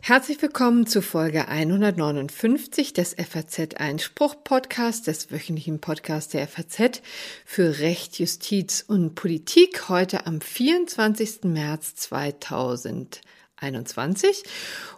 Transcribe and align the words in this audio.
Herzlich 0.00 0.40
willkommen 0.40 0.86
zu 0.86 1.02
Folge 1.02 1.48
159 1.48 2.94
des 2.94 3.14
FAZ 3.14 3.74
Einspruch 3.76 4.36
Podcast, 4.42 5.06
des 5.06 5.30
wöchentlichen 5.30 5.80
Podcasts 5.80 6.32
der 6.32 6.48
FAZ 6.48 7.02
für 7.44 7.80
Recht, 7.80 8.18
Justiz 8.18 8.82
und 8.88 9.14
Politik, 9.14 9.88
heute 9.88 10.26
am 10.26 10.40
24. 10.40 11.44
März 11.44 11.94
2021. 11.96 14.42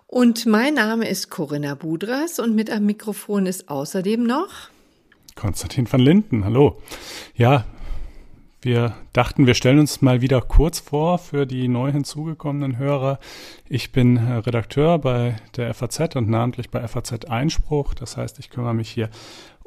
Und 0.06 0.46
mein 0.46 0.74
Name 0.74 1.08
ist 1.08 1.28
Corinna 1.28 1.74
Budras 1.74 2.38
und 2.38 2.54
mit 2.54 2.70
am 2.70 2.86
Mikrofon 2.86 3.46
ist 3.46 3.68
außerdem 3.68 4.22
noch 4.22 4.70
Konstantin 5.34 5.90
van 5.90 6.00
Linden. 6.00 6.44
Hallo. 6.44 6.80
Ja, 7.34 7.64
wir 8.62 8.94
dachten, 9.12 9.46
wir 9.46 9.54
stellen 9.54 9.78
uns 9.78 10.02
mal 10.02 10.20
wieder 10.20 10.40
kurz 10.40 10.80
vor 10.80 11.18
für 11.18 11.46
die 11.46 11.68
neu 11.68 11.92
hinzugekommenen 11.92 12.76
Hörer. 12.76 13.18
Ich 13.68 13.92
bin 13.92 14.16
äh, 14.16 14.32
Redakteur 14.34 14.98
bei 14.98 15.36
der 15.56 15.72
FAZ 15.72 16.16
und 16.16 16.28
namentlich 16.28 16.70
bei 16.70 16.86
FAZ 16.86 17.24
Einspruch. 17.26 17.94
Das 17.94 18.16
heißt, 18.16 18.38
ich 18.38 18.50
kümmere 18.50 18.74
mich 18.74 18.90
hier 18.90 19.08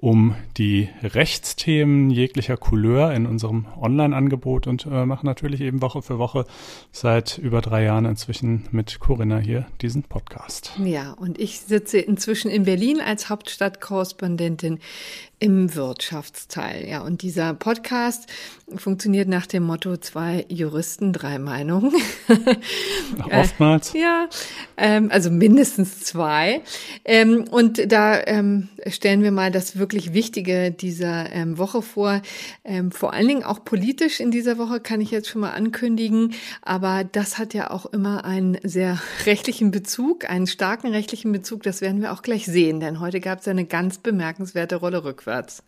um 0.04 0.36
die 0.58 0.90
Rechtsthemen 1.02 2.10
jeglicher 2.10 2.58
Couleur 2.58 3.14
in 3.14 3.26
unserem 3.26 3.68
Online-Angebot 3.80 4.68
und 4.68 4.86
äh, 4.86 5.06
mache 5.06 5.26
natürlich 5.26 5.62
eben 5.62 5.82
Woche 5.82 6.02
für 6.02 6.20
Woche 6.20 6.46
seit 6.92 7.38
über 7.38 7.62
drei 7.62 7.86
Jahren 7.86 8.04
inzwischen 8.04 8.68
mit 8.72 9.00
Corinna 9.00 9.38
hier 9.38 9.66
diesen 9.82 10.04
Podcast. 10.04 10.74
Ja, 10.84 11.14
und 11.14 11.40
ich 11.40 11.62
sitze 11.62 12.00
inzwischen 12.00 12.52
in 12.52 12.66
Berlin 12.66 13.00
als 13.00 13.30
Hauptstadtkorrespondentin 13.30 14.80
im 15.44 15.76
Wirtschaftsteil. 15.76 16.88
Ja, 16.88 17.02
und 17.02 17.22
dieser 17.22 17.54
Podcast 17.54 18.28
funktioniert 18.74 19.28
nach 19.28 19.46
dem 19.46 19.64
Motto 19.64 19.98
zwei 19.98 20.46
Juristen, 20.48 21.12
drei 21.12 21.38
Meinungen. 21.38 21.92
Oftmals. 23.30 23.94
Äh, 23.94 24.00
ja, 24.00 24.30
ähm, 24.78 25.10
also 25.12 25.30
mindestens 25.30 26.00
zwei. 26.00 26.62
Ähm, 27.04 27.44
und 27.52 27.92
da 27.92 28.26
ähm, 28.26 28.70
stellen 28.88 29.22
wir 29.22 29.34
mal 29.34 29.52
das 29.52 29.78
wirklich 29.78 30.14
Wichtige 30.14 30.72
dieser 30.72 31.30
ähm, 31.34 31.58
Woche 31.58 31.82
vor. 31.82 32.22
Ähm, 32.64 32.92
vor 32.92 33.12
allen 33.12 33.28
Dingen 33.28 33.44
auch 33.44 33.66
politisch 33.66 34.22
in 34.22 34.32
dieser 34.32 34.58
Woche 34.58 34.80
kann 34.80 35.02
ich 35.02 35.12
jetzt 35.12 35.28
schon 35.28 35.42
mal 35.42 35.52
ankündigen. 35.52 36.36
Aber 36.62 37.04
das 37.04 37.38
hat 37.38 37.54
ja 37.54 37.70
auch 37.70 37.86
immer 37.88 38.24
einen 38.24 38.58
sehr 38.64 38.98
rechtlichen 39.26 39.72
Bezug, 39.72 40.30
einen 40.30 40.48
starken 40.48 40.88
rechtlichen 40.88 41.34
Bezug. 41.34 41.64
Das 41.64 41.82
werden 41.82 42.02
wir 42.02 42.14
auch 42.14 42.22
gleich 42.22 42.46
sehen, 42.46 42.80
denn 42.80 43.02
heute 43.02 43.20
gab 43.20 43.42
es 43.42 43.48
eine 43.50 43.66
ganz 43.66 43.98
bemerkenswerte 43.98 44.78
Rolle 44.78 45.04
rückwärts 45.04 45.33
rückwärts. 45.34 45.64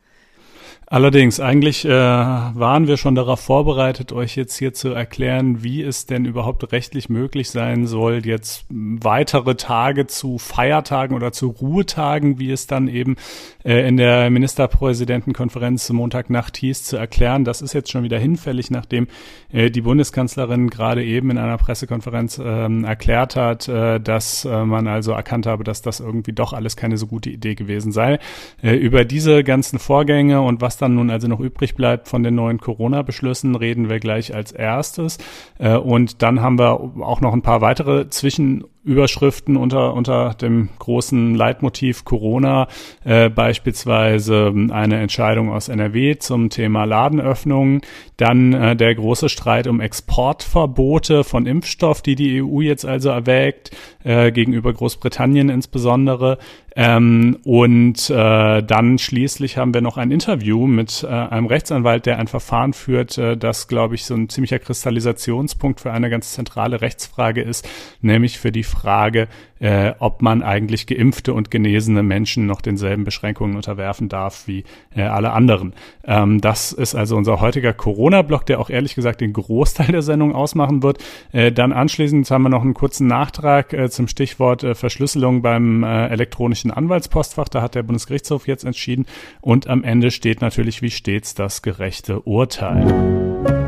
Allerdings, 0.88 1.39
eigentlich 1.39 1.83
äh, 1.83 1.89
waren 1.89 2.88
wir 2.88 2.97
schon 2.97 3.16
darauf 3.16 3.39
vorbereitet, 3.39 4.14
euch 4.14 4.36
jetzt 4.36 4.55
hier 4.55 4.73
zu 4.73 4.89
erklären, 4.89 5.64
wie 5.64 5.81
es 5.81 6.05
denn 6.05 6.25
überhaupt 6.25 6.72
rechtlich 6.72 7.09
möglich 7.09 7.50
sein 7.50 7.88
soll, 7.88 8.23
jetzt 8.23 8.66
weitere 8.69 9.56
Tage 9.56 10.06
zu 10.06 10.38
Feiertagen 10.38 11.16
oder 11.16 11.31
zu 11.31 11.47
Ruhetagen, 11.47 12.38
wie 12.38 12.52
es 12.52 12.67
dann 12.67 12.88
eben 12.88 13.16
äh, 13.63 13.88
in 13.88 13.97
der 13.97 14.30
Ministerpräsidentenkonferenz 14.30 15.89
Montagnacht 15.89 16.56
hieß, 16.58 16.83
zu 16.83 16.97
erklären. 16.97 17.45
Das 17.45 17.63
ist 17.63 17.73
jetzt 17.73 17.89
schon 17.89 18.03
wieder 18.03 18.19
hinfällig, 18.19 18.69
nachdem 18.69 19.08
äh, 19.52 19.72
die 19.72 19.81
Bundeskanzlerin 19.81 20.69
gerade 20.69 21.03
eben 21.03 21.31
in 21.31 21.39
einer 21.39 21.58
Pressekonferenz 21.58 22.38
äh, 22.38 22.83
erklärt 22.83 23.36
hat, 23.36 23.67
äh, 23.67 24.00
dass 24.00 24.45
äh, 24.45 24.63
man 24.63 24.88
also 24.88 25.13
erkannt 25.13 25.47
habe, 25.47 25.63
dass 25.63 25.81
das 25.81 26.00
irgendwie 26.00 26.33
doch 26.33 26.53
alles 26.53 26.75
keine 26.75 26.97
so 26.97 27.08
gute 27.08 27.31
Idee 27.31 27.56
gewesen 27.56 27.91
sei. 27.91 28.19
Äh, 28.61 28.75
über 28.75 29.03
diese 29.03 29.44
ganzen 29.44 29.80
Vorgänge 29.80 30.41
und 30.41 30.61
was 30.61 30.74
dann 30.77 30.95
nun 30.95 31.09
also 31.09 31.27
noch 31.27 31.39
übrig 31.39 31.75
bleibt 31.75 32.07
von 32.07 32.23
den 32.23 32.35
neuen 32.35 32.59
Corona-Beschlüssen, 32.59 33.55
reden 33.55 33.89
wir 33.89 33.99
gleich 33.99 34.33
als 34.33 34.51
erstes. 34.51 35.17
Äh, 35.57 35.75
und 35.75 36.21
dann 36.21 36.41
haben 36.41 36.59
wir 36.59 36.79
auch 37.01 37.21
noch 37.21 37.33
ein 37.33 37.41
paar 37.41 37.61
weitere 37.61 38.09
Zwischen 38.09 38.65
Überschriften 38.86 39.58
unter, 39.58 39.94
unter 39.94 40.36
dem 40.36 40.69
großen 40.80 41.36
Leitmotiv 41.36 42.05
Corona, 42.05 42.67
äh, 43.03 43.30
beispielsweise 43.30 44.53
eine 44.69 45.00
Entscheidung 45.00 45.51
aus 45.51 45.69
NRW 45.69 46.18
zum 46.19 46.50
Thema 46.50 46.85
Ladenöffnungen, 46.85 47.81
dann 48.18 48.53
äh, 48.53 48.75
der 48.75 48.94
große 48.95 49.28
Streit 49.28 49.68
um 49.68 49.81
Exportverbote 49.81 51.24
von 51.24 51.47
Impfstoff, 51.47 52.01
die 52.01 52.16
die 52.16 52.44
EU 52.44 52.62
jetzt 52.62 52.85
also 52.85 53.09
erwägt, 53.09 53.72
äh, 54.03 54.31
gegenüber 54.31 54.72
Großbritannien 54.72 55.50
insbesondere. 55.50 56.38
Ähm, 56.78 57.40
und 57.45 58.09
äh, 58.09 58.62
dann 58.62 58.97
schließlich 58.97 59.57
haben 59.57 59.74
wir 59.74 59.81
noch 59.81 59.95
ein 59.97 60.12
Interview 60.12 60.68
mit 60.68 61.03
äh, 61.03 61.07
einem 61.07 61.45
Rechtsanwalt, 61.45 62.06
der 62.06 62.19
ein 62.19 62.28
Verfahren 62.28 62.74
führt, 62.74 63.18
äh, 63.18 63.38
das, 63.38 63.69
glaube 63.69 63.95
ich, 63.95 64.03
so 64.03 64.13
ein 64.13 64.28
ziemlicher 64.28 64.59
Kristallisationspunkt 64.59 65.79
für 65.79 65.94
eine 65.94 66.09
ganz 66.09 66.34
zentrale 66.34 66.81
Rechtsfrage 66.81 67.41
ist, 67.41 67.68
nämlich 68.01 68.40
für 68.40 68.51
die 68.51 68.63
Frage, 68.75 69.28
äh, 69.59 69.94
ob 70.00 70.22
man 70.22 70.44
eigentlich 70.44 70.86
geimpfte 70.86 71.34
und 71.34 71.50
genesene 71.50 72.03
Menschen 72.03 72.46
noch 72.46 72.62
denselben 72.62 73.03
Beschränkungen 73.03 73.56
unterwerfen 73.56 74.09
darf 74.09 74.47
wie 74.47 74.63
äh, 74.96 75.03
alle 75.03 75.31
anderen. 75.31 75.74
Ähm, 76.03 76.41
das 76.41 76.72
ist 76.72 76.94
also 76.94 77.16
unser 77.16 77.40
heutiger 77.40 77.74
Corona-Block, 77.74 78.46
der 78.46 78.59
auch 78.59 78.69
ehrlich 78.69 78.96
gesagt 78.96 79.22
den 79.22 79.34
Großteil 79.34 79.88
der 79.88 80.02
Sendung 80.02 80.36
ausmachen 80.36 80.84
wird. 80.84 81.03
Äh, 81.31 81.52
dann 81.52 81.72
anschließend 81.72 82.30
haben 82.30 82.44
wir 82.44 82.50
noch 82.50 82.63
einen 82.63 82.74
kurzen 82.74 83.08
Nachtrag 83.08 83.74
äh, 83.74 83.90
zum 83.90 84.08
Stichwort 84.08 84.63
äh, 84.63 84.75
Verschlüsselung 84.75 85.42
beim 85.42 85.84
äh, 85.84 86.07
elektronischen 86.07 86.72
Anwaltspostfach. 86.72 87.50
Da 87.50 87.62
hat 87.62 87.75
der 87.75 87.84
Bundesgerichtshof 87.84 88.47
jetzt 88.47 88.66
entschieden. 88.66 89.06
Und 89.42 89.68
am 89.68 89.84
Ende 89.84 90.12
steht 90.12 90.42
natürlich 90.42 90.81
wie 90.81 90.92
stets 90.92 91.34
das 91.34 91.62
gerechte 91.62 92.22
Urteil. 92.22 93.64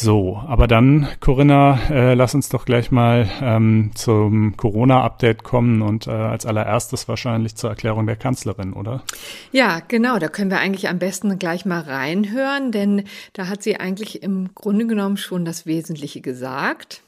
So, 0.00 0.40
aber 0.46 0.68
dann, 0.68 1.08
Corinna, 1.18 1.76
äh, 1.90 2.14
lass 2.14 2.32
uns 2.32 2.48
doch 2.48 2.64
gleich 2.64 2.92
mal 2.92 3.28
ähm, 3.42 3.90
zum 3.96 4.56
Corona-Update 4.56 5.42
kommen 5.42 5.82
und 5.82 6.06
äh, 6.06 6.10
als 6.10 6.46
allererstes 6.46 7.08
wahrscheinlich 7.08 7.56
zur 7.56 7.70
Erklärung 7.70 8.06
der 8.06 8.14
Kanzlerin, 8.14 8.74
oder? 8.74 9.02
Ja, 9.50 9.80
genau, 9.88 10.20
da 10.20 10.28
können 10.28 10.52
wir 10.52 10.60
eigentlich 10.60 10.88
am 10.88 11.00
besten 11.00 11.36
gleich 11.40 11.66
mal 11.66 11.80
reinhören, 11.80 12.70
denn 12.70 13.06
da 13.32 13.48
hat 13.48 13.64
sie 13.64 13.80
eigentlich 13.80 14.22
im 14.22 14.54
Grunde 14.54 14.86
genommen 14.86 15.16
schon 15.16 15.44
das 15.44 15.66
Wesentliche 15.66 16.20
gesagt. 16.20 17.02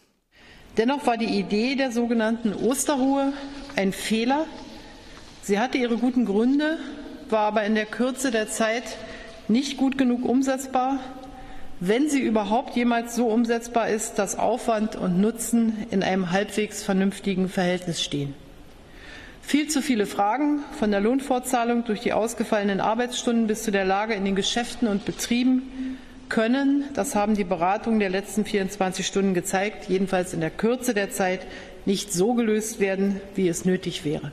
Dennoch 0.77 1.07
war 1.07 1.17
die 1.17 1.39
Idee 1.39 1.77
der 1.77 1.93
sogenannten 1.93 2.53
Osterruhe 2.53 3.33
ein 3.77 3.93
Fehler. 3.93 4.47
Sie 5.43 5.61
hatte 5.61 5.79
ihre 5.79 5.97
guten 5.97 6.25
Gründe, 6.25 6.79
war 7.29 7.47
aber 7.47 7.63
in 7.63 7.77
der 7.77 7.87
Kürze 7.87 8.33
der 8.33 8.49
Zeit 8.49 8.97
nicht 9.47 9.77
gut 9.77 9.97
genug 9.97 10.25
umsetzbar 10.25 10.99
wenn 11.81 12.11
sie 12.11 12.21
überhaupt 12.21 12.77
jemals 12.77 13.17
so 13.17 13.29
umsetzbar 13.29 13.89
ist, 13.89 14.19
dass 14.19 14.39
Aufwand 14.39 14.97
und 14.97 15.19
Nutzen 15.19 15.87
in 15.91 16.03
einem 16.03 16.31
halbwegs 16.31 16.83
vernünftigen 16.83 17.49
Verhältnis 17.49 18.03
stehen. 18.03 18.35
Viel 19.41 19.69
zu 19.69 19.81
viele 19.81 20.07
Fragen 20.07 20.61
von 20.79 20.91
der 20.91 21.01
Lohnfortzahlung 21.01 21.85
durch 21.85 22.01
die 22.01 22.13
ausgefallenen 22.13 22.81
Arbeitsstunden 22.81 23.47
bis 23.47 23.63
zu 23.63 23.71
der 23.73 23.87
Lage 23.87 24.15
in 24.15 24.25
den 24.25 24.37
Geschäften 24.37 24.87
und 24.87 25.07
Betrieben 25.07 25.97
können, 26.29 26.85
das 26.95 27.15
haben 27.15 27.35
die 27.35 27.45
Beratungen 27.45 27.99
der 27.99 28.11
letzten 28.11 28.45
24 28.45 29.05
Stunden 29.05 29.35
gezeigt, 29.35 29.89
jedenfalls 29.89 30.35
in 30.35 30.41
der 30.41 30.51
Kürze 30.51 30.95
der 30.95 31.11
Zeit 31.11 31.41
nicht 31.87 32.13
so 32.13 32.35
gelöst 32.35 32.79
werden, 32.79 33.21
wie 33.35 33.49
es 33.49 33.65
nötig 33.65 34.05
wäre. 34.05 34.31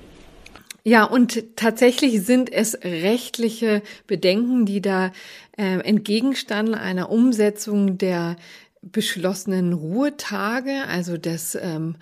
Ja, 0.87 1.03
und 1.03 1.57
tatsächlich 1.57 2.21
sind 2.21 2.49
es 2.49 2.73
rechtliche 2.81 3.81
Bedenken, 4.07 4.65
die 4.65 4.79
da 4.79 5.11
äh, 5.57 5.81
entgegenstanden 5.81 6.75
einer 6.75 7.09
Umsetzung 7.09 7.97
der 7.97 8.37
beschlossenen 8.81 9.73
Ruhetage, 9.73 10.85
also 10.87 11.17
des 11.17 11.55
ähm, 11.55 11.97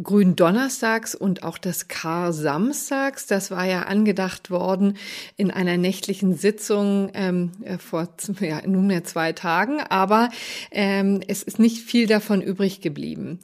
Grünen 0.00 0.36
Donnerstags 0.36 1.16
und 1.16 1.42
auch 1.42 1.58
des 1.58 1.88
Kar-Samstags. 1.88 3.26
Das 3.26 3.50
war 3.50 3.64
ja 3.64 3.82
angedacht 3.82 4.52
worden 4.52 4.96
in 5.36 5.50
einer 5.50 5.76
nächtlichen 5.76 6.36
Sitzung 6.36 7.10
ähm, 7.14 7.50
äh, 7.64 7.78
vor 7.78 8.06
ja, 8.38 8.64
nunmehr 8.64 9.02
zwei 9.02 9.32
Tagen, 9.32 9.80
aber 9.80 10.30
ähm, 10.70 11.22
es 11.26 11.42
ist 11.42 11.58
nicht 11.58 11.82
viel 11.82 12.06
davon 12.06 12.40
übrig 12.40 12.82
geblieben. 12.82 13.40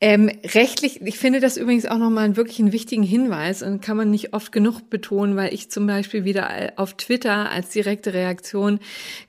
Ähm, 0.00 0.30
rechtlich, 0.54 1.02
ich 1.02 1.18
finde 1.18 1.40
das 1.40 1.56
übrigens 1.56 1.84
auch 1.84 1.98
nochmal 1.98 2.24
einen 2.24 2.36
wirklich 2.36 2.60
einen 2.60 2.70
wichtigen 2.70 3.02
Hinweis 3.02 3.64
und 3.64 3.82
kann 3.82 3.96
man 3.96 4.12
nicht 4.12 4.32
oft 4.32 4.52
genug 4.52 4.88
betonen, 4.90 5.34
weil 5.34 5.52
ich 5.52 5.72
zum 5.72 5.88
Beispiel 5.88 6.24
wieder 6.24 6.72
auf 6.76 6.94
Twitter 6.96 7.50
als 7.50 7.70
direkte 7.70 8.14
Reaktion 8.14 8.78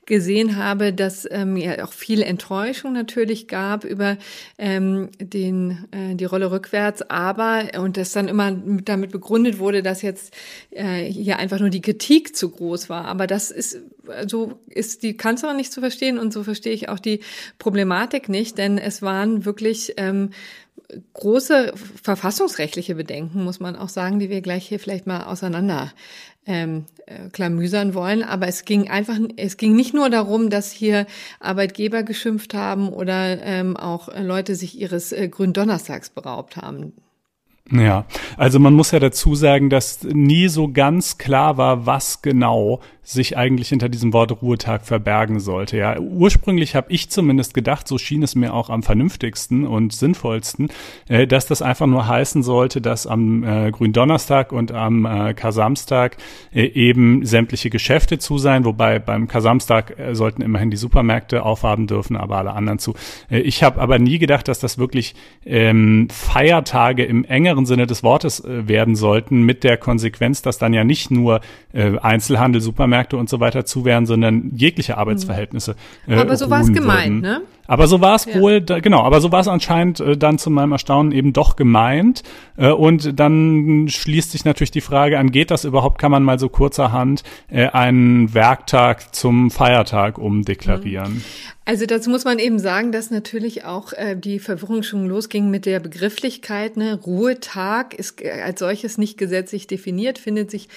gesehen 0.09 0.57
habe, 0.57 0.91
dass 0.91 1.25
ähm, 1.31 1.55
ja 1.55 1.85
auch 1.85 1.93
viel 1.93 2.21
Enttäuschung 2.21 2.91
natürlich 2.91 3.47
gab 3.47 3.85
über 3.85 4.17
ähm, 4.57 5.09
den, 5.19 5.85
äh, 5.91 6.15
die 6.15 6.25
Rolle 6.25 6.51
rückwärts, 6.51 7.01
aber 7.03 7.69
und 7.77 7.95
das 7.95 8.11
dann 8.11 8.27
immer 8.27 8.51
damit 8.51 9.11
begründet 9.11 9.59
wurde, 9.59 9.81
dass 9.81 10.01
jetzt 10.01 10.33
äh, 10.71 11.05
hier 11.05 11.39
einfach 11.39 11.59
nur 11.59 11.69
die 11.69 11.81
Kritik 11.81 12.35
zu 12.35 12.49
groß 12.49 12.89
war. 12.89 13.05
Aber 13.05 13.27
das 13.27 13.51
ist, 13.51 13.79
so 14.27 14.59
ist 14.67 15.03
die 15.03 15.15
Kanzlerin 15.15 15.55
nicht 15.55 15.71
zu 15.71 15.79
verstehen 15.79 16.19
und 16.19 16.33
so 16.33 16.43
verstehe 16.43 16.73
ich 16.73 16.89
auch 16.89 16.99
die 16.99 17.21
Problematik 17.57 18.27
nicht, 18.27 18.57
denn 18.57 18.77
es 18.77 19.01
waren 19.01 19.45
wirklich 19.45 19.93
ähm, 19.95 20.31
große 21.13 21.73
verfassungsrechtliche 22.01 22.95
Bedenken, 22.95 23.43
muss 23.43 23.59
man 23.59 23.75
auch 23.75 23.89
sagen, 23.89 24.19
die 24.19 24.29
wir 24.29 24.41
gleich 24.41 24.67
hier 24.67 24.79
vielleicht 24.79 25.05
mal 25.05 25.23
auseinander 25.23 25.91
ähm, 26.45 26.85
äh, 27.05 27.29
klamüsern 27.29 27.93
wollen. 27.93 28.23
Aber 28.23 28.47
es 28.47 28.65
ging 28.65 28.89
einfach, 28.89 29.17
es 29.37 29.57
ging 29.57 29.75
nicht 29.75 29.93
nur 29.93 30.09
darum, 30.09 30.49
dass 30.49 30.71
hier 30.71 31.05
Arbeitgeber 31.39 32.03
geschimpft 32.03 32.53
haben 32.53 32.89
oder 32.89 33.41
ähm, 33.43 33.77
auch 33.77 34.09
Leute 34.19 34.55
sich 34.55 34.79
ihres 34.79 35.11
äh, 35.11 35.27
Gründonnerstags 35.27 36.09
beraubt 36.09 36.57
haben. 36.57 36.93
Ja, 37.71 38.05
also 38.35 38.59
man 38.59 38.73
muss 38.73 38.91
ja 38.91 38.99
dazu 38.99 39.35
sagen, 39.35 39.69
dass 39.69 40.03
nie 40.03 40.47
so 40.47 40.71
ganz 40.71 41.17
klar 41.17 41.57
war, 41.57 41.85
was 41.85 42.21
genau 42.21 42.79
sich 43.09 43.37
eigentlich 43.37 43.69
hinter 43.69 43.89
diesem 43.89 44.13
Wort 44.13 44.39
Ruhetag 44.43 44.85
verbergen 44.85 45.39
sollte. 45.39 45.77
Ja, 45.77 45.99
ursprünglich 45.99 46.75
habe 46.75 46.91
ich 46.91 47.09
zumindest 47.09 47.55
gedacht, 47.55 47.87
so 47.87 47.97
schien 47.97 48.21
es 48.21 48.35
mir 48.35 48.53
auch 48.53 48.69
am 48.69 48.83
vernünftigsten 48.83 49.65
und 49.65 49.93
sinnvollsten, 49.93 50.69
äh, 51.07 51.25
dass 51.25 51.47
das 51.47 51.63
einfach 51.63 51.87
nur 51.87 52.07
heißen 52.07 52.43
sollte, 52.43 52.81
dass 52.81 53.07
am 53.07 53.43
äh, 53.43 53.71
Gründonnerstag 53.71 54.51
und 54.51 54.71
am 54.71 55.05
äh, 55.05 55.33
Kasamstag 55.33 56.17
äh, 56.53 56.65
eben 56.65 57.25
sämtliche 57.25 57.71
Geschäfte 57.71 58.19
zu 58.19 58.37
sein, 58.37 58.63
wobei 58.63 58.99
beim 58.99 59.27
Kasamstag 59.27 59.97
äh, 59.97 60.13
sollten 60.13 60.43
immerhin 60.43 60.69
die 60.69 60.77
Supermärkte 60.77 61.43
aufhaben 61.43 61.87
dürfen, 61.87 62.15
aber 62.15 62.37
alle 62.37 62.53
anderen 62.53 62.77
zu. 62.77 62.93
Äh, 63.31 63.39
ich 63.39 63.63
habe 63.63 63.81
aber 63.81 63.97
nie 63.97 64.19
gedacht, 64.19 64.47
dass 64.47 64.59
das 64.59 64.77
wirklich 64.77 65.15
ähm, 65.47 66.09
Feiertage 66.11 67.05
im 67.05 67.25
engeren 67.25 67.58
Sinne 67.65 67.87
des 67.87 68.03
Wortes 68.03 68.43
äh, 68.43 68.67
werden 68.67 68.95
sollten, 68.95 69.43
mit 69.43 69.63
der 69.63 69.77
Konsequenz, 69.77 70.41
dass 70.41 70.57
dann 70.57 70.73
ja 70.73 70.83
nicht 70.83 71.11
nur 71.11 71.41
äh, 71.73 71.97
Einzelhandel, 71.97 72.61
Supermärkte 72.61 72.89
Supermärkte 72.89 73.17
und 73.17 73.29
so 73.29 73.39
weiter 73.39 73.65
zu 73.65 73.85
wären, 73.85 74.05
sondern 74.05 74.51
jegliche 74.55 74.97
Arbeitsverhältnisse. 74.97 75.75
Äh, 76.07 76.15
aber 76.15 76.35
so 76.35 76.49
war 76.49 76.61
es 76.61 76.71
gemeint, 76.71 77.21
ne? 77.21 77.41
Aber 77.69 77.85
so 77.87 78.01
war 78.01 78.15
es 78.15 78.25
ja. 78.25 78.39
wohl, 78.39 78.61
da, 78.61 78.79
genau, 78.79 79.03
aber 79.03 79.21
so 79.21 79.31
war 79.31 79.41
es 79.41 79.47
anscheinend 79.47 79.99
äh, 79.99 80.17
dann 80.17 80.39
zu 80.39 80.49
meinem 80.49 80.71
Erstaunen 80.71 81.11
eben 81.11 81.33
doch 81.33 81.55
gemeint. 81.55 82.23
Äh, 82.57 82.71
und 82.71 83.19
dann 83.19 83.85
schließt 83.87 84.31
sich 84.31 84.43
natürlich 84.43 84.71
die 84.71 84.81
Frage 84.81 85.19
an, 85.19 85.29
geht 85.29 85.51
das 85.51 85.65
überhaupt, 85.65 85.99
kann 85.99 86.09
man 86.09 86.23
mal 86.23 86.39
so 86.39 86.49
kurzerhand 86.49 87.21
äh, 87.47 87.67
einen 87.67 88.33
Werktag 88.33 89.13
zum 89.13 89.51
Feiertag 89.51 90.17
umdeklarieren? 90.17 91.13
Mhm. 91.13 91.23
Also 91.69 91.85
dazu 91.85 92.09
muss 92.09 92.25
man 92.25 92.39
eben 92.39 92.57
sagen, 92.57 92.91
dass 92.91 93.11
natürlich 93.11 93.63
auch 93.63 93.93
äh, 93.93 94.15
die 94.15 94.39
Verwirrung 94.39 94.81
schon 94.81 95.05
losging 95.05 95.51
mit 95.51 95.67
der 95.67 95.79
Begrifflichkeit. 95.79 96.77
Ne? 96.77 96.95
Ruhetag 96.95 97.93
ist 97.93 98.23
äh, 98.23 98.41
als 98.43 98.57
solches 98.57 98.97
nicht 98.97 99.19
gesetzlich 99.19 99.67
definiert, 99.67 100.17
findet 100.17 100.49
sich 100.49 100.67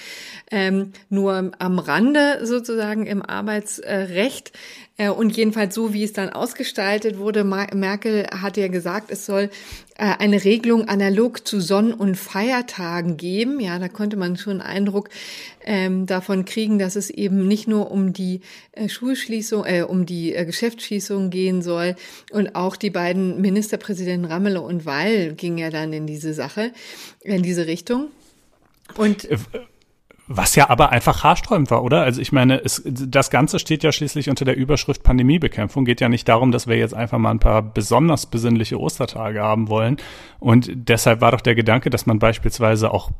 ähm, 0.51 0.91
nur 1.09 1.51
am 1.57 1.79
Rande 1.79 2.45
sozusagen 2.45 3.07
im 3.07 3.23
Arbeitsrecht. 3.23 4.51
Äh, 4.97 5.09
und 5.09 5.35
jedenfalls 5.35 5.73
so, 5.73 5.93
wie 5.93 6.03
es 6.03 6.13
dann 6.13 6.29
ausgestaltet 6.29 7.17
wurde, 7.17 7.43
Merkel 7.43 8.27
hat 8.27 8.57
ja 8.57 8.67
gesagt, 8.67 9.09
es 9.09 9.25
soll 9.25 9.49
äh, 9.97 10.13
eine 10.19 10.43
Regelung 10.43 10.87
analog 10.87 11.47
zu 11.47 11.59
Sonn- 11.59 11.93
und 11.93 12.15
Feiertagen 12.15 13.17
geben. 13.17 13.59
Ja, 13.59 13.79
da 13.79 13.89
konnte 13.89 14.17
man 14.17 14.37
schon 14.37 14.61
einen 14.61 14.83
Eindruck 14.83 15.09
ähm, 15.65 16.05
davon 16.05 16.45
kriegen, 16.45 16.77
dass 16.77 16.95
es 16.95 17.09
eben 17.09 17.47
nicht 17.47 17.67
nur 17.67 17.89
um 17.89 18.13
die 18.13 18.41
äh, 18.73 18.87
Schulschließung, 18.87 19.65
äh, 19.65 19.81
um 19.81 20.05
die 20.05 20.31
Geschäftsschließung 20.31 21.31
gehen 21.31 21.63
soll. 21.63 21.95
Und 22.31 22.55
auch 22.55 22.75
die 22.75 22.91
beiden 22.91 23.41
Ministerpräsidenten 23.41 24.29
Ramelow 24.29 24.65
und 24.65 24.85
Weil 24.85 25.33
gingen 25.33 25.57
ja 25.57 25.71
dann 25.71 25.91
in 25.91 26.05
diese 26.05 26.33
Sache, 26.33 26.71
in 27.23 27.41
diese 27.41 27.65
Richtung. 27.65 28.09
Und 28.95 29.27
was 30.37 30.55
ja 30.55 30.69
aber 30.69 30.91
einfach 30.91 31.23
haarsträubend 31.23 31.71
war, 31.71 31.83
oder? 31.83 32.01
Also 32.01 32.21
ich 32.21 32.31
meine, 32.31 32.63
es, 32.63 32.81
das 32.85 33.29
Ganze 33.29 33.59
steht 33.59 33.83
ja 33.83 33.91
schließlich 33.91 34.29
unter 34.29 34.45
der 34.45 34.55
Überschrift 34.55 35.03
Pandemiebekämpfung. 35.03 35.85
Geht 35.85 36.01
ja 36.01 36.09
nicht 36.09 36.27
darum, 36.27 36.51
dass 36.51 36.67
wir 36.67 36.77
jetzt 36.77 36.93
einfach 36.93 37.17
mal 37.17 37.31
ein 37.31 37.39
paar 37.39 37.61
besonders 37.61 38.25
besinnliche 38.25 38.79
Ostertage 38.79 39.41
haben 39.41 39.69
wollen. 39.69 39.97
Und 40.39 40.69
deshalb 40.73 41.21
war 41.21 41.31
doch 41.31 41.41
der 41.41 41.55
Gedanke, 41.55 41.89
dass 41.89 42.05
man 42.05 42.19
beispielsweise 42.19 42.91
auch 42.91 43.11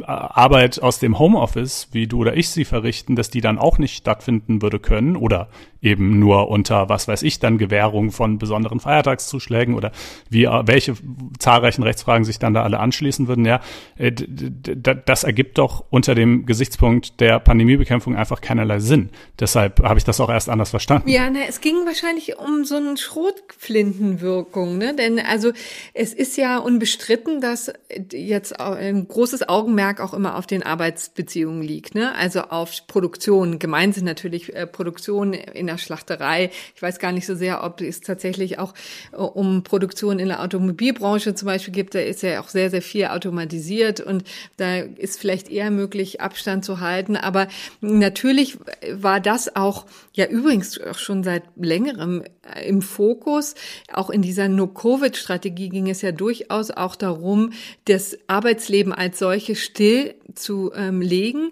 äh, 0.00 0.04
Arbeit 0.04 0.82
aus 0.82 0.98
dem 0.98 1.18
Homeoffice, 1.18 1.88
wie 1.92 2.06
du 2.06 2.18
oder 2.18 2.36
ich 2.36 2.50
sie 2.50 2.64
verrichten, 2.64 3.16
dass 3.16 3.30
die 3.30 3.40
dann 3.40 3.58
auch 3.58 3.78
nicht 3.78 3.96
stattfinden 3.96 4.60
würde 4.60 4.78
können 4.78 5.16
oder 5.16 5.48
eben 5.80 6.18
nur 6.18 6.48
unter, 6.48 6.88
was 6.88 7.08
weiß 7.08 7.22
ich, 7.22 7.38
dann 7.38 7.56
Gewährung 7.56 8.10
von 8.10 8.38
besonderen 8.38 8.80
Feiertagszuschlägen 8.80 9.74
oder 9.74 9.92
wie, 10.28 10.44
äh, 10.44 10.62
welche 10.66 10.94
zahlreichen 11.38 11.82
Rechtsfragen 11.82 12.24
sich 12.24 12.38
dann 12.38 12.54
da 12.54 12.62
alle 12.62 12.80
anschließen 12.80 13.28
würden. 13.28 13.44
Ja, 13.44 13.60
äh, 13.96 14.12
das 14.12 15.24
ergibt 15.24 15.58
doch 15.58 15.84
unter 15.90 16.14
dem 16.14 16.44
Gesichtspunkt 16.48 17.20
der 17.20 17.38
Pandemiebekämpfung 17.38 18.16
einfach 18.16 18.40
keinerlei 18.40 18.80
Sinn. 18.80 19.10
Deshalb 19.38 19.80
habe 19.84 19.98
ich 19.98 20.04
das 20.04 20.20
auch 20.20 20.30
erst 20.30 20.48
anders 20.48 20.70
verstanden. 20.70 21.08
Ja, 21.08 21.30
ne, 21.30 21.46
es 21.48 21.60
ging 21.60 21.86
wahrscheinlich 21.86 22.38
um 22.38 22.64
so 22.64 22.74
eine 22.74 22.96
Schrotflintenwirkung, 22.96 24.78
ne? 24.78 24.96
Denn 24.96 25.20
also 25.20 25.52
es 25.94 26.12
ist 26.12 26.36
ja 26.36 26.58
unbestritten, 26.58 27.40
dass 27.40 27.72
jetzt 28.12 28.58
ein 28.58 29.06
großes 29.06 29.48
Augenmerk 29.48 30.00
auch 30.00 30.14
immer 30.14 30.36
auf 30.36 30.46
den 30.48 30.64
Arbeitsbeziehungen 30.64 31.62
liegt, 31.62 31.94
ne? 31.94 32.14
Also 32.16 32.40
auf 32.40 32.86
Produktion. 32.88 33.60
Gemeint 33.60 33.94
sind 33.94 34.04
natürlich 34.04 34.54
äh, 34.56 34.66
Produktion 34.66 35.34
in 35.34 35.68
der 35.68 35.78
Schlachterei. 35.78 36.50
Ich 36.74 36.82
weiß 36.82 36.98
gar 36.98 37.12
nicht 37.12 37.26
so 37.26 37.36
sehr, 37.36 37.62
ob 37.62 37.80
es 37.80 38.00
tatsächlich 38.00 38.58
auch 38.58 38.74
äh, 39.12 39.16
um 39.16 39.62
Produktion 39.62 40.18
in 40.18 40.28
der 40.28 40.42
Automobilbranche 40.42 41.34
zum 41.34 41.46
Beispiel 41.46 41.74
gibt. 41.74 41.94
Da 41.94 42.00
ist 42.00 42.22
ja 42.22 42.40
auch 42.40 42.48
sehr, 42.48 42.70
sehr 42.70 42.82
viel 42.82 43.06
automatisiert 43.06 44.00
und 44.00 44.24
da 44.56 44.78
ist 44.78 45.20
vielleicht 45.20 45.50
eher 45.50 45.70
möglich, 45.70 46.20
Abstand 46.28 46.62
zu 46.62 46.80
halten. 46.80 47.16
Aber 47.16 47.48
natürlich 47.80 48.58
war 48.92 49.18
das 49.18 49.56
auch, 49.56 49.86
ja 50.12 50.26
übrigens 50.26 50.78
auch 50.78 50.98
schon 50.98 51.24
seit 51.24 51.44
längerem 51.56 52.22
äh, 52.54 52.68
im 52.68 52.82
Fokus. 52.82 53.54
Auch 53.90 54.10
in 54.10 54.20
dieser 54.20 54.48
No-Covid-Strategie 54.48 55.70
ging 55.70 55.88
es 55.88 56.02
ja 56.02 56.12
durchaus 56.12 56.70
auch 56.70 56.96
darum, 56.96 57.52
das 57.86 58.18
Arbeitsleben 58.26 58.92
als 58.92 59.18
solches 59.18 59.58
still 59.58 60.14
zu 60.34 60.70
ähm, 60.74 61.00
legen. 61.00 61.50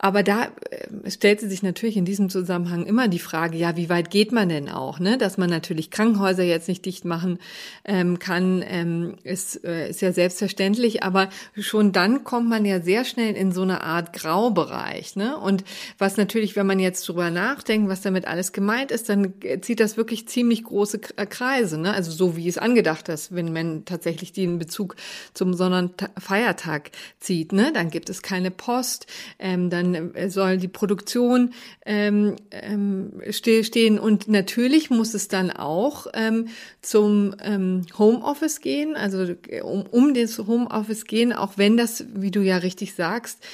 Aber 0.00 0.22
da 0.22 0.44
äh, 0.70 1.10
stellte 1.10 1.48
sich 1.48 1.64
natürlich 1.64 1.96
in 1.96 2.04
diesem 2.04 2.30
Zusammenhang 2.30 2.86
immer 2.86 3.08
die 3.08 3.18
Frage, 3.18 3.58
ja, 3.58 3.76
wie 3.76 3.88
weit 3.88 4.10
geht 4.10 4.30
man 4.30 4.48
denn 4.48 4.68
auch, 4.68 5.00
ne? 5.00 5.18
Dass 5.18 5.38
man 5.38 5.50
natürlich 5.50 5.90
Krankenhäuser 5.90 6.44
jetzt 6.44 6.68
nicht 6.68 6.84
dicht 6.84 7.04
machen 7.04 7.40
ähm, 7.84 8.20
kann, 8.20 8.62
ähm, 8.64 9.16
ist, 9.24 9.64
äh, 9.64 9.90
ist 9.90 10.00
ja 10.00 10.12
selbstverständlich, 10.12 11.02
aber 11.02 11.28
schon 11.58 11.90
dann 11.90 12.22
kommt 12.22 12.48
man 12.48 12.64
ja 12.64 12.80
sehr 12.80 13.04
schnell 13.04 13.34
in 13.34 13.50
so 13.50 13.62
eine 13.62 13.82
Art 13.82 14.12
Graubereich, 14.12 15.16
ne? 15.16 15.36
Und 15.36 15.64
was 15.98 16.16
natürlich, 16.16 16.54
wenn 16.54 16.66
man 16.66 16.78
jetzt 16.78 17.08
drüber 17.08 17.30
nachdenkt, 17.30 17.88
was 17.88 18.00
damit 18.00 18.28
alles 18.28 18.52
gemeint 18.52 18.92
ist, 18.92 19.08
dann 19.08 19.34
zieht 19.62 19.80
das 19.80 19.96
wirklich 19.96 20.28
ziemlich 20.28 20.62
große 20.62 21.00
äh, 21.16 21.26
Kreise, 21.26 21.76
ne? 21.76 21.92
Also 21.92 22.12
so 22.12 22.36
wie 22.36 22.46
es 22.46 22.56
angedacht 22.58 23.08
ist, 23.08 23.34
wenn 23.34 23.52
man 23.52 23.84
tatsächlich 23.84 24.32
den 24.32 24.60
Bezug 24.60 24.94
zum 25.34 25.54
Sonnenfeiertag 25.54 26.92
zieht, 27.18 27.52
ne? 27.52 27.72
Dann 27.74 27.90
gibt 27.90 28.10
es 28.10 28.22
keine 28.22 28.52
Post, 28.52 29.08
ähm, 29.40 29.70
dann 29.70 29.87
dann 29.92 30.14
äh, 30.14 30.30
soll 30.30 30.58
die 30.58 30.68
Produktion 30.68 31.50
ähm, 31.86 32.36
ähm, 32.50 33.12
stillstehen 33.30 33.98
und 33.98 34.28
natürlich 34.28 34.90
muss 34.90 35.14
es 35.14 35.28
dann 35.28 35.50
auch 35.50 36.06
ähm, 36.14 36.48
zum 36.82 37.34
ähm, 37.42 37.86
Homeoffice 37.98 38.60
gehen, 38.60 38.96
also 38.96 39.34
äh, 39.48 39.60
um, 39.62 39.82
um 39.90 40.14
das 40.14 40.38
Homeoffice 40.38 41.04
gehen, 41.04 41.32
auch 41.32 41.52
wenn 41.56 41.76
das, 41.76 42.04
wie 42.14 42.30
du 42.30 42.40
ja 42.40 42.58
richtig 42.58 42.94
sagst, 42.94 43.44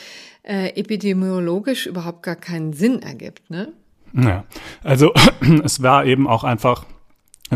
äh, 0.42 0.68
epidemiologisch 0.78 1.86
überhaupt 1.86 2.22
gar 2.22 2.36
keinen 2.36 2.72
Sinn 2.72 3.02
ergibt, 3.02 3.50
ne? 3.50 3.72
Ja, 4.12 4.44
also 4.82 5.12
es 5.64 5.82
war 5.82 6.04
eben 6.04 6.28
auch 6.28 6.44
einfach 6.44 6.86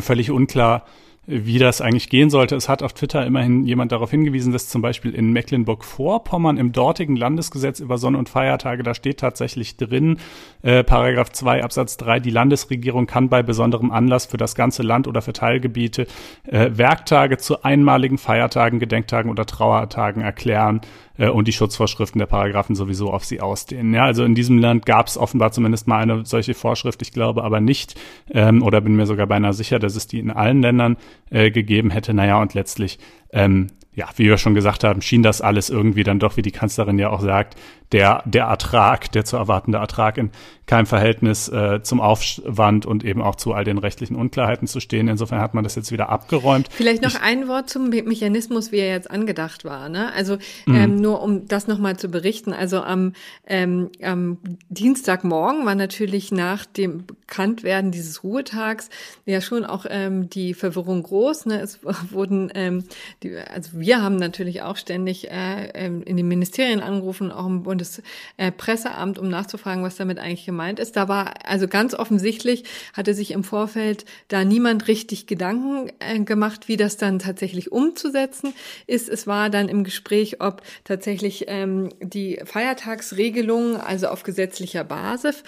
völlig 0.01 0.31
unklar, 0.31 0.85
wie 1.31 1.59
das 1.59 1.83
eigentlich 1.83 2.09
gehen 2.09 2.31
sollte. 2.31 2.57
Es 2.57 2.71
hat 2.71 2.83
auf 2.83 2.95
Twitter 2.95 3.27
immerhin 3.27 3.67
jemand 3.67 3.93
darauf 3.93 4.11
hingewiesen, 4.11 4.51
dass 4.51 4.71
zum 4.71 4.81
Beispiel 4.81 5.15
in 5.15 5.31
Mecklenburg-Vorpommern 5.33 6.57
im 6.57 6.73
dortigen 6.73 7.17
Landesgesetz 7.17 7.81
über 7.81 7.99
Sonn- 7.99 8.17
und 8.17 8.31
Feiertage, 8.31 8.83
da 8.83 8.95
steht 8.95 9.21
tatsächlich 9.21 9.77
drin, 9.77 10.17
äh, 10.63 10.83
Paragraph 10.83 11.31
2 11.31 11.63
Absatz 11.63 11.99
3, 11.99 12.21
die 12.21 12.31
Landesregierung 12.31 13.07
kann 13.07 13.29
bei 13.29 13.43
besonderem 13.43 13.91
Anlass 13.91 14.25
für 14.25 14.39
das 14.39 14.55
ganze 14.55 14.83
Land 14.83 15.07
oder 15.07 15.21
für 15.21 15.35
Teilgebiete 15.35 16.07
äh, 16.45 16.71
Werktage 16.73 17.37
zu 17.37 17.63
einmaligen 17.63 18.17
Feiertagen, 18.17 18.79
Gedenktagen 18.79 19.31
oder 19.31 19.45
Trauertagen 19.45 20.23
erklären 20.23 20.81
äh, 21.19 21.29
und 21.29 21.47
die 21.47 21.53
Schutzvorschriften 21.53 22.19
der 22.19 22.27
Paragraphen 22.27 22.75
sowieso 22.75 23.13
auf 23.13 23.25
sie 23.25 23.41
ausdehnen. 23.41 23.93
Ja, 23.93 24.05
also 24.05 24.25
in 24.25 24.35
diesem 24.35 24.59
Land 24.59 24.87
gab 24.87 25.09
es 25.09 25.19
offenbar 25.19 25.53
zumindest 25.53 25.87
mal 25.87 25.99
eine 25.99 26.25
solche 26.25 26.55
Vorschrift, 26.55 27.03
ich 27.03 27.13
glaube 27.13 27.45
aber 27.45 27.61
nicht, 27.61 27.95
ähm, 28.31 28.63
oder 28.63 28.81
bin 28.81 28.97
mir 28.97 29.07
sogar 29.07 29.27
beinahe 29.27 29.53
sicher, 29.53 29.79
dass 29.79 29.97
es 29.97 30.07
die 30.07 30.21
in 30.21 30.31
allen 30.31 30.63
Ländern 30.63 30.97
äh, 31.31 31.51
gegeben 31.51 31.91
hätte. 31.91 32.15
Naja, 32.15 32.41
und 32.41 32.55
letztlich 32.55 32.99
ähm, 33.33 33.69
ja, 33.95 34.09
wie 34.17 34.27
wir 34.27 34.39
schon 34.39 34.55
gesagt 34.55 34.85
haben, 34.85 35.03
schien 35.03 35.25
das 35.25 35.41
alles 35.41 35.71
irgendwie 35.71 36.05
dann 36.05 36.21
doch, 36.21 36.37
wie 36.37 36.43
die 36.43 36.53
Kanzlerin 36.53 37.01
ja 37.01 37.11
auch 37.11 37.21
sagt, 37.21 37.57
der, 37.93 38.23
der 38.27 38.45
Ertrag, 38.45 39.11
der 39.13 39.25
zu 39.25 39.37
erwartende 39.37 39.79
Ertrag 39.79 40.19
in 40.19 40.31
keinem 40.67 40.85
Verhältnis 40.85 41.49
äh, 41.49 41.83
zum 41.83 42.01
Aufwand 42.01 42.85
und 42.85 43.03
eben 43.03 43.23
auch 43.23 43.37
zu 43.37 43.55
all 43.55 43.65
den 43.65 43.79
rechtlichen 43.79 44.15
Unklarheiten 44.17 44.69
zu 44.69 44.81
stehen. 44.81 45.09
Insofern 45.09 45.41
hat 45.41 45.55
man 45.55 45.65
das 45.65 45.75
jetzt 45.77 45.91
wieder 45.91 46.11
abgeräumt. 46.11 46.69
Vielleicht 46.71 47.03
noch 47.03 47.15
ich, 47.15 47.23
ein 47.23 47.49
Wort 47.49 47.71
zum 47.71 47.89
Mechanismus, 47.89 48.71
wie 48.71 48.77
er 48.77 48.91
jetzt 48.91 49.11
angedacht 49.11 49.65
war. 49.65 49.89
Ne? 49.89 50.13
Also 50.13 50.37
mhm. 50.67 50.75
ähm, 50.75 50.97
nur 50.97 51.23
um 51.23 51.49
das 51.49 51.67
nochmal 51.67 51.97
zu 51.97 52.11
berichten. 52.11 52.53
Also 52.53 52.83
am, 52.83 53.15
ähm, 53.47 53.89
am 54.03 54.37
Dienstagmorgen 54.69 55.65
war 55.65 55.75
natürlich 55.75 56.31
nach 56.31 56.67
dem 56.67 57.07
Bekanntwerden 57.07 57.91
dieses 57.91 58.23
Ruhetags 58.23 58.91
ja 59.25 59.41
schon 59.41 59.65
auch 59.65 59.87
ähm, 59.89 60.29
die 60.29 60.53
Verwirrung 60.53 61.03
groß. 61.03 61.47
Ne? 61.47 61.61
Es 61.63 61.81
wurden, 62.11 62.53
ähm, 62.55 62.85
die, 63.23 63.37
also 63.37 63.71
wir 63.75 64.01
haben 64.01 64.17
natürlich 64.17 64.63
auch 64.63 64.77
ständig 64.77 65.31
äh, 65.31 65.71
ähm, 65.75 66.03
in 66.03 66.17
den 66.17 66.29
Ministerien 66.29 66.81
angerufen, 66.81 67.33
auch 67.33 67.47
im 67.47 67.65
Bundespresseamt, 67.65 69.19
um 69.19 69.29
nachzufragen, 69.29 69.83
was 69.83 69.97
damit 69.97 70.19
eigentlich 70.19 70.47
gemeint 70.47 70.79
ist. 70.79 70.97
Da 70.97 71.09
war 71.09 71.35
also 71.45 71.67
ganz 71.67 71.95
offensichtlich, 71.95 72.65
hatte 72.93 73.15
sich 73.15 73.33
im 73.33 73.43
Vorfeld 73.43 74.05
da 74.29 74.45
niemand 74.45 74.87
richtig 74.87 75.27
Gedanken 75.27 75.91
äh, 75.99 76.21
gemacht, 76.21 76.69
wie 76.69 76.77
das 76.77 76.97
dann 76.97 77.19
tatsächlich 77.19 77.73
umzusetzen 77.73 78.55
ist. 78.87 79.09
Es 79.09 79.27
war 79.27 79.51
dann 79.51 79.69
im 79.69 79.83
Gespräch, 79.83 80.41
ob 80.41 80.63
tatsächlich 80.85 81.47
ähm, 81.49 81.89
die 82.01 82.41
Feiertagsregelungen, 82.45 83.77
also 83.77 84.09
auf 84.09 84.23
gesetzlicher 84.23 84.85
Basis, 84.85 85.43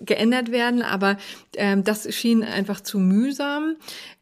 geändert 0.00 0.52
werden. 0.52 0.82
Aber 0.82 1.16
ähm, 1.56 1.82
das 1.82 2.14
schien 2.14 2.44
einfach 2.44 2.80
zu 2.80 3.00
mühsam. 3.00 3.76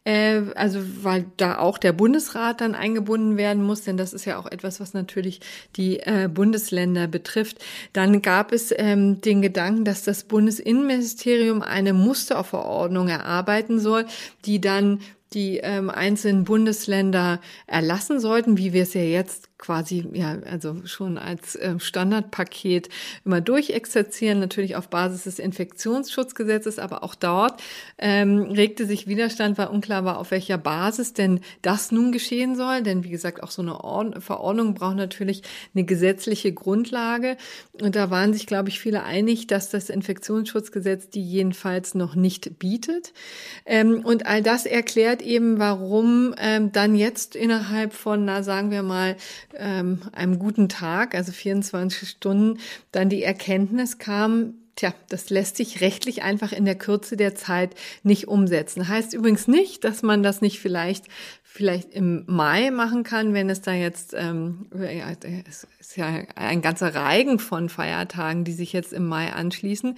Äh, 0.04 0.42
also 0.54 0.80
weil 1.02 1.26
da 1.38 1.58
auch 1.58 1.78
der 1.78 1.92
Bundesrat 1.92 2.60
dann 2.60 2.74
eingebunden 2.74 3.36
werden 3.36 3.62
muss, 3.62 3.82
denn 3.82 3.96
das 3.96 4.12
ist 4.12 4.26
ja 4.26 4.38
auch 4.38 4.46
etwas, 4.46 4.78
was 4.80 4.92
natürlich 4.92 5.40
die 5.76 6.00
äh, 6.00 6.28
Bundesländer 6.32 7.06
betrifft. 7.06 7.64
Dann 7.92 8.20
gab 8.20 8.52
es 8.52 8.72
ähm, 8.76 9.20
den 9.22 9.40
Gedanken, 9.40 9.84
dass 9.84 10.02
das 10.02 10.24
Bundesinnenministerium 10.24 11.62
eine 11.62 11.94
Musterverordnung 11.94 13.08
erarbeiten 13.08 13.80
soll, 13.80 14.04
die 14.44 14.60
dann 14.60 15.00
die 15.32 15.58
ähm, 15.58 15.90
einzelnen 15.90 16.44
Bundesländer 16.44 17.40
erlassen 17.66 18.20
sollten, 18.20 18.56
wie 18.56 18.72
wir 18.72 18.84
es 18.84 18.94
ja 18.94 19.02
jetzt 19.02 19.48
quasi 19.64 20.06
ja 20.12 20.36
also 20.50 20.76
schon 20.84 21.16
als 21.16 21.56
äh, 21.56 21.78
Standardpaket 21.78 22.90
immer 23.24 23.40
durchexerzieren, 23.40 24.38
natürlich 24.38 24.76
auf 24.76 24.88
Basis 24.88 25.24
des 25.24 25.38
Infektionsschutzgesetzes, 25.38 26.78
aber 26.78 27.02
auch 27.02 27.14
dort 27.14 27.62
ähm, 27.96 28.42
regte 28.42 28.84
sich 28.84 29.06
Widerstand, 29.06 29.56
weil 29.56 29.68
unklar 29.68 30.04
war, 30.04 30.18
auf 30.18 30.32
welcher 30.32 30.58
Basis 30.58 31.14
denn 31.14 31.40
das 31.62 31.92
nun 31.92 32.12
geschehen 32.12 32.56
soll. 32.56 32.82
Denn 32.82 33.04
wie 33.04 33.10
gesagt, 33.10 33.42
auch 33.42 33.50
so 33.50 33.62
eine 33.62 33.82
Ordnung, 33.82 34.20
Verordnung 34.20 34.74
braucht 34.74 34.96
natürlich 34.96 35.42
eine 35.74 35.84
gesetzliche 35.84 36.52
Grundlage. 36.52 37.38
Und 37.80 37.96
da 37.96 38.10
waren 38.10 38.34
sich, 38.34 38.46
glaube 38.46 38.68
ich, 38.68 38.80
viele 38.80 39.02
einig, 39.04 39.46
dass 39.46 39.70
das 39.70 39.88
Infektionsschutzgesetz 39.88 41.08
die 41.08 41.22
jedenfalls 41.22 41.94
noch 41.94 42.16
nicht 42.16 42.58
bietet. 42.58 43.14
Ähm, 43.64 44.04
und 44.04 44.26
all 44.26 44.42
das 44.42 44.66
erklärt 44.66 45.22
eben, 45.22 45.58
warum 45.58 46.34
ähm, 46.38 46.70
dann 46.72 46.94
jetzt 46.94 47.34
innerhalb 47.34 47.94
von, 47.94 48.26
na 48.26 48.42
sagen 48.42 48.70
wir 48.70 48.82
mal, 48.82 49.16
ähm, 49.58 50.02
einem 50.12 50.38
guten 50.38 50.68
Tag, 50.68 51.14
also 51.14 51.32
24 51.32 52.08
Stunden, 52.08 52.58
dann 52.92 53.08
die 53.08 53.22
Erkenntnis 53.22 53.98
kam, 53.98 54.54
Tja, 54.76 54.92
das 55.08 55.30
lässt 55.30 55.56
sich 55.56 55.80
rechtlich 55.80 56.24
einfach 56.24 56.50
in 56.50 56.64
der 56.64 56.74
Kürze 56.74 57.16
der 57.16 57.36
Zeit 57.36 57.76
nicht 58.02 58.26
umsetzen. 58.26 58.88
Heißt 58.88 59.14
übrigens 59.14 59.46
nicht, 59.46 59.84
dass 59.84 60.02
man 60.02 60.24
das 60.24 60.40
nicht 60.40 60.58
vielleicht 60.58 61.04
vielleicht 61.54 61.94
im 61.94 62.24
Mai 62.26 62.72
machen 62.72 63.04
kann, 63.04 63.32
wenn 63.32 63.48
es 63.48 63.60
da 63.60 63.72
jetzt, 63.72 64.12
ähm, 64.12 64.66
ja, 64.76 65.12
es 65.48 65.68
ist 65.78 65.96
ja 65.96 66.24
ein 66.34 66.62
ganzer 66.62 66.96
Reigen 66.96 67.38
von 67.38 67.68
Feiertagen, 67.68 68.42
die 68.42 68.52
sich 68.52 68.72
jetzt 68.72 68.92
im 68.92 69.06
Mai 69.06 69.32
anschließen. 69.32 69.96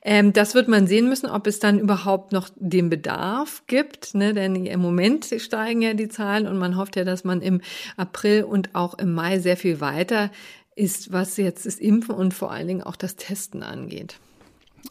Ähm, 0.00 0.32
das 0.32 0.54
wird 0.54 0.66
man 0.66 0.86
sehen 0.86 1.10
müssen, 1.10 1.28
ob 1.28 1.46
es 1.46 1.58
dann 1.58 1.78
überhaupt 1.78 2.32
noch 2.32 2.48
den 2.56 2.88
Bedarf 2.88 3.64
gibt, 3.66 4.14
ne? 4.14 4.32
denn 4.32 4.64
im 4.64 4.80
Moment 4.80 5.26
steigen 5.36 5.82
ja 5.82 5.92
die 5.92 6.08
Zahlen 6.08 6.46
und 6.46 6.56
man 6.56 6.78
hofft 6.78 6.96
ja, 6.96 7.04
dass 7.04 7.22
man 7.22 7.42
im 7.42 7.60
April 7.98 8.44
und 8.44 8.74
auch 8.74 8.96
im 8.96 9.12
Mai 9.12 9.40
sehr 9.40 9.58
viel 9.58 9.82
weiter 9.82 10.30
ist, 10.74 11.12
was 11.12 11.36
jetzt 11.36 11.66
das 11.66 11.76
Impfen 11.76 12.14
und 12.14 12.32
vor 12.32 12.50
allen 12.50 12.66
Dingen 12.66 12.82
auch 12.82 12.96
das 12.96 13.16
Testen 13.16 13.62
angeht. 13.62 14.18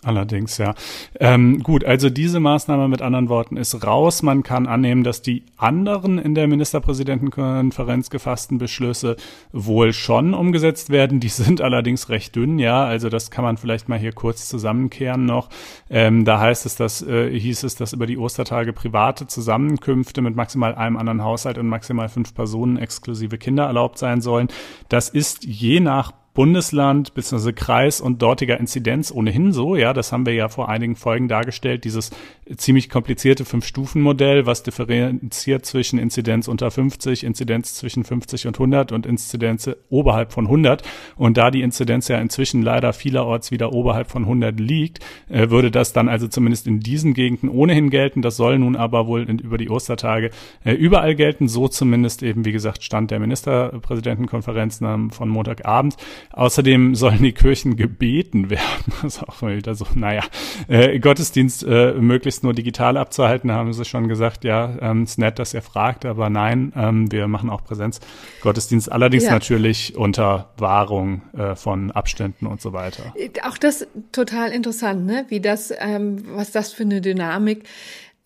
Allerdings, 0.04 0.60
ja. 0.60 0.76
Ähm, 1.20 1.64
gut, 1.64 1.84
also 1.84 2.12
diese 2.12 2.40
Maßnahme 2.40 2.88
mit 2.88 3.02
anderen 3.02 3.30
Worten 3.30 3.58
ist 3.58 3.84
raus. 3.84 4.22
Man 4.22 4.44
kann 4.44 4.68
annehmen, 4.68 5.04
dass 5.04 5.24
die 5.24 5.44
anderen 5.58 6.20
in 6.20 6.36
der 6.36 6.48
Ministerpräsidentenkonferenz 6.48 8.12
gefassten 8.12 8.60
Beschlüsse 8.60 9.16
wohl 9.52 9.94
schon 9.94 10.36
umgesetzt 10.36 10.92
werden. 10.92 11.20
Die 11.20 11.30
sind 11.30 11.62
allerdings 11.62 12.10
recht 12.10 12.36
dünn, 12.36 12.60
ja. 12.60 12.86
Also 12.86 13.10
das 13.10 13.32
kann 13.32 13.44
man 13.44 13.58
vielleicht 13.58 13.90
mal 13.90 13.98
hier 13.98 14.12
kurz 14.12 14.48
zusammenkehren 14.48 15.26
noch. 15.26 15.50
Ähm, 15.90 16.26
da 16.26 16.40
heißt 16.40 16.68
es, 16.68 16.76
dass 16.76 17.02
äh, 17.02 17.32
hieß 17.32 17.64
es, 17.64 17.76
dass 17.76 17.94
über 17.94 18.06
die 18.06 18.20
Ostertage 18.20 18.74
private 18.74 19.26
Zusammenkünfte 19.26 20.22
mit 20.22 20.36
maximal 20.36 20.76
einem 20.76 20.98
anderen 20.98 21.24
Haushalt 21.24 21.58
und 21.58 21.70
maximal 21.70 22.08
fünf 22.08 22.36
Personen 22.36 22.78
exklusive 22.78 23.40
Kinder 23.40 23.66
erlaubt 23.66 23.98
sein 23.98 24.22
sollen. 24.22 24.50
Das 24.90 25.10
ist 25.10 25.44
je 25.44 25.80
nach 25.80 26.14
Bundesland 26.38 27.16
bzw. 27.16 27.52
Kreis 27.52 28.00
und 28.00 28.22
dortiger 28.22 28.60
Inzidenz 28.60 29.12
ohnehin 29.12 29.54
so. 29.54 29.76
Ja, 29.76 29.92
das 29.92 30.12
haben 30.12 30.28
wir 30.28 30.34
ja 30.36 30.50
vor 30.50 30.70
einigen 30.70 30.96
Folgen 30.96 31.28
dargestellt, 31.28 31.84
dieses 31.84 32.12
ziemlich 32.58 32.92
komplizierte 32.92 33.44
Fünf-Stufen-Modell, 33.44 34.46
was 34.46 34.62
differenziert 34.62 35.66
zwischen 35.66 35.98
Inzidenz 35.98 36.48
unter 36.48 36.70
50, 36.70 37.24
Inzidenz 37.24 37.74
zwischen 37.74 38.04
50 38.04 38.46
und 38.46 38.56
100 38.56 38.92
und 38.92 39.08
Inzidenz 39.08 39.68
oberhalb 39.90 40.32
von 40.32 40.46
100. 40.46 40.84
Und 41.16 41.38
da 41.38 41.50
die 41.50 41.64
Inzidenz 41.64 42.08
ja 42.08 42.20
inzwischen 42.20 42.62
leider 42.62 42.94
vielerorts 42.94 43.50
wieder 43.50 43.74
oberhalb 43.74 44.12
von 44.12 44.22
100 44.22 44.60
liegt, 44.60 45.00
äh, 45.30 45.50
würde 45.50 45.72
das 45.72 45.92
dann 45.92 46.08
also 46.08 46.28
zumindest 46.28 46.68
in 46.68 46.82
diesen 46.82 47.16
Gegenden 47.16 47.50
ohnehin 47.50 47.90
gelten. 47.90 48.22
Das 48.22 48.38
soll 48.38 48.60
nun 48.60 48.76
aber 48.76 49.08
wohl 49.08 49.28
in, 49.28 49.40
über 49.40 49.58
die 49.58 49.72
Ostertage 49.72 50.30
äh, 50.64 50.74
überall 50.74 51.16
gelten. 51.16 51.48
So 51.48 51.68
zumindest 51.68 52.22
eben, 52.22 52.46
wie 52.46 52.52
gesagt, 52.52 52.84
Stand 52.84 53.10
der 53.10 53.20
Ministerpräsidentenkonferenz 53.20 54.78
von 54.78 55.30
Montagabend. 55.30 55.98
Außerdem 56.34 56.96
sollen 56.96 57.24
die 57.24 57.32
Kirchen 57.32 57.76
gebeten 57.76 58.50
werden. 58.50 58.64
Das 59.02 59.18
ist 59.18 59.24
auch 59.24 59.42
wieder 59.44 59.76
so, 59.76 59.86
naja, 59.94 60.24
äh, 60.68 61.00
Gottesdienst 61.00 61.64
äh, 61.64 61.94
möglichst 61.94 62.44
nur 62.44 62.54
digital 62.54 62.98
abzuhalten, 62.98 63.52
haben 63.52 63.72
sie 63.72 63.86
schon 63.86 64.08
gesagt, 64.08 64.44
ja, 64.44 64.76
ähm, 64.82 65.04
ist 65.04 65.20
nett, 65.20 65.38
dass 65.40 65.54
ihr 65.54 65.62
fragt, 65.62 66.04
aber 66.04 66.30
nein, 66.30 66.74
ähm, 66.76 67.12
wir 67.12 67.28
machen 67.28 67.50
auch 67.50 67.64
Präsenzgottesdienst, 67.64 68.92
allerdings 68.92 69.26
ja. 69.26 69.32
natürlich 69.32 69.96
unter 69.96 70.50
Wahrung 70.58 71.22
äh, 71.38 71.56
von 71.56 71.92
Abständen 71.92 72.48
und 72.48 72.60
so 72.60 72.74
weiter. 72.74 73.14
Auch 73.44 73.58
das 73.58 73.88
total 74.12 74.52
interessant, 74.52 75.06
ne? 75.06 75.26
wie 75.30 75.40
das, 75.40 75.72
ähm, 75.78 76.24
was 76.30 76.52
das 76.52 76.74
für 76.74 76.84
eine 76.84 77.02
Dynamik 77.02 77.64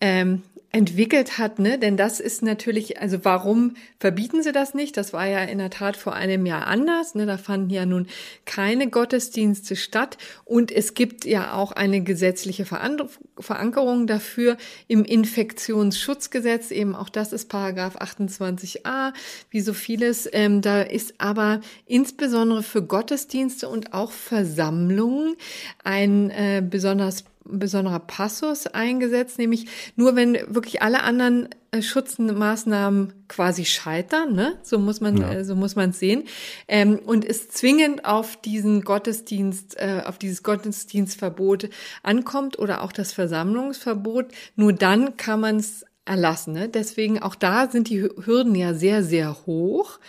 ähm, 0.00 0.42
entwickelt 0.72 1.36
hat, 1.36 1.58
ne? 1.58 1.78
Denn 1.78 1.98
das 1.98 2.18
ist 2.18 2.42
natürlich, 2.42 2.98
also 2.98 3.18
warum 3.24 3.74
verbieten 4.00 4.42
sie 4.42 4.52
das 4.52 4.72
nicht? 4.72 4.96
Das 4.96 5.12
war 5.12 5.26
ja 5.26 5.40
in 5.40 5.58
der 5.58 5.68
Tat 5.68 5.98
vor 5.98 6.14
einem 6.14 6.46
Jahr 6.46 6.66
anders. 6.66 7.14
Ne? 7.14 7.26
Da 7.26 7.36
fanden 7.36 7.68
ja 7.68 7.84
nun 7.84 8.06
keine 8.46 8.88
Gottesdienste 8.88 9.76
statt 9.76 10.16
und 10.46 10.72
es 10.72 10.94
gibt 10.94 11.26
ja 11.26 11.52
auch 11.52 11.72
eine 11.72 12.00
gesetzliche 12.00 12.64
Verankerung 12.64 14.06
dafür 14.06 14.56
im 14.88 15.04
Infektionsschutzgesetz. 15.04 16.70
Eben 16.70 16.96
auch 16.96 17.10
das 17.10 17.34
ist 17.34 17.50
Paragraph 17.50 17.96
28a, 17.98 19.12
wie 19.50 19.60
so 19.60 19.74
vieles. 19.74 20.26
Ähm, 20.32 20.62
da 20.62 20.80
ist 20.80 21.14
aber 21.18 21.60
insbesondere 21.84 22.62
für 22.62 22.82
Gottesdienste 22.82 23.68
und 23.68 23.92
auch 23.92 24.10
Versammlungen 24.10 25.36
ein 25.84 26.30
äh, 26.30 26.62
besonders 26.66 27.24
besonderer 27.44 28.00
Passus 28.00 28.66
eingesetzt, 28.66 29.38
nämlich 29.38 29.66
nur 29.96 30.16
wenn 30.16 30.34
wirklich 30.46 30.82
alle 30.82 31.02
anderen 31.02 31.48
äh, 31.70 31.82
Schutzmaßnahmen 31.82 33.12
quasi 33.28 33.64
scheitern, 33.64 34.34
ne? 34.34 34.58
so 34.62 34.78
muss 34.78 35.00
man 35.00 35.16
ja. 35.16 35.32
äh, 35.32 35.44
so 35.44 35.56
muss 35.56 35.74
man 35.76 35.92
sehen, 35.92 36.24
ähm, 36.68 36.98
und 36.98 37.24
es 37.24 37.48
zwingend 37.48 38.04
auf 38.04 38.40
diesen 38.40 38.82
Gottesdienst, 38.82 39.76
äh, 39.78 40.02
auf 40.04 40.18
dieses 40.18 40.42
Gottesdienstverbot 40.42 41.70
ankommt 42.02 42.58
oder 42.58 42.82
auch 42.82 42.92
das 42.92 43.12
Versammlungsverbot, 43.12 44.26
nur 44.56 44.72
dann 44.72 45.16
kann 45.16 45.40
man 45.40 45.56
es 45.56 45.84
erlassen. 46.04 46.52
Ne? 46.52 46.68
Deswegen 46.68 47.20
auch 47.20 47.34
da 47.34 47.70
sind 47.70 47.88
die 47.88 48.02
Hürden 48.02 48.54
ja 48.54 48.74
sehr, 48.74 49.04
sehr 49.04 49.46
hoch. 49.46 50.00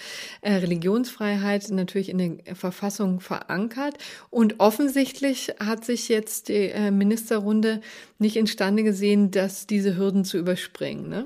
Äh, 0.42 0.54
Religionsfreiheit 0.56 1.70
natürlich 1.70 2.10
in 2.10 2.18
der 2.18 2.56
Verfassung 2.56 3.20
verankert. 3.20 3.98
Und 4.30 4.60
offensichtlich 4.60 5.54
hat 5.60 5.86
sich 5.86 6.10
jetzt 6.10 6.50
die 6.50 6.70
äh, 6.70 6.90
Ministerrunde 6.90 7.82
nicht 8.18 8.38
imstande 8.38 8.84
gesehen, 8.84 9.30
dass 9.30 9.68
diese 9.68 9.96
Hürden 9.96 10.26
zu 10.26 10.38
überspringen. 10.38 11.10
Ne? 11.10 11.26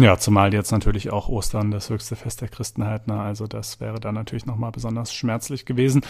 Ja, 0.00 0.16
zumal 0.16 0.54
jetzt 0.54 0.70
natürlich 0.70 1.10
auch 1.10 1.28
Ostern 1.28 1.72
das 1.72 1.90
höchste 1.90 2.14
Fest 2.14 2.40
der 2.40 2.48
Christenheit, 2.48 3.08
ne? 3.08 3.18
also 3.18 3.48
das 3.48 3.80
wäre 3.80 3.98
dann 3.98 4.14
natürlich 4.14 4.46
nochmal 4.46 4.70
besonders 4.70 5.12
schmerzlich 5.12 5.64
gewesen. 5.64 6.02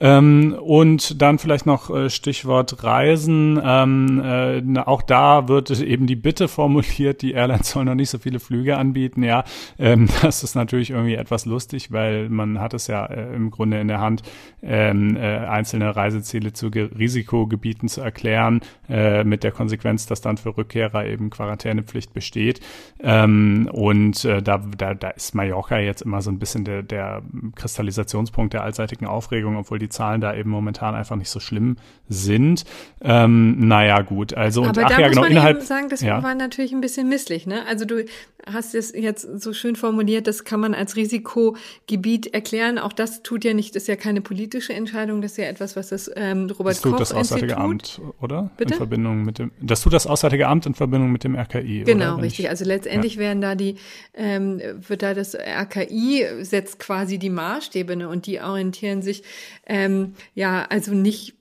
Ähm, 0.00 0.56
und 0.62 1.20
dann 1.20 1.40
vielleicht 1.40 1.66
noch 1.66 1.90
äh, 1.90 2.08
Stichwort 2.08 2.84
Reisen. 2.84 3.60
Ähm, 3.64 4.22
äh, 4.24 4.78
auch 4.80 5.02
da 5.02 5.48
wird 5.48 5.70
eben 5.80 6.06
die 6.06 6.14
Bitte 6.14 6.46
formuliert, 6.46 7.22
die 7.22 7.32
Airlines 7.32 7.70
sollen 7.70 7.86
noch 7.86 7.96
nicht 7.96 8.10
so 8.10 8.18
viele 8.18 8.38
Flüge 8.38 8.76
anbieten. 8.76 9.24
Ja, 9.24 9.42
ähm, 9.76 10.08
das 10.22 10.44
ist 10.44 10.54
natürlich 10.54 10.90
irgendwie 10.90 11.14
etwas 11.14 11.44
lustig, 11.44 11.90
weil 11.90 12.28
man 12.28 12.60
hat 12.60 12.74
es 12.74 12.86
ja 12.86 13.06
äh, 13.06 13.34
im 13.34 13.50
Grunde 13.50 13.80
in 13.80 13.88
der 13.88 13.98
Hand, 13.98 14.22
ähm, 14.62 15.16
äh, 15.16 15.38
einzelne 15.38 15.96
Reiseziele 15.96 16.52
zu 16.52 16.68
Risikogebieten 16.68 17.88
zu 17.88 18.02
erklären, 18.02 18.60
äh, 18.88 19.24
mit 19.24 19.42
der 19.42 19.50
Konsequenz, 19.50 20.06
dass 20.06 20.20
dann 20.20 20.36
für 20.36 20.56
Rückkehrer 20.56 21.06
eben 21.06 21.30
Quarantänepflicht 21.30 22.12
besteht. 22.12 22.60
Ähm, 23.00 23.31
ähm, 23.32 23.68
und 23.72 24.24
äh, 24.24 24.42
da, 24.42 24.58
da, 24.76 24.94
da 24.94 25.10
ist 25.10 25.34
Mallorca 25.34 25.78
jetzt 25.78 26.02
immer 26.02 26.22
so 26.22 26.30
ein 26.30 26.38
bisschen 26.38 26.64
der, 26.64 26.82
der 26.82 27.22
Kristallisationspunkt 27.54 28.52
der 28.52 28.62
allseitigen 28.62 29.06
Aufregung, 29.06 29.56
obwohl 29.56 29.78
die 29.78 29.88
Zahlen 29.88 30.20
da 30.20 30.34
eben 30.34 30.50
momentan 30.50 30.94
einfach 30.94 31.16
nicht 31.16 31.30
so 31.30 31.40
schlimm 31.40 31.76
sind. 32.08 32.64
Ähm, 33.00 33.66
naja, 33.66 34.02
gut. 34.02 34.34
Also, 34.34 34.62
und 34.62 34.68
Aber 34.70 34.86
ach 34.86 34.90
da 34.90 35.00
ja, 35.00 35.06
muss 35.06 35.10
genau, 35.10 35.22
man 35.22 35.30
innerhalb. 35.30 35.56
Eben 35.58 35.66
sagen, 35.66 35.88
das 35.88 36.00
ja. 36.00 36.22
war 36.22 36.34
natürlich 36.34 36.72
ein 36.72 36.80
bisschen 36.80 37.08
misslich, 37.08 37.46
ne? 37.46 37.66
Also 37.66 37.84
du 37.84 38.04
hast 38.46 38.74
es 38.74 38.92
jetzt 38.92 39.22
so 39.40 39.52
schön 39.52 39.76
formuliert, 39.76 40.26
das 40.26 40.44
kann 40.44 40.60
man 40.60 40.74
als 40.74 40.96
Risikogebiet 40.96 42.34
erklären. 42.34 42.78
Auch 42.78 42.92
das 42.92 43.22
tut 43.22 43.44
ja 43.44 43.54
nicht, 43.54 43.74
das 43.76 43.84
ist 43.84 43.88
ja 43.88 43.96
keine 43.96 44.20
politische 44.20 44.72
Entscheidung, 44.72 45.22
das 45.22 45.32
ist 45.32 45.38
ja 45.38 45.44
etwas, 45.44 45.76
was 45.76 45.88
das 45.88 46.10
ähm, 46.16 46.50
Robert 46.50 46.74
das 46.74 46.80
tut 46.80 46.92
Koch 46.92 46.98
das 46.98 47.12
Auswärtige 47.12 47.52
Institut, 47.52 48.00
Amt, 48.00 48.00
oder? 48.20 48.50
Bitte? 48.56 48.74
In 48.74 48.78
Verbindung 48.78 49.22
mit 49.22 49.38
dem. 49.38 49.52
Das 49.60 49.82
tut 49.82 49.92
das 49.92 50.06
Auswärtige 50.06 50.48
Amt 50.48 50.66
in 50.66 50.74
Verbindung 50.74 51.12
mit 51.12 51.24
dem 51.24 51.36
RKI. 51.36 51.84
Genau, 51.84 52.16
richtig. 52.16 52.46
Ich, 52.46 52.50
Also 52.50 52.64
letztendlich 52.64 53.18
werden 53.22 53.40
da 53.40 53.54
die, 53.54 53.76
ähm, 54.12 54.60
wird 54.76 55.02
da 55.02 55.14
das 55.14 55.34
RKI 55.34 56.26
setzt 56.42 56.78
quasi 56.78 57.18
die 57.18 57.30
Maßstäbe 57.30 57.96
ne, 57.96 58.08
und 58.08 58.26
die 58.26 58.40
orientieren 58.40 59.00
sich 59.00 59.22
ähm, 59.66 60.14
ja 60.34 60.66
also 60.68 60.92
nicht 60.92 61.34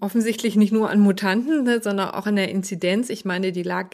offensichtlich 0.00 0.56
nicht 0.56 0.72
nur 0.72 0.88
an 0.90 1.00
Mutanten, 1.00 1.64
ne, 1.64 1.80
sondern 1.82 2.10
auch 2.10 2.26
an 2.26 2.36
der 2.36 2.48
Inzidenz. 2.48 3.10
Ich 3.10 3.24
meine, 3.24 3.52
die 3.52 3.62
lag 3.62 3.90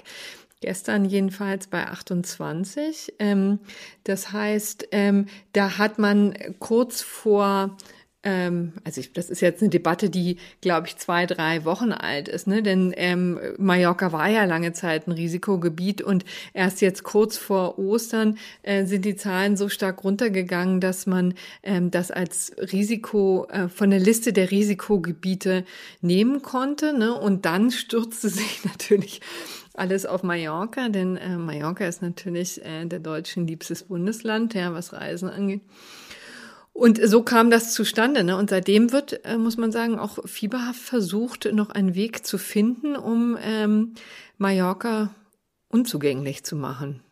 gestern 0.60 1.04
jedenfalls 1.04 1.66
bei 1.66 1.86
28. 1.86 3.14
Ähm, 3.18 3.58
das 4.04 4.32
heißt, 4.32 4.88
ähm, 4.92 5.26
da 5.52 5.78
hat 5.78 5.98
man 5.98 6.34
kurz 6.58 7.02
vor 7.02 7.76
also 8.22 9.00
ich, 9.00 9.12
das 9.12 9.30
ist 9.30 9.40
jetzt 9.40 9.62
eine 9.62 9.70
Debatte, 9.70 10.10
die, 10.10 10.38
glaube 10.60 10.88
ich, 10.88 10.96
zwei, 10.96 11.24
drei 11.24 11.64
Wochen 11.64 11.92
alt 11.92 12.26
ist, 12.26 12.48
ne? 12.48 12.64
Denn 12.64 12.92
ähm, 12.96 13.38
Mallorca 13.58 14.10
war 14.10 14.28
ja 14.28 14.44
lange 14.44 14.72
Zeit 14.72 15.06
ein 15.06 15.12
Risikogebiet 15.12 16.02
und 16.02 16.24
erst 16.52 16.80
jetzt 16.80 17.04
kurz 17.04 17.36
vor 17.36 17.78
Ostern 17.78 18.36
äh, 18.62 18.86
sind 18.86 19.04
die 19.04 19.14
Zahlen 19.14 19.56
so 19.56 19.68
stark 19.68 20.02
runtergegangen, 20.02 20.80
dass 20.80 21.06
man 21.06 21.34
ähm, 21.62 21.92
das 21.92 22.10
als 22.10 22.52
Risiko 22.58 23.46
äh, 23.50 23.68
von 23.68 23.90
der 23.90 24.00
Liste 24.00 24.32
der 24.32 24.50
Risikogebiete 24.50 25.64
nehmen 26.00 26.42
konnte. 26.42 26.98
Ne? 26.98 27.14
Und 27.14 27.44
dann 27.44 27.70
stürzte 27.70 28.28
sich 28.28 28.64
natürlich 28.64 29.20
alles 29.74 30.06
auf 30.06 30.24
Mallorca, 30.24 30.88
denn 30.88 31.16
äh, 31.16 31.36
Mallorca 31.36 31.86
ist 31.86 32.02
natürlich 32.02 32.64
äh, 32.64 32.84
der 32.84 32.98
Deutschen 32.98 33.46
liebstes 33.46 33.84
Bundesland, 33.84 34.54
ja, 34.54 34.74
was 34.74 34.92
Reisen 34.92 35.30
angeht. 35.30 35.60
Und 36.78 37.00
so 37.02 37.24
kam 37.24 37.50
das 37.50 37.74
zustande. 37.74 38.22
Ne? 38.22 38.36
Und 38.36 38.50
seitdem 38.50 38.92
wird, 38.92 39.24
äh, 39.24 39.36
muss 39.36 39.56
man 39.56 39.72
sagen, 39.72 39.98
auch 39.98 40.24
fieberhaft 40.28 40.80
versucht, 40.80 41.52
noch 41.52 41.70
einen 41.70 41.96
Weg 41.96 42.24
zu 42.24 42.38
finden, 42.38 42.94
um 42.94 43.36
ähm, 43.42 43.94
Mallorca 44.36 45.12
unzugänglich 45.68 46.44
zu 46.44 46.54
machen. 46.54 47.02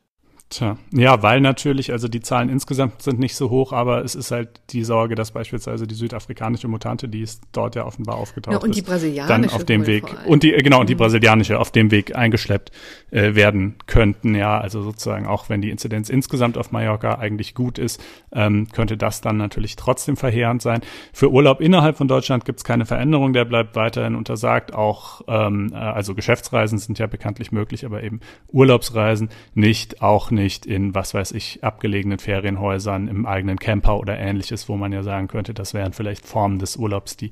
Tja, 0.49 0.79
ja, 0.93 1.25
weil 1.25 1.41
natürlich, 1.41 1.91
also 1.91 2.07
die 2.07 2.21
Zahlen 2.21 2.49
insgesamt 2.51 3.03
sind 3.03 3.19
nicht 3.19 3.35
so 3.35 3.51
hoch, 3.51 3.73
aber 3.73 4.05
es 4.05 4.15
ist 4.15 4.31
halt 4.31 4.61
die 4.71 4.85
Sorge, 4.85 5.17
dass 5.17 5.33
beispielsweise 5.33 5.89
die 5.89 5.97
südafrikanische 5.97 6.69
Mutante, 6.69 7.09
die 7.09 7.23
ist 7.23 7.43
dort 7.51 7.75
ja 7.75 7.85
offenbar 7.85 8.15
aufgetaucht 8.17 8.53
ja, 8.55 8.61
und 8.61 8.73
die 8.77 8.79
ist, 8.79 8.87
brasilianische 8.87 9.27
dann 9.27 9.51
auf 9.51 9.65
dem 9.65 9.89
Weg 9.89 10.05
und 10.25 10.45
die 10.45 10.53
genau 10.53 10.81
und 10.81 10.89
die 10.89 10.95
Mhm. 10.95 10.99
brasilianische 10.99 11.59
auf 11.59 11.73
dem 11.73 11.91
Weg 11.91 12.15
eingeschleppt 12.15 12.71
äh, 13.11 13.35
werden 13.35 13.75
könnten. 13.89 14.37
Ja, 14.37 14.57
also 14.61 14.83
sozusagen 14.83 15.27
auch 15.27 15.49
wenn 15.49 15.63
die 15.63 15.71
Inzidenz 15.71 16.11
insgesamt 16.11 16.57
auf 16.59 16.71
Mallorca 16.71 17.17
eigentlich 17.17 17.57
gut 17.57 17.77
ist, 17.79 18.01
ähm, 18.33 18.69
könnte 18.71 18.97
das 18.97 19.21
dann 19.21 19.39
natürlich 19.39 19.75
trotzdem 19.75 20.17
verheerend 20.17 20.63
sein. 20.63 20.81
Für 21.13 21.33
Urlaub 21.33 21.61
innerhalb 21.61 21.97
von 21.97 22.07
Deutschland 22.07 22.45
gibt 22.45 22.61
es 22.61 22.65
keine 22.65 22.87
Veränderung, 22.87 23.33
der 23.33 23.47
bleibt 23.47 23.75
weiterhin 23.75 24.15
untersagt. 24.15 24.73
Auch 24.73 25.23
ähm, 25.27 25.73
äh, 25.73 25.77
also 25.77 26.15
Geschäftsreisen 26.15 26.79
sind 26.79 27.01
ja 27.01 27.09
bekanntlich 27.09 27.51
möglich, 27.51 27.85
aber 27.85 28.05
eben 28.05 28.21
Urlaubsreisen 28.53 29.31
nicht, 29.55 30.03
auch 30.03 30.31
nicht 30.31 30.36
in, 30.39 30.95
was 30.95 31.15
weiß 31.15 31.33
ich, 31.33 31.63
abgelegenen 31.63 32.19
Ferienhäusern, 32.19 33.09
im 33.09 33.27
eigenen 33.27 33.59
Camper 33.59 33.99
oder 33.99 34.19
ähnliches, 34.19 34.69
wo 34.69 34.77
man 34.77 34.93
ja 34.93 35.03
sagen 35.03 35.29
könnte, 35.29 35.55
das 35.55 35.75
wären 35.75 35.93
vielleicht 35.93 36.27
Formen 36.27 36.59
des 36.59 36.77
Urlaubs, 36.77 37.17
die 37.17 37.31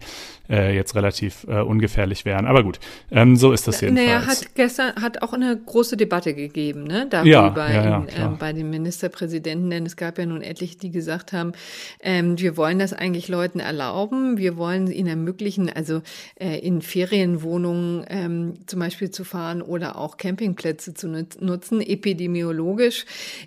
äh, 0.48 0.74
jetzt 0.74 0.94
relativ 0.94 1.46
äh, 1.48 1.60
ungefährlich 1.60 2.24
wären. 2.24 2.46
Aber 2.46 2.62
gut, 2.62 2.78
ähm, 3.10 3.36
so 3.36 3.52
ist 3.52 3.66
das 3.66 3.80
jedenfalls. 3.80 4.08
Naja, 4.08 4.26
hat 4.26 4.54
gestern 4.54 4.94
hat 5.02 5.22
auch 5.22 5.32
eine 5.32 5.56
große 5.56 5.96
Debatte 5.96 6.34
gegeben, 6.34 6.84
ne? 6.84 7.06
Darüber 7.08 7.28
Ja, 7.28 7.54
ja, 7.54 7.84
ja, 7.84 7.98
in, 7.98 8.08
ähm, 8.16 8.36
bei 8.38 8.52
den 8.52 8.70
Ministerpräsidenten, 8.70 9.70
denn 9.70 9.86
es 9.86 9.96
gab 9.96 10.18
ja 10.18 10.26
nun 10.26 10.42
etliche, 10.42 10.78
die 10.78 10.90
gesagt 10.90 11.32
haben, 11.32 11.52
ähm, 12.00 12.38
wir 12.38 12.56
wollen 12.56 12.78
das 12.78 12.92
eigentlich 12.92 13.28
Leuten 13.28 13.60
erlauben, 13.60 14.36
wir 14.38 14.56
wollen 14.56 14.90
ihnen 14.90 15.08
ermöglichen, 15.08 15.70
also 15.74 16.02
äh, 16.36 16.58
in 16.58 16.82
Ferienwohnungen 16.82 18.04
ähm, 18.08 18.54
zum 18.66 18.80
Beispiel 18.80 19.10
zu 19.10 19.24
fahren 19.24 19.62
oder 19.62 19.98
auch 19.98 20.16
Campingplätze 20.16 20.94
zu 20.94 21.08
nut- 21.08 21.40
nutzen. 21.40 21.80
Epidemiologisch 21.80 22.93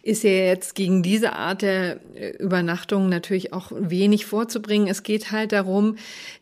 ist 0.04 0.24
ja 0.24 0.30
jetzt 0.32 0.76
gegen 0.76 1.04
diese 1.04 1.34
Art 1.34 1.62
der 1.62 2.00
äh, 2.16 2.30
Übernachtung 2.38 3.10
natürlich 3.10 3.54
auch 3.54 3.72
wenig 3.76 4.26
vorzubringen. 4.26 4.88
Es 4.88 5.04
geht 5.04 5.32
halt 5.32 5.52
darum, 5.52 5.96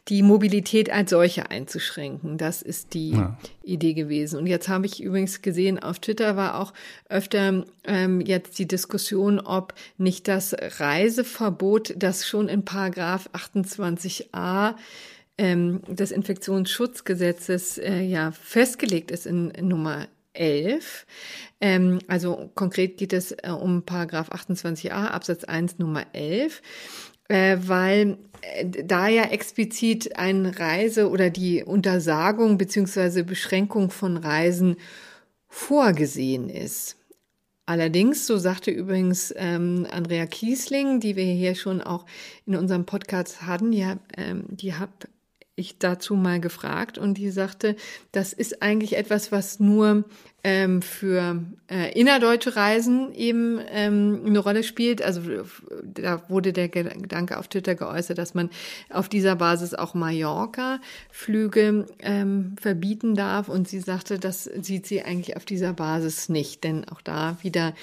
die 0.07 0.21
Mobilität 0.21 0.91
als 0.91 1.09
solche 1.09 1.49
einzuschränken. 1.49 2.37
Das 2.37 2.61
ist 2.61 2.93
die 2.93 3.11
Ja. 3.11 3.37
Idee 3.63 3.93
gewesen. 3.93 4.37
Und 4.39 4.47
jetzt 4.47 4.67
habe 4.67 4.85
ich 4.85 5.01
übrigens 5.01 5.41
gesehen, 5.41 5.79
auf 5.79 5.99
Twitter 5.99 6.35
war 6.35 6.59
auch 6.59 6.73
öfter 7.09 7.65
ähm, 7.83 8.21
jetzt 8.21 8.59
die 8.59 8.67
Diskussion, 8.67 9.39
ob 9.39 9.73
nicht 9.97 10.27
das 10.27 10.55
Reiseverbot, 10.79 11.93
das 11.97 12.27
schon 12.27 12.47
in 12.47 12.63
Paragraph 12.63 13.29
28a 13.33 14.75
ähm, 15.37 15.81
des 15.87 16.11
Infektionsschutzgesetzes 16.11 17.77
äh, 17.77 18.01
ja 18.01 18.31
festgelegt 18.31 19.11
ist 19.11 19.25
in, 19.25 19.49
in 19.51 19.67
Nummer 19.67 20.07
11. 20.35 21.05
Ähm, 21.61 21.99
also 22.07 22.51
konkret 22.55 22.97
geht 22.97 23.13
es 23.13 23.31
äh, 23.31 23.49
um 23.49 23.83
Paragraph 23.83 24.31
28a 24.31 25.07
Absatz 25.07 25.43
1 25.43 25.79
Nummer 25.79 26.05
11 26.13 26.61
äh, 27.27 27.57
weil 27.59 28.17
äh, 28.41 28.65
da 28.83 29.07
ja 29.07 29.23
explizit 29.23 30.17
ein 30.17 30.45
Reise 30.45 31.09
oder 31.09 31.29
die 31.29 31.63
Untersagung 31.63 32.57
beziehungsweise 32.57 33.23
Beschränkung 33.23 33.89
von 33.89 34.17
Reisen 34.17 34.77
vorgesehen 35.47 36.49
ist. 36.49 36.97
Allerdings, 37.67 38.27
so 38.27 38.37
sagte 38.37 38.69
übrigens 38.69 39.33
ähm, 39.37 39.87
Andrea 39.89 40.27
Kiesling, 40.27 40.99
die 40.99 41.15
wir 41.15 41.23
hier 41.23 41.55
schon 41.55 41.81
auch 41.81 42.05
in 42.45 42.55
unserem 42.55 42.85
Podcast 42.85 43.41
hatten, 43.41 43.71
die, 43.71 43.87
ähm, 44.17 44.45
die 44.49 44.75
habe 44.75 44.91
ich 45.55 45.77
dazu 45.77 46.15
mal 46.15 46.39
gefragt 46.39 46.97
und 46.97 47.17
die 47.17 47.29
sagte, 47.29 47.75
das 48.11 48.33
ist 48.33 48.61
eigentlich 48.61 48.97
etwas, 48.97 49.31
was 49.31 49.59
nur 49.59 50.03
ähm, 50.43 50.81
für 50.81 51.43
äh, 51.71 51.97
innerdeutsche 51.97 52.55
Reisen 52.55 53.13
eben 53.13 53.59
ähm, 53.71 54.21
eine 54.25 54.39
Rolle 54.39 54.63
spielt. 54.63 55.01
Also 55.01 55.21
da 55.81 56.29
wurde 56.29 56.51
der 56.51 56.67
Gedanke 56.67 57.39
auf 57.39 57.47
Twitter 57.47 57.73
geäußert, 57.73 58.17
dass 58.17 58.33
man 58.33 58.49
auf 58.89 59.07
dieser 59.07 59.37
Basis 59.37 59.73
auch 59.73 59.93
Mallorca-Flüge 59.93 61.87
ähm, 61.99 62.55
verbieten 62.59 63.15
darf. 63.15 63.47
Und 63.47 63.69
sie 63.69 63.79
sagte, 63.79 64.19
das 64.19 64.43
sieht 64.43 64.85
sie 64.85 65.03
eigentlich 65.03 65.37
auf 65.37 65.45
dieser 65.45 65.73
Basis 65.73 66.27
nicht, 66.27 66.65
denn 66.65 66.87
auch 66.89 67.01
da 67.01 67.37
wieder 67.41 67.73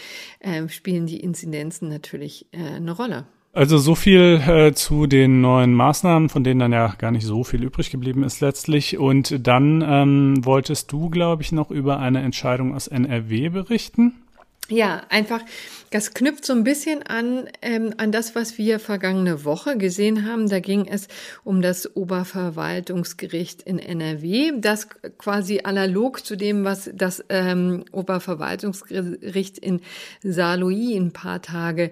ähm, 0.41 0.69
spielen 0.69 1.07
die 1.07 1.21
Inzidenzen 1.21 1.89
natürlich 1.89 2.47
äh, 2.53 2.59
eine 2.59 2.93
Rolle. 2.93 3.25
Also 3.55 3.77
so 3.77 3.95
viel 3.95 4.41
äh, 4.47 4.73
zu 4.73 5.07
den 5.07 5.43
neuen 5.43 5.75
Maßnahmen, 5.75 6.31
von 6.31 6.43
denen 6.43 6.61
dann 6.61 6.73
ja 6.73 6.95
gar 6.97 7.11
nicht 7.11 7.27
so 7.27 7.45
viel 7.45 7.63
übrig 7.63 7.91
geblieben 7.91 8.25
ist 8.25 8.41
letztlich. 8.41 8.97
Und 8.97 9.47
dann 9.47 9.85
ähm, 9.87 10.45
wolltest 10.45 10.91
du, 10.91 11.11
glaube 11.11 11.43
ich, 11.43 11.53
noch 11.53 11.71
über 11.71 11.99
eine 11.99 12.23
Entscheidung 12.23 12.75
aus 12.75 12.87
NRW 12.87 13.51
berichten. 13.51 14.15
Ja, 14.69 15.03
einfach, 15.11 15.43
das 15.91 16.15
knüpft 16.15 16.47
so 16.47 16.55
ein 16.55 16.65
bisschen 16.65 17.03
an, 17.03 17.47
ähm, 17.61 17.93
an 17.99 18.11
das, 18.11 18.35
was 18.35 18.57
wir 18.57 18.81
vergangene 18.81 19.45
Woche 19.45 19.77
gesehen 19.77 20.27
haben. 20.27 20.49
Da 20.49 20.61
ging 20.61 20.87
es 20.87 21.09
um 21.45 21.61
das 21.61 21.95
Oberverwaltungsgericht 21.95 23.61
in 23.63 23.79
NRW, 23.79 24.53
das 24.57 24.89
quasi 25.19 25.61
analog 25.65 26.25
zu 26.25 26.37
dem, 26.37 26.65
was 26.65 26.89
das 26.95 27.23
ähm, 27.29 27.85
Oberverwaltungsgericht 27.93 29.59
in 29.59 29.83
Saarlouis 30.23 30.97
ein 30.97 31.13
paar 31.13 31.43
Tage 31.43 31.91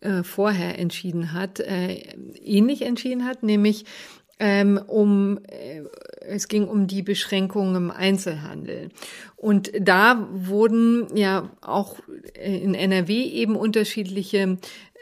äh, 0.00 0.22
vorher 0.22 0.78
entschieden 0.78 1.32
hat, 1.32 1.60
äh, 1.60 2.02
ähnlich 2.42 2.82
entschieden 2.82 3.24
hat, 3.24 3.42
nämlich 3.42 3.84
ähm, 4.38 4.80
um 4.86 5.38
äh, 5.48 5.82
es 6.22 6.48
ging 6.48 6.66
um 6.66 6.86
die 6.86 7.02
Beschränkungen 7.02 7.76
im 7.76 7.90
Einzelhandel. 7.90 8.88
Und 9.36 9.72
da 9.78 10.28
wurden 10.32 11.14
ja 11.14 11.50
auch 11.60 11.96
in 12.34 12.74
NRW 12.74 13.12
eben 13.12 13.56
unterschiedliche 13.56 14.38
äh, 14.38 14.56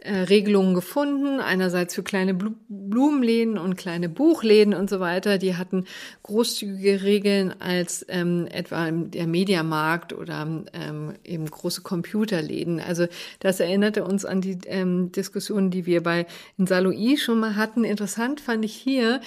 Regelungen 0.05 0.75
gefunden. 0.75 1.41
Einerseits 1.41 1.95
für 1.95 2.03
kleine 2.03 2.35
Blumenläden 2.35 3.59
und 3.59 3.77
kleine 3.77 4.09
Buchläden 4.09 4.75
und 4.75 4.89
so 4.89 5.01
weiter. 5.01 5.39
Die 5.39 5.57
hatten 5.57 5.85
großzügige 6.23 7.03
Regeln 7.03 7.55
als 7.61 8.07
ähm, 8.09 8.47
etwa 8.51 8.91
der 8.91 9.27
Mediamarkt 9.27 10.13
oder 10.13 10.47
ähm, 10.73 11.15
eben 11.25 11.47
große 11.47 11.83
Computerläden. 11.83 12.81
Also 12.81 13.07
das 13.41 13.61
erinnerte 13.61 14.05
uns 14.05 14.25
an 14.25 14.41
die 14.41 14.59
ähm, 14.67 15.11
Diskussionen, 15.13 15.71
die 15.71 15.87
wir 15.87 16.03
bei 16.03 16.27
Saloi 16.59 17.17
schon 17.17 17.41
mal 17.41 17.57
hatten. 17.57 17.85
Interessant 17.85 18.41
fand 18.41 18.65
ich 18.65 18.75
hier 18.75 19.21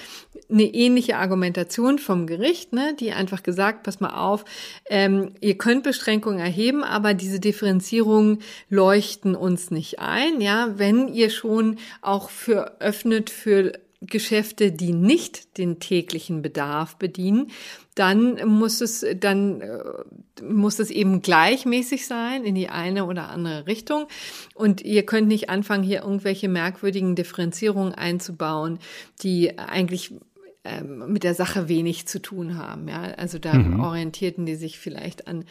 eine 0.50 0.64
ähnliche 0.64 1.16
Argumentation 1.16 1.98
vom 1.98 2.26
Gericht, 2.26 2.72
ne, 2.72 2.94
die 2.98 3.12
einfach 3.12 3.42
gesagt, 3.42 3.82
pass 3.82 4.00
mal 4.00 4.14
auf, 4.14 4.44
ähm, 4.88 5.34
ihr 5.40 5.58
könnt 5.58 5.82
Beschränkungen 5.82 6.38
erheben, 6.38 6.84
aber 6.84 7.14
diese 7.14 7.40
Differenzierungen 7.40 8.38
leuchten 8.68 9.34
uns 9.34 9.70
nicht 9.70 9.98
ein, 9.98 10.40
ja, 10.40 10.61
wenn 10.78 11.08
ihr 11.08 11.30
schon 11.30 11.78
auch 12.00 12.30
für 12.30 12.80
öffnet 12.80 13.30
für 13.30 13.72
Geschäfte, 14.06 14.72
die 14.72 14.92
nicht 14.92 15.58
den 15.58 15.78
täglichen 15.78 16.42
Bedarf 16.42 16.96
bedienen, 16.96 17.50
dann 17.94 18.46
muss 18.48 18.80
es, 18.80 19.04
dann 19.16 19.60
äh, 19.60 20.42
muss 20.42 20.78
es 20.78 20.90
eben 20.90 21.22
gleichmäßig 21.22 22.06
sein 22.06 22.44
in 22.44 22.54
die 22.54 22.68
eine 22.68 23.04
oder 23.04 23.28
andere 23.28 23.66
Richtung. 23.66 24.06
Und 24.54 24.80
ihr 24.80 25.04
könnt 25.04 25.28
nicht 25.28 25.50
anfangen, 25.50 25.84
hier 25.84 26.02
irgendwelche 26.02 26.48
merkwürdigen 26.48 27.14
Differenzierungen 27.14 27.94
einzubauen, 27.94 28.78
die 29.22 29.58
eigentlich 29.58 30.12
ähm, 30.64 31.12
mit 31.12 31.24
der 31.24 31.34
Sache 31.34 31.68
wenig 31.68 32.06
zu 32.06 32.22
tun 32.22 32.56
haben. 32.56 32.86
Ja, 32.86 33.02
also 33.16 33.38
da 33.38 33.54
mhm. 33.54 33.80
orientierten 33.80 34.46
die 34.46 34.54
sich 34.54 34.78
vielleicht 34.78 35.26
an 35.26 35.44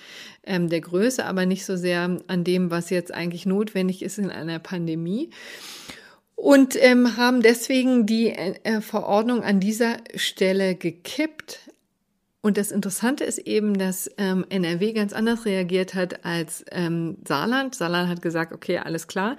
ähm, 0.44 0.70
der 0.70 0.80
Größe, 0.80 1.26
aber 1.26 1.46
nicht 1.46 1.66
so 1.66 1.76
sehr 1.76 2.18
an 2.28 2.44
dem, 2.46 2.72
was 2.72 2.90
jetzt 2.90 3.14
eigentlich 3.14 3.46
notwendig 3.46 4.04
ist 4.04 4.20
in 4.20 4.30
einer 4.30 4.60
Pandemie. 4.60 5.30
Und 6.36 6.82
ähm, 6.82 7.18
haben 7.18 7.42
deswegen 7.42 8.06
die 8.06 8.30
äh, 8.30 8.80
Verordnung 8.80 9.44
an 9.44 9.60
dieser 9.60 9.98
Stelle 10.16 10.76
gekippt. 10.76 11.60
Und 12.42 12.58
das 12.58 12.72
Interessante 12.72 13.26
ist 13.26 13.38
eben, 13.38 13.78
dass 13.78 14.10
ähm, 14.18 14.46
NRW 14.50 14.94
ganz 14.94 15.12
anders 15.12 15.46
reagiert 15.46 15.94
hat 15.94 16.26
als 16.26 16.64
ähm, 16.72 17.18
Saarland. 17.28 17.76
Saarland 17.76 18.10
hat 18.10 18.22
gesagt, 18.22 18.54
okay, 18.54 18.78
alles 18.78 19.08
klar, 19.08 19.36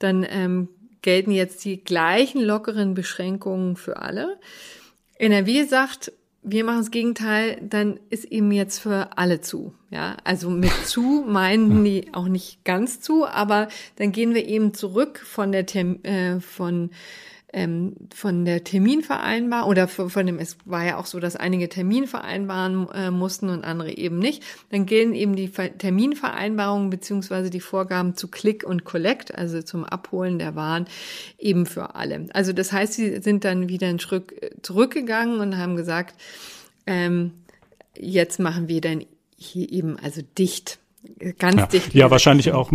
dann 0.00 0.26
ähm, 0.28 0.68
gelten 1.00 1.30
jetzt 1.30 1.64
die 1.64 1.82
gleichen 1.82 2.42
lockeren 2.42 2.94
Beschränkungen 2.94 3.76
für 3.76 4.02
alle. 4.02 4.38
NRW 5.18 5.64
sagt, 5.64 6.12
wir 6.42 6.64
machen 6.64 6.78
das 6.78 6.90
Gegenteil, 6.90 7.58
dann 7.62 8.00
ist 8.10 8.30
ihm 8.30 8.50
jetzt 8.50 8.78
für 8.78 9.16
alle 9.16 9.40
zu. 9.40 9.74
Ja, 9.90 10.16
also 10.24 10.50
mit 10.50 10.72
zu 10.86 11.24
meinen 11.26 11.84
die 11.84 12.12
auch 12.12 12.28
nicht 12.28 12.64
ganz 12.64 13.00
zu, 13.00 13.26
aber 13.26 13.68
dann 13.96 14.12
gehen 14.12 14.34
wir 14.34 14.46
eben 14.46 14.74
zurück 14.74 15.20
von 15.20 15.52
der 15.52 15.66
Term 15.66 16.02
äh, 16.02 16.40
von 16.40 16.90
ähm, 17.52 17.94
von 18.14 18.44
der 18.44 18.64
Terminvereinbarung 18.64 19.68
oder 19.68 19.86
von, 19.88 20.26
dem, 20.26 20.38
es 20.38 20.56
war 20.64 20.84
ja 20.84 20.96
auch 20.96 21.06
so, 21.06 21.20
dass 21.20 21.36
einige 21.36 21.68
Termin 21.68 22.06
vereinbaren 22.06 22.88
äh, 22.94 23.10
mussten 23.10 23.50
und 23.50 23.64
andere 23.64 23.96
eben 23.96 24.18
nicht. 24.18 24.42
Dann 24.70 24.86
gelten 24.86 25.14
eben 25.14 25.36
die 25.36 25.50
Terminvereinbarungen 25.50 26.88
beziehungsweise 26.90 27.50
die 27.50 27.60
Vorgaben 27.60 28.16
zu 28.16 28.28
Click 28.28 28.64
und 28.64 28.84
Collect, 28.84 29.34
also 29.34 29.60
zum 29.62 29.84
Abholen 29.84 30.38
der 30.38 30.54
Waren, 30.54 30.86
eben 31.38 31.66
für 31.66 31.94
alle. 31.94 32.26
Also 32.32 32.52
das 32.52 32.72
heißt, 32.72 32.94
sie 32.94 33.20
sind 33.20 33.44
dann 33.44 33.68
wieder 33.68 33.88
einen 33.88 34.00
Schritt 34.00 34.32
äh, 34.42 34.50
zurückgegangen 34.62 35.40
und 35.40 35.58
haben 35.58 35.76
gesagt, 35.76 36.20
ähm, 36.86 37.32
jetzt 37.98 38.40
machen 38.40 38.68
wir 38.68 38.80
dann 38.80 39.04
hier 39.36 39.70
eben 39.70 39.98
also 39.98 40.22
dicht 40.38 40.78
ganz 41.38 41.56
ja. 41.56 41.66
dicht. 41.66 41.94
Ja, 41.94 42.10
wahrscheinlich 42.10 42.52
auch 42.52 42.72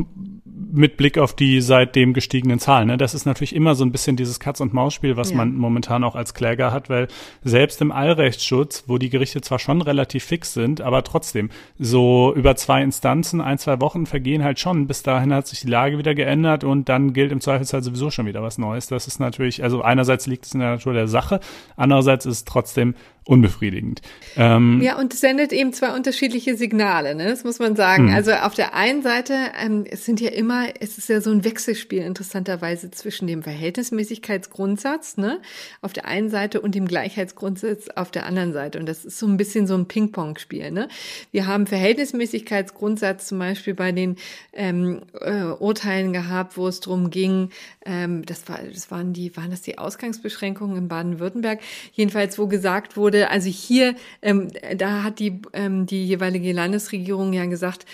mit 0.78 0.98
Blick 0.98 1.18
auf 1.18 1.36
die 1.36 1.62
seitdem 1.62 2.13
gestiegenen 2.13 2.60
Zahlen. 2.60 2.88
Ne? 2.88 2.98
Das 2.98 3.13
ist 3.13 3.26
natürlich 3.26 3.56
immer 3.56 3.76
so 3.76 3.84
ein 3.84 3.92
bisschen 3.92 4.16
dieses 4.16 4.40
Katz-und-Maus-Spiel, 4.40 5.18
was 5.18 5.32
ja. 5.32 5.38
man 5.38 5.56
momentan 5.56 6.04
auch 6.04 6.16
als 6.16 6.34
Kläger 6.34 6.72
hat, 6.72 6.90
weil 6.90 7.08
selbst 7.44 7.82
im 7.82 7.92
Allrechtsschutz, 7.92 8.86
wo 8.88 8.98
die 8.98 9.10
Gerichte 9.10 9.42
zwar 9.42 9.60
schon 9.60 9.82
relativ 9.82 10.24
fix 10.24 10.54
sind, 10.54 10.82
aber 10.82 11.04
trotzdem 11.04 11.50
so 11.80 12.34
über 12.36 12.56
zwei 12.56 12.82
Instanzen, 12.82 13.42
ein, 13.42 13.58
zwei 13.58 13.82
Wochen 13.82 14.06
vergehen 14.06 14.44
halt 14.44 14.60
schon. 14.60 14.88
Bis 14.88 15.04
dahin 15.04 15.34
hat 15.34 15.48
sich 15.48 15.62
die 15.62 15.68
Lage 15.68 15.98
wieder 15.98 16.16
geändert 16.16 16.63
und 16.63 16.88
dann 16.90 17.13
gilt 17.13 17.32
im 17.32 17.42
Zweifelsfall 17.42 17.84
sowieso 17.84 18.10
schon 18.10 18.26
wieder 18.26 18.44
was 18.44 18.58
Neues. 18.58 18.88
Das 18.88 19.08
ist 19.08 19.20
natürlich, 19.20 19.63
also 19.63 19.82
einerseits 19.82 20.28
liegt 20.28 20.46
es 20.46 20.54
in 20.54 20.60
der 20.60 20.72
Natur 20.72 20.94
der 20.94 21.08
Sache, 21.08 21.40
andererseits 21.76 22.26
ist 22.26 22.34
es 22.34 22.46
trotzdem 22.46 22.96
unbefriedigend. 23.28 24.02
Ähm, 24.36 24.82
ja, 24.82 24.98
und 24.98 25.13
es 25.13 25.20
sendet 25.20 25.52
eben 25.52 25.74
zwei 25.74 25.94
unterschiedliche 25.96 26.56
Signale, 26.56 27.13
ne? 27.16 27.26
das 27.26 27.44
muss 27.44 27.60
man 27.60 27.76
sagen. 27.76 28.08
Mh. 28.08 28.16
Also 28.16 28.32
auf 28.32 28.54
der 28.54 28.74
einen 28.74 29.02
Seite, 29.02 29.36
ähm, 29.62 29.86
es 29.90 30.06
sind 30.06 30.22
ja 30.22 30.30
immer, 30.30 30.68
es 30.80 30.98
ist 30.98 31.10
ja 31.10 31.22
so 31.22 31.32
ein 31.32 31.44
Wechselspiel 31.44 32.02
interessanterweise 32.02 32.90
zwischen 32.92 33.28
dem 33.28 33.44
Verhältnismäßigkeitsgrundsatz, 33.44 35.18
ne, 35.18 35.40
auf 35.82 35.94
der 35.94 36.06
einen 36.06 36.30
Seite 36.30 36.62
und 36.62 36.74
dem 36.76 36.88
Gleichheitsgrundsatz 36.88 37.90
auf 37.96 38.12
der 38.12 38.26
anderen 38.26 38.54
Seite. 38.54 38.80
Und 38.80 38.88
das 38.88 39.04
ist 39.06 39.20
so 39.20 39.28
ein 39.28 39.38
bisschen 39.38 39.68
so 39.68 39.76
ein 39.76 39.88
Ping-Pong-Spiel. 39.88 40.72
Ne? 40.72 40.88
Wir 41.32 41.48
haben 41.48 41.68
Verhältnismäßigkeitsgrundsatz 41.68 43.28
zum 43.28 43.40
Beispiel 43.40 43.74
bei 43.74 43.92
den 43.92 44.16
ähm, 44.54 45.02
äh, 45.20 45.44
Urteilen 45.44 46.13
gehabt, 46.13 46.58
wo 46.58 46.68
es 46.68 46.80
darum 46.80 47.10
ging, 47.10 47.50
ähm, 47.86 48.26
das 48.26 48.48
war, 48.50 48.60
das 48.74 48.92
waren 48.92 49.13
die, 49.13 49.36
waren 49.36 49.50
das 49.50 49.62
die 49.62 49.78
Ausgangsbeschränkungen 49.78 50.78
in 50.78 50.88
Baden-Württemberg, 50.88 51.60
jedenfalls, 51.94 52.38
wo 52.38 52.48
gesagt 52.48 52.98
wurde, 52.98 53.16
wurde, 53.17 53.32
also 53.32 53.49
hier, 53.49 53.95
ähm, 54.21 54.49
da 54.75 55.03
hat 55.03 55.19
die, 55.19 55.41
ähm, 55.53 55.86
die 55.86 56.06
jeweilige 56.06 56.51
Landesregierung 56.53 57.34
ja 57.34 57.45
gesagt, 57.45 57.86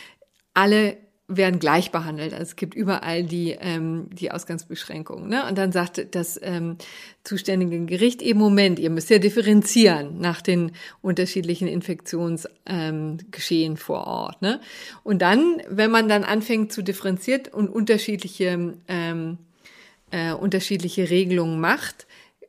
alle 0.54 0.98
werden 1.30 1.60
gleich 1.60 1.92
behandelt. 1.92 2.34
Also 2.34 2.44
es 2.44 2.56
gibt 2.58 2.76
überall 2.76 3.24
die, 3.24 3.58
ähm, 3.60 4.08
die 4.12 4.30
Ausgangsbeschränkungen. 4.30 5.30
Ne? 5.30 5.48
Und 5.48 5.58
dann 5.58 5.72
sagt 5.72 6.16
das 6.16 6.40
ähm, 6.44 6.78
zuständige 7.24 7.86
Gericht 7.86 8.22
eben, 8.22 8.40
Moment, 8.40 8.78
ihr 8.78 8.90
müsst 8.90 9.10
ja 9.10 9.20
differenzieren 9.20 10.20
nach 10.20 10.42
den 10.42 10.74
unterschiedlichen 11.02 11.70
Infektionsgeschehen 11.70 13.72
ähm, 13.72 13.78
vor 13.78 14.06
Ort. 14.06 14.42
Ne? 14.42 14.60
Und 15.04 15.22
dann, 15.22 15.62
wenn 15.70 15.92
man 15.92 16.10
dann 16.10 16.26
anfängt 16.26 16.74
zu 16.74 16.84
differenziert 16.84 17.52
und 17.52 17.70
unterschiedliche, 17.70 18.76
ähm, 18.90 19.38
äh, 20.12 20.34
unterschiedliche 20.34 21.10
Regelungen 21.10 21.60
macht, 21.60 22.06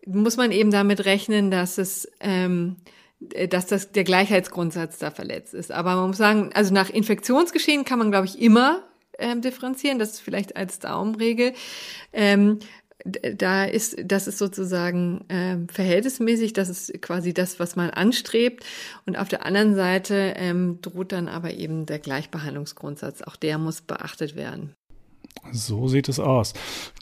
muss 0.07 0.37
man 0.37 0.53
eben 0.53 0.71
damit 0.71 1.05
rechnen, 1.05 1.51
dass 1.51 1.79
es 1.79 2.11
ähm, 2.21 2.77
dass 3.21 3.67
das 3.67 3.93
der 3.93 4.05
Gleichheitsgrundsatz 4.05 4.99
da 4.99 5.11
verletzt 5.11 5.55
ist. 5.55 5.73
Aber 5.73 5.97
man 5.97 6.09
muss 6.09 6.19
sagen, 6.19 6.51
also 6.55 6.75
nach 6.75 6.91
Infektionsgeschehen 6.91 7.85
kann 7.85 7.99
man, 7.99 8.11
glaube 8.11 8.27
ich, 8.27 8.41
immer 8.41 8.83
ähm, 9.19 9.41
differenzieren. 9.41 9.99
Das 9.99 10.11
ist 10.11 10.21
vielleicht 10.21 10.57
als 10.57 10.79
Daumenregel. 10.79 11.55
Ähm, 12.13 12.59
da 13.05 13.65
ist, 13.65 13.97
das 14.03 14.27
ist 14.27 14.39
sozusagen 14.39 15.29
äh, 15.29 15.59
verhältnismäßig, 15.71 16.55
das 16.55 16.69
ist 16.71 17.03
quasi 17.03 17.35
das, 17.35 17.61
was 17.61 17.77
man 17.77 17.91
anstrebt. 17.91 18.65
Und 19.05 19.17
auf 19.19 19.29
der 19.29 19.45
anderen 19.45 19.75
Seite 19.75 20.35
ähm, 20.37 20.81
droht 20.81 21.13
dann 21.13 21.29
aber 21.29 21.53
eben 21.53 21.87
der 21.87 21.99
Gleichbehandlungsgrundsatz. 21.99 23.23
Auch 23.23 23.37
der 23.37 23.59
muss 23.59 23.83
beachtet 23.83 24.37
werden. 24.37 24.75
So 25.53 25.89
sieht 25.89 26.09
es 26.09 26.19
aus. 26.19 26.55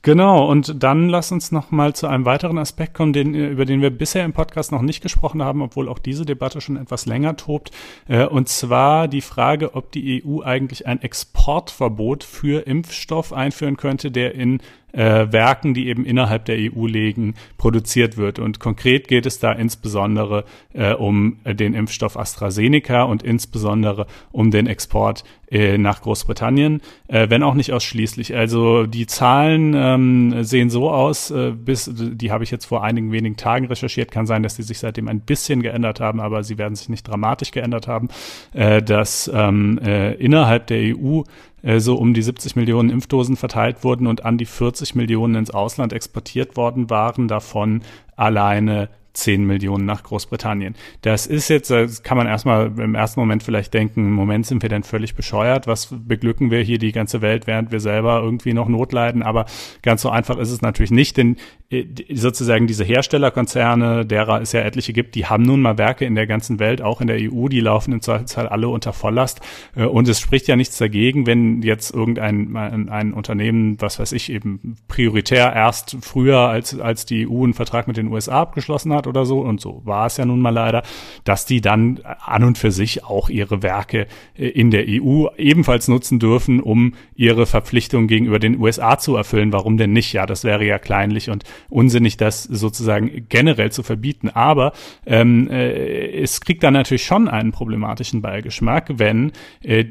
Genau, 0.03 0.51
und 0.51 0.83
dann 0.83 1.09
lass 1.09 1.33
uns 1.33 1.53
noch 1.53 1.71
mal 1.71 1.95
zu 1.95 2.07
einem 2.07 2.25
weiteren 2.25 2.59
Aspekt 2.59 2.92
kommen, 2.92 3.12
den, 3.12 3.35
über 3.35 3.64
den 3.64 3.81
wir 3.81 3.90
bisher 3.90 4.25
im 4.25 4.33
Podcast 4.33 4.73
noch 4.73 4.83
nicht 4.83 5.03
gesprochen 5.03 5.42
haben, 5.42 5.62
obwohl 5.62 5.88
auch 5.88 5.99
diese 5.99 6.27
Debatte 6.27 6.61
schon 6.61 6.77
etwas 6.77 7.07
länger 7.07 7.37
tobt. 7.37 7.71
Äh, 8.09 8.27
und 8.27 8.49
zwar 8.49 9.07
die 9.07 9.21
Frage, 9.21 9.75
ob 9.75 9.92
die 9.92 10.25
EU 10.25 10.42
eigentlich 10.42 10.87
ein 10.87 11.01
Exportverbot 11.01 12.25
für 12.25 12.66
Impfstoff 12.66 13.33
einführen 13.33 13.77
könnte, 13.77 14.11
der 14.11 14.35
in 14.35 14.61
äh, 14.92 15.33
Werken, 15.33 15.74
die 15.74 15.88
eben 15.88 16.05
innerhalb 16.05 16.44
der 16.44 16.57
EU 16.59 16.87
liegen, 16.87 17.35
produziert 17.59 18.16
wird. 18.16 18.38
Und 18.38 18.61
konkret 18.61 19.09
geht 19.09 19.26
es 19.26 19.38
da 19.38 19.52
insbesondere 19.52 20.44
äh, 20.72 20.92
um 20.92 21.38
den 21.44 21.74
Impfstoff 21.74 22.16
AstraZeneca 22.16 23.02
und 23.02 23.22
insbesondere 23.22 24.07
um 24.31 24.50
den 24.50 24.66
Export 24.66 25.24
äh, 25.50 25.76
nach 25.76 26.00
Großbritannien, 26.00 26.81
äh, 27.09 27.28
wenn 27.28 27.42
auch 27.42 27.55
nicht 27.55 27.72
ausschließlich. 27.72 28.35
Also 28.35 28.87
die 28.87 29.07
Zahlen 29.07 29.74
ähm, 29.76 30.44
sehen 30.44 30.70
so 30.70 30.90
aus, 30.90 31.31
äh, 31.31 31.52
bis 31.52 31.90
die 31.92 32.33
habe 32.33 32.44
ich 32.44 32.50
jetzt 32.50 32.64
vor 32.64 32.83
einigen 32.83 33.12
wenigen 33.12 33.37
Tagen 33.37 33.66
recherchiert. 33.66 34.11
Kann 34.11 34.26
sein, 34.26 34.42
dass 34.42 34.57
die 34.57 34.62
sich 34.62 34.78
seitdem 34.78 35.09
ein 35.09 35.20
bisschen 35.20 35.62
geändert 35.62 36.00
haben, 36.00 36.20
aber 36.20 36.42
sie 36.42 36.57
werden 36.59 36.74
sich 36.74 36.88
nicht 36.88 37.07
dramatisch 37.07 37.50
geändert 37.50 37.87
haben, 37.87 38.09
äh, 38.55 38.83
dass 38.83 39.31
ähm, 39.33 39.78
äh, 39.85 40.14
innerhalb 40.14 40.68
der 40.68 40.96
EU 40.96 41.22
äh, 41.62 41.81
so 41.81 41.96
um 41.96 42.14
die 42.14 42.22
70 42.22 42.57
Millionen 42.57 42.90
Impfdosen 42.90 43.37
verteilt 43.37 43.85
wurden 43.85 44.07
und 44.07 44.25
an 44.25 44.38
die 44.38 44.46
40 44.46 44.94
Millionen 44.94 45.35
ins 45.35 45.51
Ausland 45.51 45.92
exportiert 45.92 46.57
worden 46.57 46.90
waren, 46.90 47.29
davon 47.29 47.83
alleine 48.16 48.88
10 49.14 49.44
Millionen 49.44 49.85
nach 49.85 50.03
Großbritannien. 50.03 50.75
Das 51.03 51.27
ist 51.27 51.48
jetzt, 51.48 51.70
das 51.70 52.03
kann 52.03 52.16
man 52.16 52.27
erstmal 52.27 52.66
im 52.79 52.94
ersten 52.94 53.20
Moment 53.20 53.42
vielleicht 53.42 53.75
denken, 53.75 54.07
im 54.07 54.12
Moment 54.12 54.46
sind 54.46 54.62
wir 54.62 54.68
denn 54.68 54.83
völlig 54.83 55.14
bescheuert, 55.14 55.66
was 55.66 55.88
beglücken 55.90 56.51
wir 56.51 56.61
hier 56.61 56.79
die 56.79 56.92
ganze 56.92 57.22
Welt, 57.22 57.46
während 57.46 57.72
wir 57.72 57.81
selber 57.81 58.20
irgendwie 58.22 58.55
noch 58.55 58.68
Not 58.68 58.92
leiden, 58.92 59.22
aber 59.22 59.46
ganz 59.83 60.03
so 60.03 60.11
einfach 60.11 60.38
ist 60.38 60.51
es 60.51 60.62
natürlich 60.62 60.90
nicht, 60.90 61.16
denn 61.16 61.37
äh, 61.72 61.85
sozusagen 62.14 62.66
diese 62.66 62.85
Herstellerkonzerne, 62.85 64.07
derer 64.07 64.40
es 64.40 64.53
ja 64.53 64.61
etliche 64.61 64.92
gibt, 64.92 65.14
die 65.14 65.27
haben 65.27 65.42
nun 65.42 65.61
mal 65.61 65.79
Werke 65.79 66.05
in 66.05 66.14
der 66.14 66.27
ganzen 66.27 66.59
Welt, 66.59 66.83
auch 66.83 67.01
in 67.01 67.07
der 67.07 67.18
EU, 67.20 67.48
die 67.48 67.61
laufen 67.61 67.92
im 67.92 68.01
Zweifelsfall 68.01 68.48
alle 68.48 68.68
unter 68.68 68.92
Volllast. 68.92 69.40
Äh, 69.75 69.85
und 69.85 70.09
es 70.09 70.20
spricht 70.20 70.48
ja 70.48 70.57
nichts 70.57 70.79
dagegen, 70.79 71.27
wenn 71.27 71.62
jetzt 71.62 71.94
irgendein 71.94 72.57
ein, 72.57 72.88
ein 72.88 73.12
Unternehmen, 73.12 73.81
was 73.81 73.98
weiß 73.98 74.12
ich, 74.12 74.31
eben 74.31 74.77
prioritär 74.88 75.53
erst 75.55 75.96
früher 76.01 76.40
als, 76.40 76.79
als 76.79 77.07
die 77.07 77.29
EU 77.29 77.44
einen 77.44 77.55
Vertrag 77.55 77.88
mit 77.88 77.96
den 77.96 78.09
USA 78.09 78.42
abgeschlossen 78.42 78.92
hat 78.92 79.02
oder 79.07 79.25
so, 79.25 79.41
und 79.41 79.61
so 79.61 79.83
war 79.85 80.07
es 80.07 80.17
ja 80.17 80.25
nun 80.25 80.41
mal 80.41 80.51
leider, 80.51 80.83
dass 81.25 81.47
die 81.47 81.61
dann 81.61 82.01
an 82.25 82.45
und 82.45 82.59
für 82.59 82.71
sich 82.71 83.05
auch 83.05 83.29
ihre 83.29 83.62
Werke 83.62 84.07
äh, 84.37 84.49
in 84.49 84.71
der 84.71 84.85
EU 84.88 85.27
ebenfalls 85.37 85.88
nutzen 85.88 86.19
dürfen, 86.19 86.61
um 86.61 86.95
ihre 87.15 87.47
Verpflichtungen 87.47 88.09
gegenüber 88.09 88.38
den 88.38 88.59
USA 88.59 88.99
zu 88.99 89.17
erfüllen. 89.17 89.53
Warum 89.53 89.77
denn 89.77 89.93
nicht? 89.93 90.12
Ja, 90.12 90.27
das 90.27 90.45
wäre 90.45 90.65
ja 90.65 90.79
kleinlich 90.79 91.31
und 91.31 91.45
unsinnig, 91.69 92.17
das 92.17 92.45
sozusagen 92.45 93.27
generell 93.29 93.73
zu 93.73 93.83
verbieten. 93.83 94.29
Aber 94.29 94.73
ähm, 95.07 95.49
äh, 95.51 96.21
es 96.21 96.41
kriegt 96.41 96.62
dann 96.62 96.75
natürlich 96.75 97.05
schon 97.05 97.29
einen 97.29 97.53
problematischen 97.53 98.23
Beigeschmack, 98.23 98.99
wenn 98.99 99.33
äh, 99.62 99.85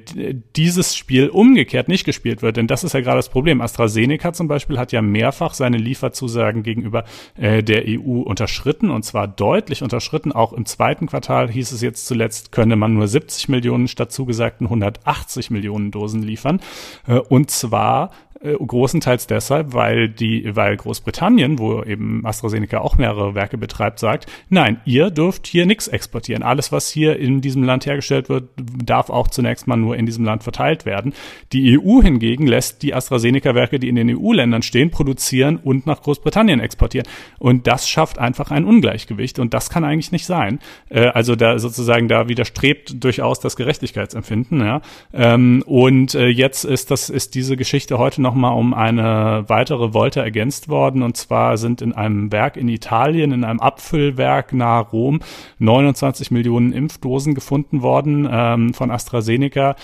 dieses 0.55 0.95
Spiel 0.95 1.29
umgekehrt 1.29 1.87
nicht 1.87 2.05
gespielt 2.05 2.41
wird. 2.41 2.57
Denn 2.57 2.67
das 2.67 2.83
ist 2.83 2.93
ja 2.93 3.01
gerade 3.01 3.17
das 3.17 3.29
Problem. 3.29 3.61
AstraZeneca 3.61 4.33
zum 4.33 4.47
Beispiel 4.47 4.77
hat 4.77 4.91
ja 4.91 5.01
mehrfach 5.01 5.53
seine 5.53 5.77
Lieferzusagen 5.77 6.63
gegenüber 6.63 7.05
äh, 7.37 7.63
der 7.63 7.83
EU 7.87 8.21
unterschritten 8.21 8.89
und 8.89 9.00
zwar 9.03 9.27
deutlich 9.27 9.83
unterschritten. 9.83 10.31
Auch 10.31 10.53
im 10.53 10.65
zweiten 10.65 11.07
Quartal 11.07 11.49
hieß 11.49 11.71
es 11.71 11.81
jetzt 11.81 12.07
zuletzt, 12.07 12.51
könne 12.51 12.75
man 12.75 12.93
nur 12.93 13.07
70 13.07 13.49
Millionen 13.49 13.87
statt 13.87 14.11
zugesagten 14.11 14.67
180 14.67 15.51
Millionen 15.51 15.91
Dosen 15.91 16.23
liefern. 16.23 16.59
Äh, 17.07 17.19
und 17.19 17.51
zwar 17.51 18.11
äh, 18.43 18.53
großenteils 18.53 19.27
deshalb, 19.27 19.73
weil 19.73 20.09
die, 20.09 20.55
weil 20.55 20.77
Großbritannien, 20.77 21.59
wo 21.59 21.83
eben 21.83 22.25
AstraZeneca 22.25 22.79
auch 22.79 22.97
mehrere 22.97 23.35
Werke 23.35 23.57
betreibt, 23.57 23.99
sagt, 23.99 24.25
nein, 24.49 24.79
ihr 24.85 25.11
dürft 25.11 25.47
hier 25.47 25.65
nichts 25.65 25.87
exportieren. 25.87 26.43
Alles, 26.43 26.71
was 26.71 26.89
hier 26.89 27.17
in 27.17 27.41
diesem 27.41 27.63
Land 27.63 27.85
hergestellt 27.85 28.29
wird, 28.29 28.49
darf 28.57 29.09
auch 29.09 29.27
zunächst 29.27 29.67
mal 29.67 29.77
nur 29.77 29.95
in 29.95 30.05
diesem 30.05 30.25
Land 30.25 30.43
verteilt 30.43 30.85
werden. 30.85 31.13
Die 31.53 31.77
EU 31.77 32.01
hingegen 32.01 32.47
lässt 32.47 32.83
die 32.83 32.93
AstraZeneca-Werke, 32.93 33.79
die 33.79 33.89
in 33.89 33.95
den 33.95 34.09
EU-Ländern 34.17 34.61
stehen, 34.61 34.91
produzieren 34.91 35.57
und 35.57 35.85
nach 35.85 36.01
Großbritannien 36.01 36.59
exportieren. 36.59 37.07
Und 37.39 37.67
das 37.67 37.87
schafft 37.87 38.19
einfach 38.19 38.51
ein 38.51 38.65
Ungleichgewicht 38.65 39.39
und 39.39 39.53
das 39.53 39.69
kann 39.69 39.83
eigentlich 39.83 40.11
nicht 40.11 40.25
sein. 40.25 40.59
Äh, 40.89 41.07
also 41.07 41.35
da 41.35 41.59
sozusagen 41.59 42.07
da 42.07 42.27
widerstrebt 42.27 43.03
durchaus 43.03 43.39
das 43.39 43.55
Gerechtigkeitsempfinden. 43.55 44.61
Ja. 44.61 44.81
Ähm, 45.13 45.63
und 45.65 46.15
äh, 46.15 46.27
jetzt 46.27 46.65
ist 46.65 46.91
das 46.91 47.09
ist 47.09 47.35
diese 47.35 47.57
Geschichte 47.57 47.97
heute 47.97 48.21
noch 48.21 48.30
nochmal 48.31 48.57
um 48.57 48.73
eine 48.73 49.43
weitere 49.47 49.91
Volte 49.91 50.21
ergänzt 50.21 50.69
worden. 50.69 51.03
Und 51.03 51.17
zwar 51.17 51.57
sind 51.57 51.81
in 51.81 51.93
einem 51.93 52.31
Werk 52.31 52.55
in 52.55 52.69
Italien, 52.69 53.33
in 53.33 53.43
einem 53.43 53.59
Abfüllwerk 53.59 54.53
nahe 54.53 54.83
Rom, 54.83 55.19
29 55.59 56.31
Millionen 56.31 56.71
Impfdosen 56.71 57.35
gefunden 57.35 57.81
worden 57.81 58.27
ähm, 58.31 58.73
von 58.73 58.89
AstraZeneca, 58.89 59.75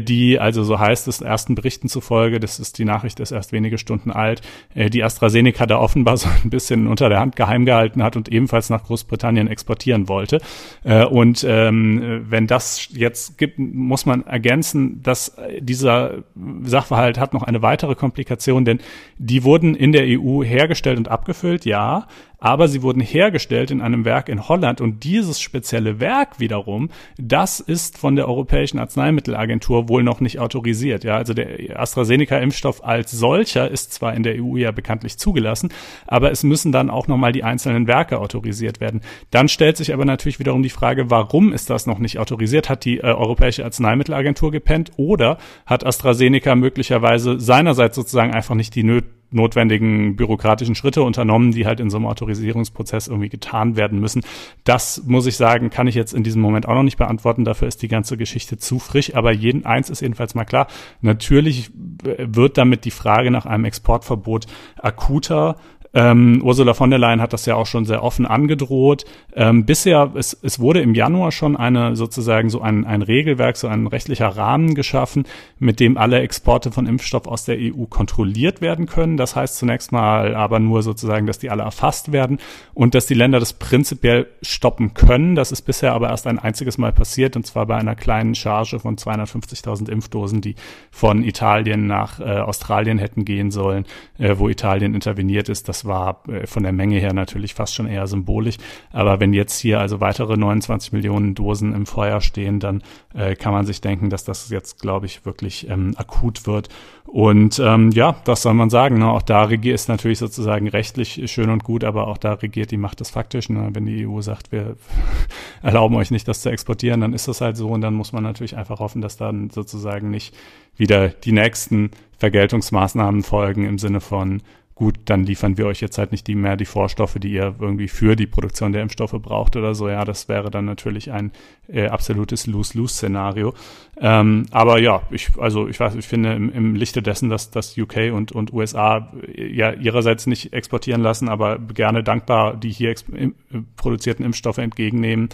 die, 0.00 0.38
also 0.38 0.64
so 0.64 0.78
heißt 0.78 1.08
es 1.08 1.20
ersten 1.20 1.54
Berichten 1.54 1.88
zufolge, 1.88 2.40
das 2.40 2.58
ist 2.58 2.78
die 2.78 2.84
Nachricht 2.84 3.20
ist 3.20 3.30
erst 3.30 3.52
wenige 3.52 3.78
Stunden 3.78 4.10
alt, 4.10 4.42
äh, 4.74 4.90
die 4.90 5.02
AstraZeneca 5.04 5.66
da 5.66 5.78
offenbar 5.78 6.16
so 6.16 6.28
ein 6.42 6.50
bisschen 6.50 6.86
unter 6.86 7.08
der 7.08 7.20
Hand 7.20 7.36
geheim 7.36 7.64
gehalten 7.64 8.02
hat 8.02 8.16
und 8.16 8.28
ebenfalls 8.28 8.70
nach 8.70 8.84
Großbritannien 8.84 9.48
exportieren 9.48 10.08
wollte. 10.08 10.40
Äh, 10.84 11.04
und 11.04 11.44
ähm, 11.48 12.24
wenn 12.28 12.46
das 12.46 12.88
jetzt 12.90 13.38
gibt, 13.38 13.58
muss 13.58 14.06
man 14.06 14.26
ergänzen, 14.26 15.02
dass 15.02 15.36
dieser 15.60 16.24
Sachverhalt 16.62 17.18
hat 17.18 17.34
noch 17.34 17.42
eine 17.42 17.62
weitere 17.62 17.94
Komplikation, 17.94 18.64
denn 18.64 18.80
die 19.18 19.44
wurden 19.44 19.74
in 19.74 19.92
der 19.92 20.04
EU 20.06 20.42
hergestellt 20.42 20.98
und 20.98 21.08
abgefüllt, 21.08 21.64
ja, 21.64 22.06
aber 22.38 22.68
sie 22.68 22.82
wurden 22.82 23.00
hergestellt 23.00 23.70
in 23.70 23.80
einem 23.80 24.04
Werk 24.04 24.28
in 24.28 24.48
Holland 24.48 24.80
und 24.80 25.04
dieses 25.04 25.40
spezielle 25.40 26.00
Werk 26.00 26.38
wiederum, 26.38 26.90
das 27.18 27.60
ist 27.60 27.98
von 27.98 28.16
der 28.16 28.28
Europäischen 28.28 28.78
Arzneimittelagentur 28.78 29.88
wohl 29.88 30.02
noch 30.02 30.20
nicht 30.20 30.38
autorisiert. 30.38 31.04
Ja, 31.04 31.16
also 31.16 31.34
der 31.34 31.78
AstraZeneca-Impfstoff 31.78 32.84
als 32.84 33.10
solcher 33.10 33.70
ist 33.70 33.92
zwar 33.92 34.14
in 34.14 34.22
der 34.22 34.42
EU 34.42 34.56
ja 34.56 34.70
bekanntlich 34.70 35.18
zugelassen, 35.18 35.70
aber 36.06 36.30
es 36.30 36.44
müssen 36.44 36.72
dann 36.72 36.90
auch 36.90 37.08
nochmal 37.08 37.32
die 37.32 37.44
einzelnen 37.44 37.86
Werke 37.86 38.18
autorisiert 38.18 38.80
werden. 38.80 39.00
Dann 39.30 39.48
stellt 39.48 39.76
sich 39.76 39.92
aber 39.92 40.04
natürlich 40.04 40.38
wiederum 40.38 40.62
die 40.62 40.70
Frage, 40.70 41.10
warum 41.10 41.52
ist 41.52 41.70
das 41.70 41.86
noch 41.86 41.98
nicht 41.98 42.18
autorisiert? 42.18 42.68
Hat 42.68 42.84
die 42.84 42.98
äh, 42.98 43.02
Europäische 43.02 43.64
Arzneimittelagentur 43.64 44.52
gepennt 44.52 44.92
oder 44.96 45.38
hat 45.66 45.84
AstraZeneca 45.84 46.54
möglicherweise 46.54 47.40
seinerseits 47.40 47.96
sozusagen 47.96 48.32
einfach 48.32 48.54
nicht 48.54 48.74
die 48.74 48.84
nöt 48.84 49.04
notwendigen 49.30 50.16
bürokratischen 50.16 50.74
Schritte 50.74 51.02
unternommen, 51.02 51.52
die 51.52 51.66
halt 51.66 51.80
in 51.80 51.90
so 51.90 51.96
einem 51.96 52.06
Autorisierungsprozess 52.06 53.08
irgendwie 53.08 53.28
getan 53.28 53.76
werden 53.76 54.00
müssen. 54.00 54.22
Das 54.64 55.02
muss 55.06 55.26
ich 55.26 55.36
sagen, 55.36 55.70
kann 55.70 55.86
ich 55.86 55.94
jetzt 55.94 56.14
in 56.14 56.22
diesem 56.22 56.40
Moment 56.42 56.66
auch 56.66 56.74
noch 56.74 56.82
nicht 56.82 56.98
beantworten. 56.98 57.44
Dafür 57.44 57.68
ist 57.68 57.82
die 57.82 57.88
ganze 57.88 58.16
Geschichte 58.16 58.58
zu 58.58 58.78
frisch. 58.78 59.14
Aber 59.14 59.32
jeden 59.32 59.66
eins 59.66 59.90
ist 59.90 60.00
jedenfalls 60.00 60.34
mal 60.34 60.44
klar. 60.44 60.66
Natürlich 61.00 61.70
wird 61.74 62.58
damit 62.58 62.84
die 62.84 62.90
Frage 62.90 63.30
nach 63.30 63.46
einem 63.46 63.64
Exportverbot 63.64 64.46
akuter 64.76 65.56
ähm, 65.94 66.42
Ursula 66.44 66.74
von 66.74 66.90
der 66.90 66.98
Leyen 66.98 67.20
hat 67.20 67.32
das 67.32 67.46
ja 67.46 67.56
auch 67.56 67.66
schon 67.66 67.84
sehr 67.84 68.02
offen 68.02 68.26
angedroht. 68.26 69.04
Ähm, 69.34 69.64
bisher, 69.64 70.12
es, 70.14 70.38
es 70.42 70.60
wurde 70.60 70.80
im 70.80 70.94
Januar 70.94 71.32
schon 71.32 71.56
eine 71.56 71.96
sozusagen 71.96 72.50
so 72.50 72.60
ein, 72.60 72.84
ein 72.84 73.02
Regelwerk, 73.02 73.56
so 73.56 73.68
ein 73.68 73.86
rechtlicher 73.86 74.28
Rahmen 74.28 74.74
geschaffen, 74.74 75.24
mit 75.58 75.80
dem 75.80 75.96
alle 75.96 76.20
Exporte 76.20 76.70
von 76.70 76.86
Impfstoff 76.86 77.26
aus 77.26 77.44
der 77.44 77.56
EU 77.58 77.84
kontrolliert 77.84 78.60
werden 78.60 78.86
können. 78.86 79.16
Das 79.16 79.34
heißt 79.34 79.56
zunächst 79.56 79.90
mal 79.92 80.34
aber 80.34 80.58
nur 80.60 80.82
sozusagen, 80.82 81.26
dass 81.26 81.38
die 81.38 81.50
alle 81.50 81.64
erfasst 81.64 82.12
werden 82.12 82.38
und 82.74 82.94
dass 82.94 83.06
die 83.06 83.14
Länder 83.14 83.40
das 83.40 83.54
prinzipiell 83.54 84.28
stoppen 84.42 84.94
können. 84.94 85.34
Das 85.34 85.52
ist 85.52 85.62
bisher 85.62 85.94
aber 85.94 86.10
erst 86.10 86.26
ein 86.26 86.38
einziges 86.38 86.78
Mal 86.78 86.92
passiert 86.92 87.34
und 87.34 87.44
zwar 87.46 87.66
bei 87.66 87.76
einer 87.76 87.96
kleinen 87.96 88.34
Charge 88.34 88.78
von 88.78 88.96
250.000 88.96 89.90
Impfdosen, 89.90 90.40
die 90.40 90.54
von 90.90 91.24
Italien 91.24 91.86
nach 91.86 92.20
äh, 92.20 92.24
Australien 92.38 92.98
hätten 92.98 93.24
gehen 93.24 93.50
sollen, 93.50 93.84
äh, 94.18 94.36
wo 94.38 94.48
Italien 94.48 94.94
interveniert 94.94 95.48
ist. 95.48 95.68
Das 95.68 95.87
war 95.88 96.22
äh, 96.28 96.46
von 96.46 96.62
der 96.62 96.72
Menge 96.72 96.98
her 96.98 97.12
natürlich 97.12 97.54
fast 97.54 97.74
schon 97.74 97.86
eher 97.86 98.06
symbolisch. 98.06 98.56
Aber 98.92 99.18
wenn 99.20 99.32
jetzt 99.32 99.58
hier 99.58 99.80
also 99.80 100.00
weitere 100.00 100.36
29 100.36 100.92
Millionen 100.92 101.34
Dosen 101.34 101.74
im 101.74 101.86
Feuer 101.86 102.20
stehen, 102.20 102.60
dann 102.60 102.82
äh, 103.14 103.34
kann 103.34 103.52
man 103.52 103.66
sich 103.66 103.80
denken, 103.80 104.10
dass 104.10 104.24
das 104.24 104.50
jetzt, 104.50 104.80
glaube 104.80 105.06
ich, 105.06 105.24
wirklich 105.26 105.68
ähm, 105.68 105.94
akut 105.96 106.46
wird. 106.46 106.68
Und 107.08 107.58
ähm, 107.58 107.90
ja, 107.92 108.16
das 108.24 108.42
soll 108.42 108.52
man 108.52 108.68
sagen. 108.68 108.98
Ne? 108.98 109.10
Auch 109.10 109.22
da 109.22 109.44
regiert 109.44 109.74
ist 109.74 109.88
natürlich 109.88 110.18
sozusagen 110.18 110.68
rechtlich 110.68 111.22
schön 111.32 111.48
und 111.48 111.64
gut, 111.64 111.82
aber 111.82 112.06
auch 112.06 112.18
da 112.18 112.34
regiert 112.34 112.70
die 112.70 112.76
Macht 112.76 113.00
des 113.00 113.08
Faktischen. 113.08 113.56
Ne? 113.56 113.70
Wenn 113.72 113.86
die 113.86 114.06
EU 114.06 114.20
sagt, 114.20 114.52
wir 114.52 114.76
erlauben 115.62 115.96
euch 115.96 116.10
nicht, 116.10 116.28
das 116.28 116.42
zu 116.42 116.50
exportieren, 116.50 117.00
dann 117.00 117.14
ist 117.14 117.26
das 117.26 117.40
halt 117.40 117.56
so. 117.56 117.68
Und 117.68 117.80
dann 117.80 117.94
muss 117.94 118.12
man 118.12 118.22
natürlich 118.22 118.56
einfach 118.56 118.78
hoffen, 118.78 119.00
dass 119.00 119.16
dann 119.16 119.48
sozusagen 119.48 120.10
nicht 120.10 120.34
wieder 120.76 121.08
die 121.08 121.32
nächsten 121.32 121.90
Vergeltungsmaßnahmen 122.18 123.22
folgen 123.22 123.64
im 123.64 123.78
Sinne 123.78 124.00
von 124.00 124.42
gut, 124.78 124.94
dann 125.06 125.24
liefern 125.24 125.58
wir 125.58 125.66
euch 125.66 125.80
jetzt 125.80 125.98
halt 125.98 126.12
nicht 126.12 126.28
die 126.28 126.36
mehr 126.36 126.56
die 126.56 126.64
Vorstoffe, 126.64 127.16
die 127.18 127.32
ihr 127.32 127.56
irgendwie 127.58 127.88
für 127.88 128.14
die 128.14 128.28
Produktion 128.28 128.72
der 128.72 128.82
Impfstoffe 128.82 129.16
braucht 129.20 129.56
oder 129.56 129.74
so. 129.74 129.88
Ja, 129.88 130.04
das 130.04 130.28
wäre 130.28 130.52
dann 130.52 130.66
natürlich 130.66 131.10
ein 131.10 131.32
äh, 131.66 131.88
absolutes 131.88 132.46
Lose-Lose-Szenario. 132.46 133.54
Ähm, 134.00 134.46
aber 134.52 134.80
ja, 134.80 135.02
ich, 135.10 135.30
also 135.36 135.66
ich 135.66 135.80
weiß, 135.80 135.96
ich 135.96 136.06
finde 136.06 136.32
im, 136.32 136.52
im 136.52 136.76
Lichte 136.76 137.02
dessen, 137.02 137.28
dass 137.28 137.50
dass 137.50 137.76
UK 137.76 138.12
und, 138.12 138.30
und 138.30 138.52
USA 138.52 139.12
äh, 139.26 139.52
ja 139.52 139.72
ihrerseits 139.72 140.28
nicht 140.28 140.52
exportieren 140.52 141.02
lassen, 141.02 141.28
aber 141.28 141.58
gerne 141.58 142.04
dankbar 142.04 142.56
die 142.56 142.70
hier 142.70 142.94
im, 143.12 143.34
produzierten 143.74 144.24
Impfstoffe 144.24 144.58
entgegennehmen, 144.58 145.28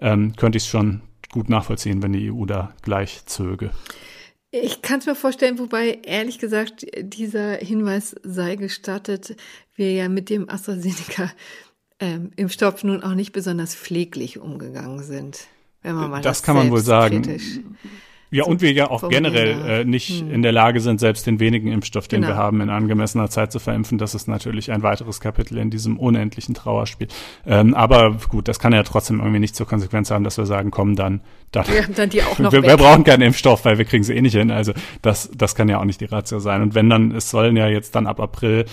ähm, 0.00 0.34
könnte 0.36 0.56
ich 0.56 0.64
es 0.64 0.70
schon 0.70 1.02
gut 1.30 1.50
nachvollziehen, 1.50 2.02
wenn 2.02 2.14
die 2.14 2.32
EU 2.32 2.46
da 2.46 2.72
gleich 2.80 3.26
zöge. 3.26 3.72
Ich 4.62 4.82
kann 4.82 5.00
es 5.00 5.06
mir 5.06 5.14
vorstellen, 5.14 5.58
wobei 5.58 5.98
ehrlich 6.04 6.38
gesagt 6.38 6.86
dieser 6.98 7.56
Hinweis 7.56 8.14
sei 8.22 8.56
gestattet, 8.56 9.36
wir 9.74 9.92
ja 9.92 10.08
mit 10.08 10.30
dem 10.30 10.48
AstraZeneca 10.48 11.30
ähm, 12.00 12.30
Impfstoff 12.36 12.84
nun 12.84 13.02
auch 13.02 13.14
nicht 13.14 13.32
besonders 13.32 13.74
pfleglich 13.74 14.38
umgegangen 14.38 15.02
sind. 15.02 15.46
Wenn 15.82 15.94
man 15.94 16.10
mal 16.10 16.22
das, 16.22 16.38
das 16.38 16.42
kann 16.42 16.56
man 16.56 16.70
wohl 16.70 16.80
sagen. 16.80 17.40
Ja, 18.30 18.44
so 18.44 18.50
und 18.50 18.60
wir 18.60 18.72
ja 18.72 18.90
auch 18.90 19.08
generell 19.08 19.82
äh, 19.82 19.84
nicht 19.84 20.20
hm. 20.20 20.32
in 20.32 20.42
der 20.42 20.52
Lage 20.52 20.80
sind, 20.80 20.98
selbst 20.98 21.26
den 21.26 21.38
wenigen 21.38 21.70
Impfstoff, 21.70 22.08
den 22.08 22.22
genau. 22.22 22.34
wir 22.34 22.36
haben, 22.36 22.60
in 22.60 22.70
angemessener 22.70 23.30
Zeit 23.30 23.52
zu 23.52 23.58
verimpfen. 23.58 23.98
Das 23.98 24.14
ist 24.14 24.26
natürlich 24.26 24.72
ein 24.72 24.82
weiteres 24.82 25.20
Kapitel 25.20 25.58
in 25.58 25.70
diesem 25.70 25.98
unendlichen 25.98 26.54
Trauerspiel. 26.54 27.08
Ähm, 27.46 27.74
aber 27.74 28.16
gut, 28.28 28.48
das 28.48 28.58
kann 28.58 28.72
ja 28.72 28.82
trotzdem 28.82 29.20
irgendwie 29.20 29.40
nicht 29.40 29.54
zur 29.54 29.66
Konsequenz 29.66 30.10
haben, 30.10 30.24
dass 30.24 30.38
wir 30.38 30.46
sagen, 30.46 30.70
komm, 30.70 30.96
dann, 30.96 31.20
dann, 31.52 31.66
wir, 31.68 31.86
dann 31.94 32.10
die 32.10 32.22
auch 32.22 32.38
noch 32.38 32.52
wir, 32.52 32.62
wir 32.62 32.76
brauchen 32.76 33.04
keinen 33.04 33.22
Impfstoff, 33.22 33.64
weil 33.64 33.78
wir 33.78 33.84
kriegen 33.84 34.02
sie 34.02 34.14
eh 34.14 34.22
nicht 34.22 34.34
hin. 34.34 34.50
Also 34.50 34.72
das, 35.02 35.30
das 35.34 35.54
kann 35.54 35.68
ja 35.68 35.78
auch 35.78 35.84
nicht 35.84 36.00
die 36.00 36.06
Ratio 36.06 36.40
sein. 36.40 36.62
Und 36.62 36.74
wenn 36.74 36.90
dann, 36.90 37.12
es 37.12 37.30
sollen 37.30 37.56
ja 37.56 37.68
jetzt 37.68 37.94
dann 37.94 38.06
ab 38.06 38.20
April 38.20 38.64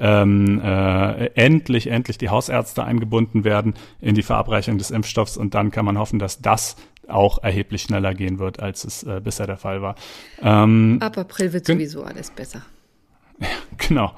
ähm, 0.00 0.60
äh, 0.64 1.26
endlich, 1.34 1.86
endlich 1.86 2.18
die 2.18 2.28
Hausärzte 2.28 2.84
eingebunden 2.84 3.44
werden 3.44 3.74
in 4.00 4.14
die 4.14 4.22
Verabreichung 4.22 4.78
des 4.78 4.90
Impfstoffs 4.90 5.36
und 5.36 5.54
dann 5.54 5.70
kann 5.70 5.84
man 5.84 5.98
hoffen, 5.98 6.18
dass 6.18 6.40
das 6.40 6.76
auch 7.12 7.42
erheblich 7.42 7.82
schneller 7.82 8.14
gehen 8.14 8.38
wird, 8.38 8.60
als 8.60 8.84
es 8.84 9.02
äh, 9.02 9.20
bisher 9.22 9.46
der 9.46 9.58
Fall 9.58 9.82
war. 9.82 9.94
Ähm, 10.42 10.98
Ab 11.00 11.18
April 11.18 11.52
wird 11.52 11.66
sowieso 11.66 12.02
alles 12.02 12.30
besser. 12.30 12.62
Ja, 13.42 13.48
genau. 13.88 14.12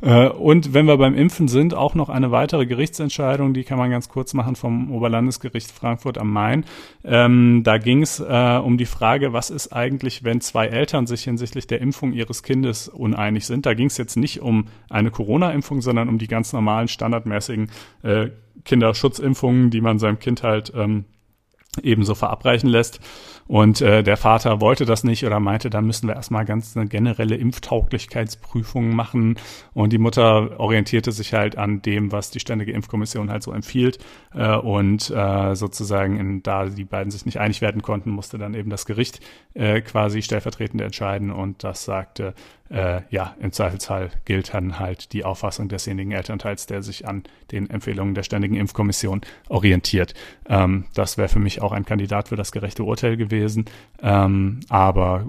Äh, 0.00 0.28
und 0.28 0.74
wenn 0.74 0.86
wir 0.86 0.96
beim 0.96 1.14
Impfen 1.14 1.48
sind, 1.48 1.74
auch 1.74 1.94
noch 1.94 2.08
eine 2.08 2.30
weitere 2.30 2.66
Gerichtsentscheidung, 2.66 3.52
die 3.52 3.64
kann 3.64 3.78
man 3.78 3.90
ganz 3.90 4.08
kurz 4.08 4.32
machen 4.32 4.54
vom 4.54 4.92
Oberlandesgericht 4.92 5.72
Frankfurt 5.72 6.18
am 6.18 6.32
Main. 6.32 6.64
Ähm, 7.04 7.62
da 7.64 7.78
ging 7.78 8.02
es 8.02 8.20
äh, 8.20 8.60
um 8.62 8.78
die 8.78 8.86
Frage, 8.86 9.32
was 9.32 9.50
ist 9.50 9.72
eigentlich, 9.72 10.24
wenn 10.24 10.40
zwei 10.40 10.68
Eltern 10.68 11.06
sich 11.06 11.24
hinsichtlich 11.24 11.66
der 11.66 11.80
Impfung 11.80 12.12
ihres 12.12 12.42
Kindes 12.42 12.88
uneinig 12.88 13.46
sind. 13.46 13.66
Da 13.66 13.74
ging 13.74 13.86
es 13.86 13.96
jetzt 13.96 14.16
nicht 14.16 14.40
um 14.40 14.66
eine 14.88 15.10
Corona-Impfung, 15.10 15.82
sondern 15.82 16.08
um 16.08 16.18
die 16.18 16.28
ganz 16.28 16.52
normalen, 16.52 16.88
standardmäßigen 16.88 17.70
äh, 18.02 18.28
Kinderschutzimpfungen, 18.64 19.70
die 19.70 19.80
man 19.80 19.98
seinem 19.98 20.18
Kind 20.18 20.42
halt 20.42 20.72
ähm, 20.76 21.04
ebenso 21.82 22.14
verabreichen 22.14 22.68
lässt. 22.68 23.00
Und 23.46 23.80
äh, 23.80 24.04
der 24.04 24.16
Vater 24.16 24.60
wollte 24.60 24.84
das 24.84 25.02
nicht 25.02 25.24
oder 25.24 25.40
meinte, 25.40 25.70
da 25.70 25.80
müssen 25.80 26.06
wir 26.06 26.14
erstmal 26.14 26.44
ganz 26.44 26.76
eine 26.76 26.86
generelle 26.86 27.34
Impftauglichkeitsprüfung 27.34 28.94
machen. 28.94 29.38
Und 29.74 29.92
die 29.92 29.98
Mutter 29.98 30.60
orientierte 30.60 31.10
sich 31.10 31.34
halt 31.34 31.58
an 31.58 31.82
dem, 31.82 32.12
was 32.12 32.30
die 32.30 32.38
Ständige 32.38 32.70
Impfkommission 32.70 33.28
halt 33.28 33.42
so 33.42 33.52
empfiehlt. 33.52 33.98
Äh, 34.34 34.54
und 34.54 35.10
äh, 35.10 35.56
sozusagen, 35.56 36.16
in, 36.16 36.42
da 36.44 36.66
die 36.66 36.84
beiden 36.84 37.10
sich 37.10 37.26
nicht 37.26 37.40
einig 37.40 37.60
werden 37.60 37.82
konnten, 37.82 38.10
musste 38.10 38.38
dann 38.38 38.54
eben 38.54 38.70
das 38.70 38.86
Gericht 38.86 39.20
äh, 39.54 39.80
quasi 39.80 40.22
stellvertretend 40.22 40.80
entscheiden. 40.80 41.32
Und 41.32 41.64
das 41.64 41.84
sagte, 41.84 42.34
äh, 42.70 43.02
ja, 43.10 43.34
im 43.40 43.52
Zweifelsfall 43.52 44.10
gilt 44.24 44.54
dann 44.54 44.78
halt 44.78 45.12
die 45.12 45.24
Auffassung 45.24 45.68
desjenigen 45.68 46.12
Elternteils, 46.12 46.66
der 46.66 46.82
sich 46.82 47.06
an 47.06 47.24
den 47.50 47.68
Empfehlungen 47.68 48.14
der 48.14 48.22
Ständigen 48.22 48.54
Impfkommission 48.54 49.22
orientiert. 49.48 50.14
Ähm, 50.48 50.84
das 50.94 51.18
wäre 51.18 51.28
für 51.28 51.40
mich 51.40 51.62
auch 51.62 51.72
ein 51.72 51.84
Kandidat 51.84 52.28
für 52.28 52.36
das 52.36 52.52
gerechte 52.52 52.84
Urteil 52.84 53.16
gewesen. 53.16 53.64
Ähm, 54.02 54.60
aber 54.68 55.26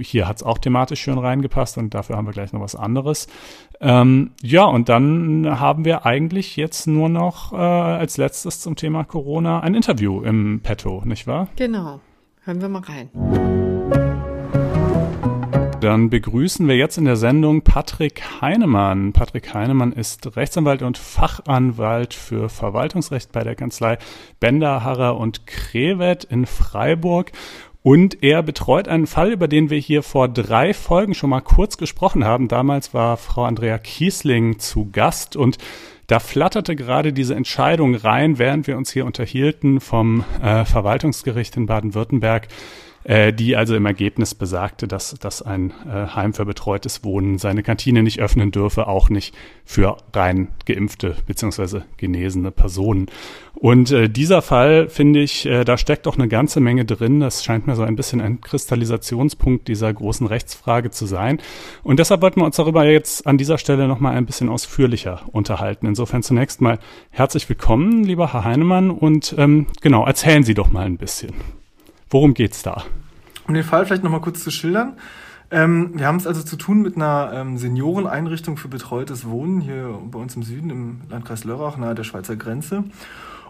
hier 0.00 0.28
hat 0.28 0.36
es 0.36 0.42
auch 0.42 0.58
thematisch 0.58 1.00
schön 1.00 1.18
reingepasst 1.18 1.78
und 1.78 1.94
dafür 1.94 2.16
haben 2.16 2.26
wir 2.26 2.32
gleich 2.32 2.52
noch 2.52 2.60
was 2.60 2.76
anderes. 2.76 3.26
Ähm, 3.80 4.30
ja, 4.40 4.64
und 4.64 4.88
dann 4.88 5.58
haben 5.60 5.84
wir 5.84 6.06
eigentlich 6.06 6.56
jetzt 6.56 6.86
nur 6.86 7.08
noch 7.08 7.52
äh, 7.52 7.56
als 7.56 8.16
letztes 8.16 8.60
zum 8.60 8.76
Thema 8.76 9.04
Corona 9.04 9.60
ein 9.60 9.74
Interview 9.74 10.22
im 10.22 10.60
Petto, 10.62 11.02
nicht 11.04 11.26
wahr? 11.26 11.48
Genau. 11.56 12.00
Hören 12.44 12.60
wir 12.60 12.68
mal 12.68 12.82
rein. 12.82 13.63
Dann 15.84 16.08
begrüßen 16.08 16.66
wir 16.66 16.76
jetzt 16.76 16.96
in 16.96 17.04
der 17.04 17.16
Sendung 17.16 17.60
Patrick 17.60 18.40
Heinemann. 18.40 19.12
Patrick 19.12 19.52
Heinemann 19.52 19.92
ist 19.92 20.34
Rechtsanwalt 20.34 20.80
und 20.80 20.96
Fachanwalt 20.96 22.14
für 22.14 22.48
Verwaltungsrecht 22.48 23.32
bei 23.32 23.44
der 23.44 23.54
Kanzlei 23.54 23.98
Bender, 24.40 24.82
Harrer 24.82 25.18
und 25.18 25.46
Krewet 25.46 26.24
in 26.24 26.46
Freiburg. 26.46 27.32
Und 27.82 28.22
er 28.22 28.42
betreut 28.42 28.88
einen 28.88 29.06
Fall, 29.06 29.30
über 29.30 29.46
den 29.46 29.68
wir 29.68 29.76
hier 29.76 30.02
vor 30.02 30.26
drei 30.26 30.72
Folgen 30.72 31.12
schon 31.12 31.28
mal 31.28 31.42
kurz 31.42 31.76
gesprochen 31.76 32.24
haben. 32.24 32.48
Damals 32.48 32.94
war 32.94 33.18
Frau 33.18 33.44
Andrea 33.44 33.76
Kiesling 33.76 34.58
zu 34.58 34.88
Gast 34.90 35.36
und 35.36 35.58
da 36.06 36.18
flatterte 36.18 36.76
gerade 36.76 37.12
diese 37.12 37.34
Entscheidung 37.34 37.94
rein, 37.94 38.38
während 38.38 38.66
wir 38.66 38.78
uns 38.78 38.90
hier 38.90 39.04
unterhielten 39.04 39.80
vom 39.80 40.24
äh, 40.42 40.64
Verwaltungsgericht 40.64 41.58
in 41.58 41.66
Baden-Württemberg 41.66 42.48
äh, 43.04 43.32
die 43.32 43.56
also 43.56 43.76
im 43.76 43.86
Ergebnis 43.86 44.34
besagte, 44.34 44.88
dass, 44.88 45.14
dass 45.14 45.42
ein 45.42 45.72
äh, 45.86 46.06
Heim 46.14 46.32
für 46.32 46.44
betreutes 46.44 47.04
Wohnen 47.04 47.38
seine 47.38 47.62
Kantine 47.62 48.02
nicht 48.02 48.20
öffnen 48.20 48.50
dürfe, 48.50 48.86
auch 48.86 49.10
nicht 49.10 49.34
für 49.64 49.98
rein 50.12 50.48
geimpfte 50.64 51.16
beziehungsweise 51.26 51.84
genesene 51.98 52.50
Personen. 52.50 53.06
Und 53.54 53.92
äh, 53.92 54.08
dieser 54.08 54.42
Fall, 54.42 54.88
finde 54.88 55.20
ich, 55.20 55.46
äh, 55.46 55.64
da 55.64 55.78
steckt 55.78 56.08
auch 56.08 56.16
eine 56.16 56.28
ganze 56.28 56.60
Menge 56.60 56.84
drin. 56.84 57.20
Das 57.20 57.44
scheint 57.44 57.66
mir 57.66 57.76
so 57.76 57.82
ein 57.82 57.96
bisschen 57.96 58.20
ein 58.20 58.40
Kristallisationspunkt 58.40 59.68
dieser 59.68 59.92
großen 59.92 60.26
Rechtsfrage 60.26 60.90
zu 60.90 61.06
sein. 61.06 61.40
Und 61.82 61.98
deshalb 61.98 62.20
wollten 62.22 62.40
wir 62.40 62.46
uns 62.46 62.56
darüber 62.56 62.84
jetzt 62.84 63.26
an 63.26 63.38
dieser 63.38 63.58
Stelle 63.58 63.86
nochmal 63.86 64.16
ein 64.16 64.26
bisschen 64.26 64.48
ausführlicher 64.48 65.22
unterhalten. 65.30 65.86
Insofern 65.86 66.22
zunächst 66.22 66.60
mal 66.60 66.78
herzlich 67.10 67.48
willkommen, 67.48 68.04
lieber 68.04 68.32
Herr 68.32 68.44
Heinemann. 68.44 68.90
Und 68.90 69.34
ähm, 69.38 69.66
genau, 69.80 70.04
erzählen 70.04 70.42
Sie 70.42 70.54
doch 70.54 70.70
mal 70.70 70.86
ein 70.86 70.98
bisschen. 70.98 71.63
Worum 72.14 72.32
geht's 72.32 72.62
da? 72.62 72.84
Um 73.48 73.54
den 73.54 73.64
Fall 73.64 73.84
vielleicht 73.86 74.04
nochmal 74.04 74.20
kurz 74.20 74.44
zu 74.44 74.52
schildern. 74.52 74.92
Ähm, 75.50 75.98
wir 75.98 76.06
haben 76.06 76.18
es 76.18 76.28
also 76.28 76.44
zu 76.44 76.54
tun 76.54 76.80
mit 76.80 76.94
einer 76.94 77.32
ähm, 77.34 77.58
Senioreneinrichtung 77.58 78.56
für 78.56 78.68
betreutes 78.68 79.28
Wohnen 79.28 79.60
hier 79.60 79.98
bei 80.12 80.20
uns 80.20 80.36
im 80.36 80.44
Süden, 80.44 80.70
im 80.70 81.00
Landkreis 81.10 81.42
Lörrach, 81.42 81.76
nahe 81.76 81.96
der 81.96 82.04
Schweizer 82.04 82.36
Grenze. 82.36 82.84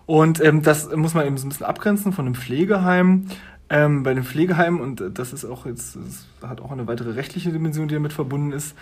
Und 0.07 0.43
ähm, 0.43 0.63
das 0.63 0.91
muss 0.97 1.13
man 1.13 1.27
eben 1.27 1.37
so 1.37 1.45
ein 1.45 1.51
bisschen 1.51 1.67
abgrenzen 1.67 2.15
von 2.15 2.25
einem 2.25 2.37
Pflegeheim. 2.37 3.27
Ähm, 3.69 4.03
bei 4.03 4.13
einem 4.13 4.25
Pflegeheim, 4.25 4.81
und 4.81 5.03
das 5.13 5.35
ist 5.35 5.45
auch 5.45 5.67
jetzt, 5.67 5.99
hat 6.41 6.63
auch 6.63 6.73
eine 6.73 6.87
weitere 6.87 7.11
rechtliche 7.11 7.53
Dimension, 7.53 7.89
die 7.89 7.95
damit 7.95 8.15
verbunden 8.15 8.53
ist, 8.53 8.75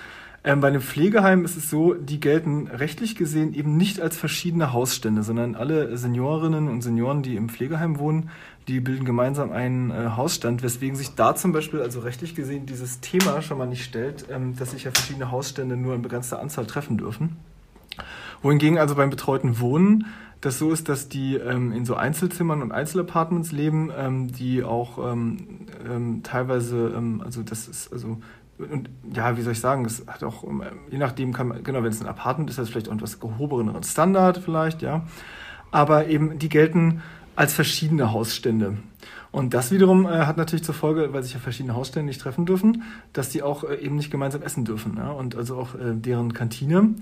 ähm, 0.45 0.61
bei 0.61 0.69
einem 0.69 0.81
Pflegeheim 0.81 1.45
ist 1.45 1.57
es 1.57 1.71
so, 1.71 1.95
die 1.95 2.19
gelten 2.19 2.67
rechtlich 2.67 3.15
gesehen 3.15 3.55
eben 3.55 3.77
nicht 3.77 4.01
als 4.01 4.17
verschiedene 4.17 4.73
Hausstände, 4.73 5.23
sondern 5.23 5.55
alle 5.55 5.97
Seniorinnen 5.97 6.69
und 6.69 6.83
Senioren, 6.83 7.23
die 7.23 7.37
im 7.37 7.49
Pflegeheim 7.49 7.99
wohnen, 7.99 8.31
die 8.69 8.81
bilden 8.81 9.05
gemeinsam 9.05 9.53
einen 9.53 9.91
äh, 9.91 10.11
Hausstand, 10.17 10.63
weswegen 10.63 10.97
sich 10.97 11.15
da 11.15 11.35
zum 11.35 11.53
Beispiel, 11.53 11.81
also 11.81 12.01
rechtlich 12.01 12.35
gesehen, 12.35 12.67
dieses 12.67 13.01
Thema 13.01 13.43
schon 13.43 13.59
mal 13.59 13.67
nicht 13.67 13.85
stellt, 13.85 14.27
ähm, 14.31 14.57
dass 14.57 14.71
sich 14.71 14.85
ja 14.85 14.91
verschiedene 14.91 15.31
Hausstände 15.31 15.77
nur 15.77 15.95
in 15.95 16.03
begrenzter 16.03 16.41
Anzahl 16.41 16.67
treffen 16.67 16.97
dürfen. 16.97 17.37
Wohingegen 18.43 18.79
also 18.79 18.95
beim 18.95 19.11
betreuten 19.11 19.61
Wohnen 19.61 20.07
das 20.43 20.59
so 20.59 20.73
ist, 20.73 20.89
dass 20.89 21.09
die 21.09 21.37
ähm, 21.37 21.71
in 21.71 21.87
so 21.87 21.95
Einzelzimmern 21.95 22.63
und 22.63 22.73
Einzelapartments 22.73 23.53
leben, 23.53 23.93
ähm, 23.97 24.33
die 24.33 24.65
auch 24.65 24.99
ähm, 25.13 25.69
ähm, 25.89 26.23
teilweise, 26.25 26.93
ähm, 26.97 27.23
also 27.25 27.45
das 27.45 27.69
ist 27.69 27.93
also 27.93 28.19
und 28.59 28.91
ja, 29.13 29.37
wie 29.37 29.43
soll 29.43 29.53
ich 29.53 29.61
sagen, 29.61 29.85
es 29.85 30.05
hat 30.07 30.23
auch, 30.23 30.45
je 30.91 30.99
nachdem 30.99 31.33
kann 31.33 31.49
man, 31.49 31.65
genau, 31.65 31.83
wenn 31.83 31.91
es 31.91 32.01
ein 32.01 32.07
Apartment 32.07 32.51
ist, 32.51 32.59
das 32.59 32.69
vielleicht 32.69 32.89
auch 32.89 32.95
etwas 32.95 33.19
gehobeneren 33.19 33.83
Standard 33.83 34.39
vielleicht, 34.39 34.83
ja. 34.83 35.05
Aber 35.71 36.07
eben, 36.07 36.39
die 36.39 36.49
gelten 36.49 37.03
als 37.37 37.55
verschiedene 37.55 38.13
Hausstände. 38.13 38.77
Und 39.31 39.55
das 39.55 39.73
wiederum 39.73 40.05
äh, 40.07 40.27
hat 40.27 40.37
natürlich 40.37 40.65
zur 40.65 40.75
Folge, 40.75 41.13
weil 41.13 41.23
sich 41.23 41.33
ja 41.33 41.41
verschiedene 41.41 41.75
Hausstände 41.75 42.07
nicht 42.07 42.21
treffen 42.21 42.45
dürfen, 42.45 42.83
dass 43.15 43.31
die 43.31 43.43
auch 43.43 43.65
äh, 43.65 43.77
eben 43.77 43.97
nicht 43.97 44.11
gemeinsam 44.11 44.43
essen 44.43 44.65
dürfen. 44.65 44.97
Ja? 44.99 45.11
Und 45.11 45.35
also 45.35 45.57
auch 45.57 45.75
äh, 45.75 45.95
deren 45.95 46.35
Kantine, 46.35 46.95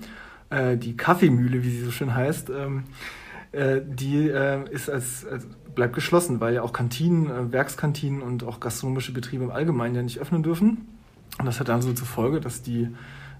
äh, 0.49 0.77
die 0.77 0.95
Kaffeemühle, 0.95 1.63
wie 1.63 1.69
sie 1.69 1.83
so 1.83 1.91
schön 1.91 2.15
heißt, 2.15 2.49
ähm, 2.49 2.83
äh, 3.51 3.81
die 3.85 4.29
äh, 4.29 4.63
ist 4.71 4.89
als, 4.89 5.25
als, 5.25 5.45
bleibt 5.75 5.93
geschlossen, 5.93 6.39
weil 6.39 6.53
ja 6.53 6.61
auch 6.61 6.71
Kantinen, 6.71 7.51
Werkskantinen 7.51 8.21
und 8.21 8.45
auch 8.45 8.61
gastronomische 8.61 9.13
Betriebe 9.13 9.43
im 9.43 9.51
Allgemeinen 9.51 9.95
ja 9.95 10.01
nicht 10.01 10.19
öffnen 10.19 10.41
dürfen. 10.41 10.87
Und 11.37 11.45
das 11.45 11.59
hat 11.59 11.67
dann 11.67 11.81
so 11.81 11.91
zur 11.91 12.07
Folge, 12.07 12.39
dass 12.39 12.61
die 12.61 12.89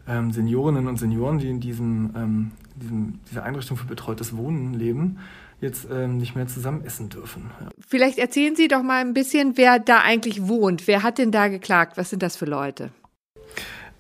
ähm, 0.07 0.31
Seniorinnen 0.31 0.87
und 0.87 0.97
Senioren, 0.97 1.37
die 1.37 1.49
in 1.49 1.61
diesem, 1.61 2.11
ähm, 2.15 2.51
diesem, 2.75 3.19
dieser 3.29 3.43
Einrichtung 3.43 3.77
für 3.77 3.85
betreutes 3.85 4.35
Wohnen 4.35 4.73
leben, 4.73 5.19
jetzt 5.61 5.87
ähm, 5.91 6.17
nicht 6.17 6.35
mehr 6.35 6.47
zusammen 6.47 6.83
essen 6.85 7.09
dürfen. 7.09 7.51
Ja. 7.61 7.69
Vielleicht 7.87 8.17
erzählen 8.17 8.55
Sie 8.55 8.67
doch 8.67 8.83
mal 8.83 9.01
ein 9.01 9.13
bisschen, 9.13 9.57
wer 9.57 9.79
da 9.79 9.99
eigentlich 9.99 10.47
wohnt. 10.47 10.87
Wer 10.87 11.03
hat 11.03 11.17
denn 11.17 11.31
da 11.31 11.47
geklagt? 11.47 11.97
Was 11.97 12.09
sind 12.09 12.23
das 12.23 12.35
für 12.35 12.45
Leute? 12.45 12.89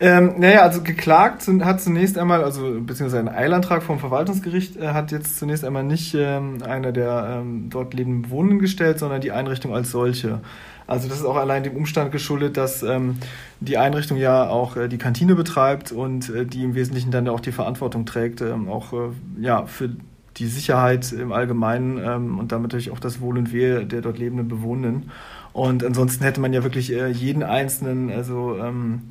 Ähm, 0.03 0.39
naja, 0.39 0.63
also 0.63 0.81
geklagt 0.81 1.47
hat 1.47 1.79
zunächst 1.79 2.17
einmal, 2.17 2.43
also 2.43 2.81
beziehungsweise 2.81 3.19
ein 3.19 3.29
Eilantrag 3.29 3.83
vom 3.83 3.99
Verwaltungsgericht 3.99 4.75
äh, 4.77 4.87
hat 4.87 5.11
jetzt 5.11 5.37
zunächst 5.37 5.63
einmal 5.63 5.83
nicht 5.83 6.15
ähm, 6.15 6.57
einer 6.63 6.91
der 6.91 7.41
ähm, 7.41 7.69
dort 7.69 7.93
lebenden 7.93 8.23
Bewohnenden 8.23 8.57
gestellt, 8.57 8.97
sondern 8.97 9.21
die 9.21 9.31
Einrichtung 9.31 9.75
als 9.75 9.91
solche. 9.91 10.39
Also 10.87 11.07
das 11.07 11.19
ist 11.19 11.25
auch 11.25 11.35
allein 11.35 11.61
dem 11.61 11.75
Umstand 11.75 12.11
geschuldet, 12.11 12.57
dass 12.57 12.81
ähm, 12.81 13.19
die 13.59 13.77
Einrichtung 13.77 14.17
ja 14.17 14.49
auch 14.49 14.75
äh, 14.75 14.87
die 14.87 14.97
Kantine 14.97 15.35
betreibt 15.35 15.91
und 15.91 16.29
äh, 16.29 16.47
die 16.47 16.63
im 16.63 16.73
Wesentlichen 16.73 17.11
dann 17.11 17.29
auch 17.29 17.39
die 17.39 17.51
Verantwortung 17.51 18.07
trägt, 18.07 18.41
ähm, 18.41 18.69
auch 18.69 18.93
äh, 18.93 19.11
ja, 19.39 19.67
für 19.67 19.91
die 20.41 20.47
Sicherheit 20.47 21.11
im 21.11 21.31
Allgemeinen 21.31 21.99
ähm, 22.03 22.39
und 22.39 22.51
damit 22.51 22.71
natürlich 22.71 22.91
auch 22.91 22.99
das 22.99 23.21
Wohl 23.21 23.37
und 23.37 23.53
Wehe 23.53 23.85
der 23.85 24.01
dort 24.01 24.17
lebenden 24.17 24.47
Bewohnenden. 24.47 25.11
Und 25.53 25.83
ansonsten 25.83 26.23
hätte 26.23 26.41
man 26.41 26.51
ja 26.51 26.63
wirklich 26.63 26.91
äh, 26.91 27.09
jeden 27.09 27.43
einzelnen, 27.43 28.09
also 28.09 28.57
ähm, 28.57 29.03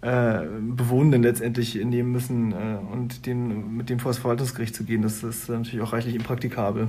äh, 0.00 0.40
Bewohnenden 0.60 1.22
letztendlich 1.22 1.74
nehmen 1.74 2.10
müssen 2.10 2.52
äh, 2.52 2.78
und 2.92 3.26
den, 3.26 3.76
mit 3.76 3.90
dem 3.90 3.98
vor 3.98 4.10
das 4.10 4.18
Verwaltungsgericht 4.18 4.74
zu 4.74 4.84
gehen. 4.84 5.02
Das 5.02 5.22
ist 5.22 5.48
natürlich 5.48 5.82
auch 5.82 5.92
reichlich 5.92 6.14
impraktikabel. 6.14 6.88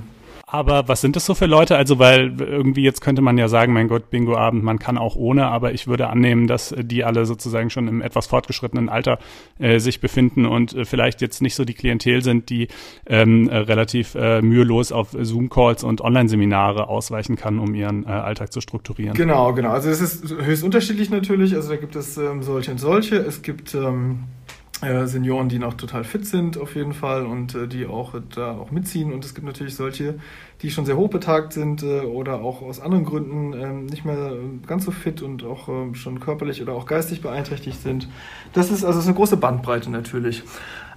Aber 0.54 0.88
was 0.88 1.02
sind 1.02 1.16
das 1.16 1.26
so 1.26 1.34
für 1.34 1.48
Leute? 1.48 1.76
Also, 1.78 1.98
weil 1.98 2.40
irgendwie 2.40 2.84
jetzt 2.84 3.02
könnte 3.02 3.24
man 3.24 3.40
ja 3.40 3.48
sagen, 3.48 3.74
mein 3.74 3.88
Gott, 3.88 4.12
Bingo-Abend, 4.12 4.64
man 4.64 4.78
kann 4.78 5.00
auch 5.00 5.16
ohne, 5.16 5.48
aber 5.48 5.74
ich 5.74 5.88
würde 5.88 6.10
annehmen, 6.10 6.46
dass 6.46 6.76
die 6.78 7.04
alle 7.04 7.26
sozusagen 7.26 7.72
schon 7.72 7.88
im 7.88 8.04
etwas 8.04 8.28
fortgeschrittenen 8.28 8.88
Alter 8.88 9.18
äh, 9.58 9.80
sich 9.80 10.00
befinden 10.00 10.46
und 10.46 10.76
äh, 10.76 10.86
vielleicht 10.86 11.22
jetzt 11.22 11.42
nicht 11.42 11.56
so 11.56 11.66
die 11.66 11.74
Klientel 11.74 12.22
sind, 12.22 12.52
die 12.52 12.68
ähm, 13.08 13.50
äh, 13.50 13.58
relativ 13.58 14.14
äh, 14.14 14.44
mühelos 14.44 14.92
auf 14.92 15.08
Zoom-Calls 15.20 15.84
und 15.84 16.02
Online-Seminare 16.02 16.88
ausweichen 16.88 17.36
kann, 17.36 17.58
um 17.58 17.74
ihren 17.74 18.04
äh, 18.04 18.10
Alltag 18.10 18.54
zu 18.54 18.62
strukturieren. 18.62 19.16
Genau, 19.16 19.54
genau. 19.54 19.72
Also 19.72 19.90
es 19.90 20.02
ist 20.02 20.30
höchst 20.40 20.64
unterschiedlich 20.64 21.10
natürlich. 21.10 21.56
Also 21.56 21.70
da 21.70 21.78
gibt 21.78 21.96
es 21.96 22.16
ähm, 22.20 22.44
solche 22.44 22.70
und 22.70 22.78
solche. 22.78 23.16
Es 23.16 23.42
gibt 23.42 23.74
ähm 23.74 24.26
äh, 24.84 25.08
Senioren, 25.08 25.50
die 25.50 25.60
noch 25.60 25.74
total 25.74 26.04
fit 26.04 26.26
sind 26.26 26.58
auf 26.58 26.76
jeden 26.76 26.94
Fall 26.94 27.26
und 27.26 27.56
äh, 27.56 27.68
die 27.68 27.86
auch 27.86 28.14
äh, 28.14 28.22
da 28.36 28.52
auch 28.52 28.72
mitziehen. 28.72 29.14
Und 29.14 29.26
es 29.26 29.34
gibt 29.34 29.48
natürlich 29.48 29.76
solche, 29.76 30.16
die 30.62 30.72
schon 30.72 30.86
sehr 30.86 30.98
hochbetagt 30.98 31.54
sind 31.54 31.84
äh, 31.84 32.02
oder 32.02 32.42
auch 32.42 32.62
aus 32.62 32.80
anderen 32.80 33.06
Gründen 33.06 33.54
ähm, 33.54 33.86
nicht 33.86 34.06
mehr 34.06 34.34
ganz 34.68 34.86
so 34.86 34.92
fit 34.92 35.22
und 35.22 35.44
auch 35.44 35.70
ähm, 35.70 35.96
schon 35.96 36.20
körperlich 36.20 36.62
oder 36.62 36.74
auch 36.74 36.86
geistig 36.86 37.22
beeinträchtigt 37.22 37.82
sind. 37.82 38.08
Das 38.54 38.72
ist 38.72 38.84
also 38.84 39.00
ist 39.00 39.06
eine 39.06 39.16
große 39.16 39.38
Bandbreite 39.38 39.90
natürlich. 39.90 40.44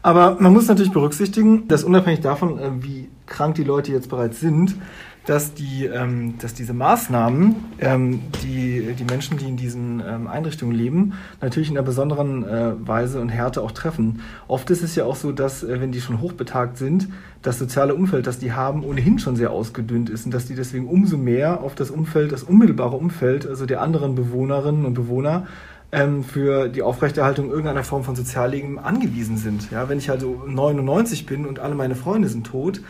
Aber 0.03 0.37
man 0.39 0.53
muss 0.53 0.69
natürlich 0.69 0.93
berücksichtigen, 0.93 1.67
dass 1.69 1.83
unabhängig 1.83 2.21
davon, 2.21 2.59
äh, 2.59 2.71
wie 2.81 3.09
krank 3.27 3.57
die 3.57 3.65
Leute 3.65 3.93
jetzt 3.93 4.09
bereits 4.09 4.41
sind, 4.41 4.77
dass, 5.27 5.55
die, 5.55 5.87
ähm, 5.87 6.39
dass 6.39 6.55
diese 6.55 6.73
Maßnahmen 6.73 7.57
ähm, 7.81 8.23
die, 8.43 8.95
die 8.99 9.05
Menschen, 9.05 9.39
die 9.39 9.47
in 9.47 9.57
diesen 9.57 10.01
ähm, 10.07 10.29
Einrichtungen 10.29 10.75
leben, 10.75 11.15
natürlich 11.41 11.69
in 11.69 11.77
einer 11.77 11.85
besonderen 11.85 12.45
äh, 12.45 12.73
Weise 12.79 13.21
und 13.21 13.29
Härte 13.29 13.61
auch 13.61 13.73
treffen. 13.73 14.21
Oft 14.47 14.71
ist 14.71 14.83
es 14.83 14.95
ja 14.95 15.05
auch 15.05 15.17
so, 15.17 15.33
dass, 15.33 15.65
äh, 15.65 15.81
wenn 15.81 15.91
die 15.91 16.01
schon 16.01 16.21
hochbetagt 16.21 16.79
sind, 16.79 17.09
das 17.43 17.59
soziale 17.59 17.95
Umfeld, 17.95 18.27
das 18.27 18.39
die 18.39 18.53
haben, 18.53 18.85
ohnehin 18.85 19.19
schon 19.19 19.37
sehr 19.37 19.51
ausgedünnt 19.51 20.11
ist 20.11 20.27
und 20.27 20.33
dass 20.33 20.47
die 20.47 20.55
deswegen 20.55 20.87
umso 20.87 21.17
mehr 21.17 21.61
auf 21.61 21.75
das 21.75 21.91
Umfeld, 21.91 22.31
das 22.31 22.45
unmittelbare 22.45 22.97
Umfeld, 22.97 23.47
also 23.47 23.67
der 23.67 23.83
anderen 23.83 24.15
Bewohnerinnen 24.15 24.85
und 24.85 24.95
Bewohner, 24.95 25.47
ähm, 25.93 26.25
für 26.25 26.69
die 26.69 26.83
Aufrechterhaltung 26.83 27.49
irgendeiner 27.49 27.85
Form 27.85 28.05
von 28.05 28.15
Sozialleben 28.15 28.79
angewiesen 28.79 29.37
sind. 29.37 29.71
Ja, 29.71 29.89
wenn 29.89 29.99
ich 29.99 30.11
also 30.11 30.43
99 30.47 31.27
bin 31.27 31.47
und 31.47 31.59
alle 31.59 31.75
meine 31.75 31.97
Freunde 31.97 32.29
sind 32.29 32.47
tot, 32.47 32.81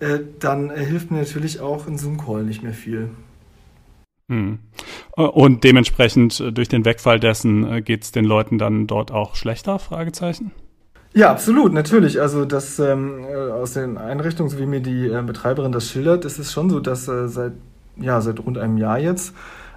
äh, 0.00 0.20
dann 0.38 0.70
äh, 0.70 0.84
hilft 0.84 1.10
mir 1.10 1.18
natürlich 1.18 1.60
auch 1.60 1.86
ein 1.86 1.98
Zoom-Call 1.98 2.44
nicht 2.44 2.62
mehr 2.62 2.74
viel. 2.74 3.10
Hm. 4.28 4.58
Und 5.16 5.64
dementsprechend 5.64 6.40
äh, 6.40 6.52
durch 6.52 6.68
den 6.68 6.84
Wegfall 6.84 7.20
dessen 7.20 7.84
geht 7.84 8.04
es 8.04 8.12
den 8.12 8.24
Leuten 8.24 8.58
dann 8.58 8.86
dort 8.86 9.12
auch 9.12 9.36
schlechter? 9.36 9.78
Fragezeichen. 9.78 10.52
Ja, 11.16 11.30
absolut, 11.30 11.72
natürlich. 11.72 12.20
Also 12.20 12.44
das 12.44 12.78
ähm, 12.78 13.24
aus 13.24 13.72
den 13.72 13.96
Einrichtungen, 13.96 14.50
so 14.50 14.58
wie 14.58 14.66
mir 14.66 14.80
die 14.80 15.06
äh, 15.06 15.22
Betreiberin 15.22 15.72
das 15.72 15.88
schildert, 15.88 16.26
ist 16.26 16.38
es 16.38 16.52
schon 16.52 16.68
so, 16.68 16.78
dass 16.78 17.08
äh, 17.08 17.28
seit 17.28 17.52
ja 17.96 18.20
seit 18.20 18.38
rund 18.40 18.58
einem 18.58 18.76
Jahr 18.76 18.98
jetzt 18.98 19.32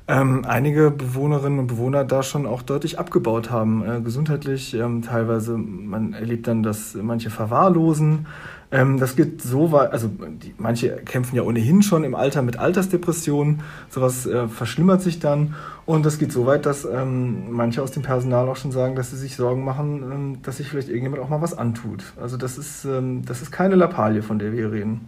ähm, 0.10 0.44
einige 0.46 0.92
Bewohnerinnen 0.92 1.60
und 1.60 1.68
Bewohner 1.68 2.04
da 2.04 2.24
schon 2.24 2.46
auch 2.46 2.62
deutlich 2.62 3.00
abgebaut 3.00 3.52
haben, 3.52 3.86
äh, 3.88 4.02
gesundheitlich. 4.02 4.74
Ähm, 4.74 5.02
teilweise 5.02 5.56
man 5.56 6.14
erlebt 6.14 6.48
dann, 6.48 6.62
dass 6.62 6.96
manche 6.96 7.30
verwahrlosen. 7.30 8.26
Ähm, 8.72 9.00
das 9.00 9.16
geht 9.16 9.42
so 9.42 9.72
weit, 9.72 9.92
also 9.92 10.08
die, 10.08 10.54
manche 10.58 10.98
kämpfen 10.98 11.36
ja 11.36 11.42
ohnehin 11.42 11.82
schon 11.82 12.04
im 12.04 12.14
Alter 12.14 12.44
mit 12.44 12.60
Altersdepressionen, 12.60 13.62
sowas 13.90 14.28
äh, 14.28 14.48
verschlimmert 14.48 15.02
sich 15.02 15.20
dann 15.20 15.56
und 15.88 16.06
das 16.06 16.20
geht 16.20 16.32
so 16.32 16.46
weit, 16.46 16.68
dass 16.68 16.86
ähm, 16.86 17.52
manche 17.52 17.82
aus 17.82 17.92
dem 17.92 18.04
Personal 18.04 18.48
auch 18.48 18.58
schon 18.58 18.72
sagen, 18.72 18.96
dass 18.96 19.10
sie 19.10 19.18
sich 19.18 19.36
Sorgen 19.36 19.64
machen, 19.64 20.04
ähm, 20.04 20.38
dass 20.44 20.58
sich 20.58 20.68
vielleicht 20.68 20.90
irgendjemand 20.90 21.24
auch 21.24 21.30
mal 21.30 21.42
was 21.42 21.58
antut. 21.58 22.04
Also 22.22 22.38
das 22.38 22.60
ist, 22.60 22.86
ähm, 22.86 23.26
das 23.26 23.42
ist 23.42 23.52
keine 23.52 23.74
Lappalie, 23.74 24.22
von 24.22 24.38
der 24.38 24.52
wir 24.52 24.60
hier 24.60 24.72
reden. 24.72 25.02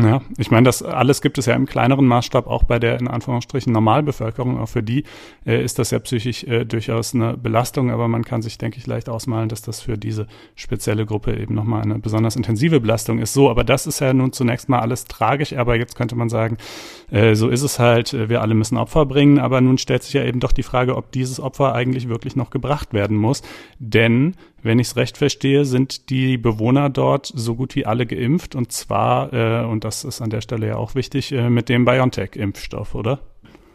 Ja, 0.00 0.20
ich 0.36 0.52
meine, 0.52 0.64
das 0.64 0.84
alles 0.84 1.20
gibt 1.22 1.38
es 1.38 1.46
ja 1.46 1.54
im 1.54 1.66
kleineren 1.66 2.06
Maßstab 2.06 2.46
auch 2.46 2.62
bei 2.62 2.78
der 2.78 3.00
in 3.00 3.08
Anführungsstrichen 3.08 3.72
Normalbevölkerung. 3.72 4.56
Auch 4.60 4.68
für 4.68 4.82
die 4.82 5.02
äh, 5.44 5.60
ist 5.62 5.80
das 5.80 5.90
ja 5.90 5.98
psychisch 5.98 6.44
äh, 6.44 6.64
durchaus 6.64 7.16
eine 7.16 7.36
Belastung, 7.36 7.90
aber 7.90 8.06
man 8.06 8.24
kann 8.24 8.40
sich, 8.40 8.58
denke 8.58 8.78
ich, 8.78 8.86
leicht 8.86 9.08
ausmalen, 9.08 9.48
dass 9.48 9.60
das 9.60 9.80
für 9.80 9.98
diese 9.98 10.28
spezielle 10.54 11.04
Gruppe 11.04 11.36
eben 11.36 11.54
nochmal 11.54 11.82
eine 11.82 11.98
besonders 11.98 12.36
intensive 12.36 12.80
Belastung 12.80 13.18
ist. 13.18 13.32
So, 13.32 13.50
aber 13.50 13.64
das 13.64 13.88
ist 13.88 13.98
ja 13.98 14.12
nun 14.12 14.32
zunächst 14.32 14.68
mal 14.68 14.78
alles 14.78 15.06
tragisch, 15.06 15.52
aber 15.54 15.74
jetzt 15.74 15.96
könnte 15.96 16.14
man 16.14 16.28
sagen, 16.28 16.58
äh, 17.10 17.34
so 17.34 17.48
ist 17.48 17.62
es 17.62 17.80
halt, 17.80 18.14
äh, 18.14 18.28
wir 18.28 18.40
alle 18.40 18.54
müssen 18.54 18.78
Opfer 18.78 19.04
bringen, 19.04 19.40
aber 19.40 19.60
nun 19.60 19.78
stellt 19.78 20.04
sich 20.04 20.12
ja 20.12 20.22
eben 20.22 20.38
doch 20.38 20.52
die 20.52 20.62
Frage, 20.62 20.96
ob 20.96 21.10
dieses 21.10 21.40
Opfer 21.40 21.74
eigentlich 21.74 22.08
wirklich 22.08 22.36
noch 22.36 22.50
gebracht 22.50 22.92
werden 22.92 23.16
muss. 23.16 23.42
Denn 23.80 24.36
wenn 24.62 24.78
ich 24.78 24.88
es 24.88 24.96
recht 24.96 25.18
verstehe, 25.18 25.64
sind 25.64 26.10
die 26.10 26.36
Bewohner 26.36 26.90
dort 26.90 27.32
so 27.34 27.54
gut 27.54 27.74
wie 27.76 27.86
alle 27.86 28.06
geimpft 28.06 28.54
und 28.54 28.72
zwar, 28.72 29.32
äh, 29.32 29.64
und 29.64 29.84
das 29.84 30.04
ist 30.04 30.20
an 30.20 30.30
der 30.30 30.40
Stelle 30.40 30.68
ja 30.68 30.76
auch 30.76 30.94
wichtig, 30.94 31.32
äh, 31.32 31.50
mit 31.50 31.68
dem 31.68 31.84
BioNTech-Impfstoff, 31.84 32.94
oder? 32.94 33.20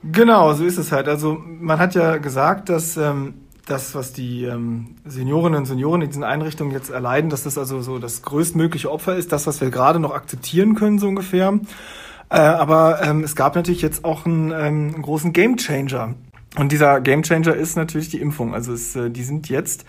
Genau, 0.04 0.54
so 0.54 0.66
ist 0.66 0.78
es 0.78 0.92
halt. 0.92 1.08
Also 1.08 1.42
man 1.46 1.80
hat 1.80 1.96
ja 1.96 2.18
gesagt, 2.18 2.68
dass 2.68 2.98
ähm, 2.98 3.36
das, 3.66 3.96
was 3.96 4.12
die 4.12 4.44
ähm, 4.44 4.96
Seniorinnen 5.06 5.60
und 5.60 5.66
Senioren 5.66 6.02
in 6.02 6.10
diesen 6.10 6.26
Einrichtungen 6.26 6.74
jetzt 6.74 6.90
erleiden, 6.90 7.30
dass 7.30 7.44
das 7.44 7.58
also 7.58 7.82
so 7.82 8.00
das 8.00 8.22
größtmögliche 8.22 8.92
Opfer 8.92 9.16
ist, 9.16 9.32
das, 9.32 9.48
was 9.48 9.62
wir 9.62 9.70
gerade 9.70 10.00
noch 10.00 10.14
akzeptieren 10.14 10.76
können, 10.76 11.00
so 11.00 11.08
ungefähr. 11.08 11.60
Äh, 12.30 12.38
aber 12.38 13.02
ähm, 13.02 13.24
es 13.24 13.36
gab 13.36 13.56
natürlich 13.56 13.82
jetzt 13.82 14.04
auch 14.04 14.26
einen, 14.26 14.52
ähm, 14.52 14.56
einen 14.94 15.02
großen 15.02 15.32
Gamechanger. 15.32 16.16
Und 16.58 16.72
dieser 16.72 17.00
Gamechanger 17.00 17.56
ist 17.56 17.78
natürlich 17.78 18.10
die 18.10 18.20
Impfung. 18.20 18.54
Also 18.54 18.74
es, 18.74 18.96
äh, 18.96 19.10
die 19.10 19.24
sind 19.24 19.50
jetzt 19.50 19.86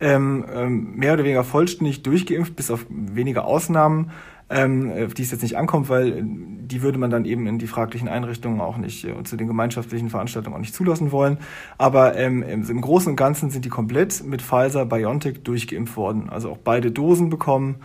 ähm, 0.00 0.44
ähm, 0.52 0.96
mehr 0.96 1.14
oder 1.14 1.24
weniger 1.24 1.44
vollständig 1.44 2.02
durchgeimpft, 2.02 2.56
bis 2.56 2.70
auf 2.70 2.86
wenige 2.88 3.44
Ausnahmen, 3.44 4.10
ähm, 4.50 4.92
die 5.14 5.22
es 5.22 5.30
jetzt 5.30 5.42
nicht 5.42 5.56
ankommt, 5.56 5.88
weil 5.88 6.08
äh, 6.08 6.22
die 6.22 6.82
würde 6.82 6.98
man 6.98 7.10
dann 7.10 7.24
eben 7.24 7.46
in 7.46 7.58
die 7.58 7.66
fraglichen 7.66 8.08
Einrichtungen 8.08 8.60
auch 8.60 8.76
nicht 8.76 9.04
äh, 9.04 9.22
zu 9.24 9.36
den 9.36 9.46
gemeinschaftlichen 9.46 10.08
Veranstaltungen 10.08 10.56
auch 10.56 10.60
nicht 10.60 10.74
zulassen 10.74 11.12
wollen. 11.12 11.38
Aber 11.76 12.16
ähm, 12.16 12.42
im 12.42 12.80
Großen 12.80 13.10
und 13.10 13.16
Ganzen 13.16 13.50
sind 13.50 13.64
die 13.64 13.68
komplett 13.68 14.24
mit 14.24 14.40
Pfizer 14.42 14.86
BioNTech 14.86 15.42
durchgeimpft 15.42 15.96
worden. 15.96 16.30
Also 16.30 16.50
auch 16.50 16.58
beide 16.58 16.90
Dosen 16.90 17.28
bekommen 17.28 17.76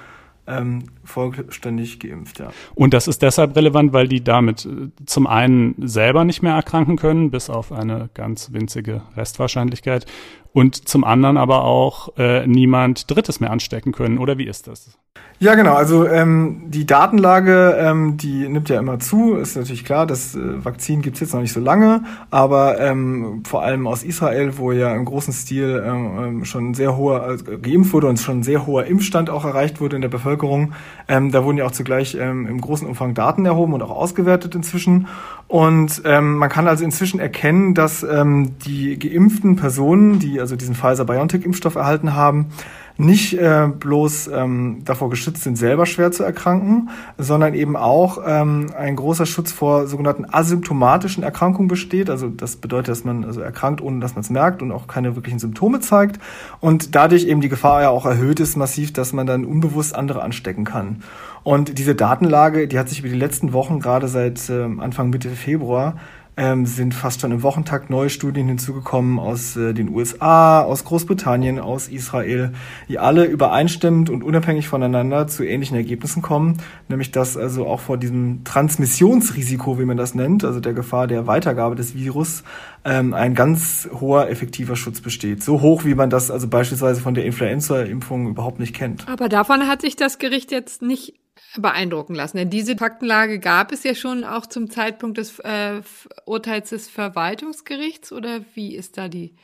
ähm, 0.45 0.83
vollständig 1.03 1.99
geimpft, 1.99 2.39
ja. 2.39 2.49
Und 2.75 2.93
das 2.93 3.07
ist 3.07 3.21
deshalb 3.21 3.55
relevant, 3.55 3.93
weil 3.93 4.07
die 4.07 4.23
damit 4.23 4.65
äh, 4.65 4.89
zum 5.05 5.25
einen 5.25 5.75
selber 5.79 6.25
nicht 6.25 6.41
mehr 6.41 6.53
erkranken 6.53 6.97
können, 6.97 7.31
bis 7.31 7.49
auf 7.49 7.71
eine 7.71 8.09
ganz 8.13 8.51
winzige 8.51 9.03
Restwahrscheinlichkeit, 9.15 10.05
und 10.53 10.87
zum 10.87 11.03
anderen 11.03 11.37
aber 11.37 11.63
auch 11.63 12.17
äh, 12.17 12.47
niemand 12.47 13.09
Drittes 13.09 13.39
mehr 13.39 13.51
anstecken 13.51 13.91
können, 13.91 14.17
oder 14.17 14.37
wie 14.37 14.45
ist 14.45 14.67
das? 14.67 14.97
Ja, 15.39 15.55
genau. 15.55 15.73
Also 15.73 16.07
ähm, 16.07 16.67
die 16.67 16.85
Datenlage, 16.85 17.75
ähm, 17.77 18.15
die 18.15 18.47
nimmt 18.47 18.69
ja 18.69 18.79
immer 18.79 18.99
zu. 18.99 19.35
Ist 19.35 19.57
natürlich 19.57 19.83
klar, 19.83 20.07
das 20.07 20.35
äh, 20.35 20.63
Vakzin 20.63 21.01
gibt's 21.01 21.19
jetzt 21.19 21.33
noch 21.33 21.41
nicht 21.41 21.51
so 21.51 21.59
lange, 21.59 22.03
aber 22.29 22.79
ähm, 22.79 23.43
vor 23.45 23.61
allem 23.61 23.85
aus 23.85 24.03
Israel, 24.03 24.57
wo 24.57 24.71
ja 24.71 24.95
im 24.95 25.03
großen 25.03 25.33
Stil 25.33 25.83
ähm, 25.85 26.19
ähm 26.19 26.45
schon 26.45 26.73
sehr 26.75 26.95
hoher 26.95 27.23
also 27.23 27.43
geimpft 27.61 27.91
wurde 27.91 28.07
und 28.07 28.19
schon 28.19 28.43
sehr 28.43 28.65
hoher 28.65 28.85
Impfstand 28.85 29.29
auch 29.29 29.43
erreicht 29.43 29.81
wurde 29.81 29.97
in 29.97 30.01
der 30.01 30.09
Bevölkerung, 30.09 30.73
ähm, 31.09 31.31
da 31.31 31.43
wurden 31.43 31.57
ja 31.57 31.65
auch 31.65 31.71
zugleich 31.71 32.15
ähm, 32.15 32.47
im 32.47 32.61
großen 32.61 32.87
Umfang 32.87 33.13
Daten 33.13 33.45
erhoben 33.45 33.73
und 33.73 33.81
auch 33.81 33.91
ausgewertet 33.91 34.55
inzwischen. 34.55 35.07
Und 35.47 36.01
ähm, 36.05 36.37
man 36.37 36.49
kann 36.49 36.67
also 36.67 36.85
inzwischen 36.85 37.19
erkennen, 37.19 37.73
dass 37.73 38.01
ähm, 38.03 38.57
die 38.65 38.97
geimpften 38.97 39.55
Personen, 39.55 40.19
die 40.19 40.39
also 40.43 40.55
diesen 40.55 40.75
Pfizer-BioNTech-Impfstoff 40.75 41.75
erhalten 41.75 42.13
haben, 42.13 42.49
nicht 42.97 43.33
äh, 43.33 43.67
bloß 43.67 44.29
ähm, 44.33 44.81
davor 44.85 45.09
geschützt 45.09 45.43
sind, 45.43 45.57
selber 45.57 45.85
schwer 45.85 46.11
zu 46.11 46.23
erkranken, 46.23 46.89
sondern 47.17 47.55
eben 47.55 47.75
auch 47.75 48.19
ähm, 48.25 48.67
ein 48.77 48.95
großer 48.95 49.25
Schutz 49.25 49.51
vor 49.51 49.87
sogenannten 49.87 50.25
asymptomatischen 50.29 51.23
Erkrankungen 51.23 51.67
besteht. 51.67 52.09
Also 52.09 52.29
das 52.29 52.57
bedeutet, 52.57 52.89
dass 52.89 53.03
man 53.03 53.25
also 53.25 53.41
erkrankt, 53.41 53.81
ohne 53.81 53.99
dass 53.99 54.13
man 54.13 54.21
es 54.21 54.29
merkt 54.29 54.61
und 54.61 54.71
auch 54.71 54.87
keine 54.87 55.15
wirklichen 55.15 55.39
Symptome 55.39 55.79
zeigt. 55.79 56.19
Und 56.59 56.93
dadurch 56.93 57.25
eben 57.25 57.41
die 57.41 57.49
Gefahr 57.49 57.81
ja 57.81 57.89
auch 57.89 58.05
erhöht 58.05 58.39
ist 58.39 58.57
massiv, 58.57 58.93
dass 58.93 59.11
man 59.11 59.25
dann 59.25 59.45
unbewusst 59.45 59.95
andere 59.95 60.21
anstecken 60.21 60.63
kann. 60.63 61.01
Und 61.43 61.79
diese 61.79 61.95
Datenlage, 61.95 62.67
die 62.67 62.77
hat 62.77 62.89
sich 62.89 62.99
über 62.99 63.09
die 63.09 63.15
letzten 63.15 63.53
Wochen, 63.53 63.79
gerade 63.79 64.07
seit 64.07 64.49
äh, 64.49 64.63
Anfang 64.63 65.09
Mitte 65.09 65.29
Februar, 65.29 65.95
ähm, 66.35 66.65
sind 66.65 66.93
fast 66.93 67.21
schon 67.21 67.31
im 67.31 67.43
Wochentakt 67.43 67.89
neue 67.89 68.09
Studien 68.09 68.47
hinzugekommen 68.47 69.19
aus 69.19 69.55
äh, 69.55 69.73
den 69.73 69.89
USA, 69.89 70.61
aus 70.61 70.83
Großbritannien, 70.83 71.59
aus 71.59 71.87
Israel, 71.87 72.53
die 72.89 72.99
alle 72.99 73.25
übereinstimmend 73.25 74.09
und 74.09 74.23
unabhängig 74.23 74.67
voneinander 74.67 75.27
zu 75.27 75.43
ähnlichen 75.43 75.77
Ergebnissen 75.77 76.21
kommen, 76.21 76.57
nämlich 76.89 77.11
dass 77.11 77.37
also 77.37 77.67
auch 77.67 77.79
vor 77.79 77.97
diesem 77.97 78.43
Transmissionsrisiko, 78.43 79.79
wie 79.79 79.85
man 79.85 79.97
das 79.97 80.15
nennt, 80.15 80.43
also 80.43 80.59
der 80.59 80.73
Gefahr 80.73 81.07
der 81.07 81.27
Weitergabe 81.27 81.75
des 81.75 81.95
Virus, 81.95 82.43
ähm, 82.85 83.13
ein 83.13 83.35
ganz 83.35 83.87
hoher 83.93 84.29
effektiver 84.29 84.75
Schutz 84.75 85.01
besteht. 85.01 85.43
So 85.43 85.61
hoch, 85.61 85.85
wie 85.85 85.95
man 85.95 86.09
das 86.09 86.31
also 86.31 86.47
beispielsweise 86.47 87.01
von 87.01 87.13
der 87.13 87.25
Influenza-Impfung 87.25 88.27
überhaupt 88.27 88.59
nicht 88.59 88.75
kennt. 88.75 89.07
Aber 89.07 89.29
davon 89.29 89.67
hat 89.67 89.81
sich 89.81 89.95
das 89.95 90.17
Gericht 90.17 90.51
jetzt 90.51 90.81
nicht 90.81 91.13
beeindrucken 91.57 92.15
lassen. 92.15 92.37
Denn 92.37 92.49
diese 92.49 92.75
Faktenlage 92.75 93.39
gab 93.39 93.71
es 93.71 93.83
ja 93.83 93.95
schon 93.95 94.23
auch 94.23 94.45
zum 94.45 94.69
Zeitpunkt 94.69 95.17
des 95.17 95.39
äh, 95.39 95.81
Urteils 96.25 96.69
des 96.69 96.89
Verwaltungsgerichts 96.89 98.11
oder 98.11 98.41
wie 98.55 98.75
ist 98.75 98.97
da 98.97 99.07
die, 99.07 99.35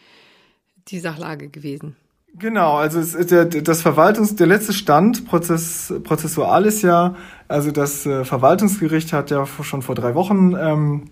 die 0.87 0.99
Sachlage 0.99 1.49
gewesen? 1.49 1.95
Genau, 2.37 2.77
also 2.77 2.99
es, 2.99 3.13
der, 3.27 3.45
das 3.45 3.81
Verwaltungs, 3.81 4.35
der 4.35 4.47
letzte 4.47 4.73
Stand 4.73 5.25
Prozess, 5.25 5.93
prozessual 6.03 6.65
ist 6.65 6.83
ja, 6.83 7.15
also 7.47 7.71
das 7.71 8.05
äh, 8.05 8.23
Verwaltungsgericht 8.23 9.13
hat 9.13 9.31
ja 9.31 9.45
schon 9.45 9.81
vor 9.81 9.95
drei 9.95 10.13
Wochen 10.13 10.55
ähm, 10.55 11.05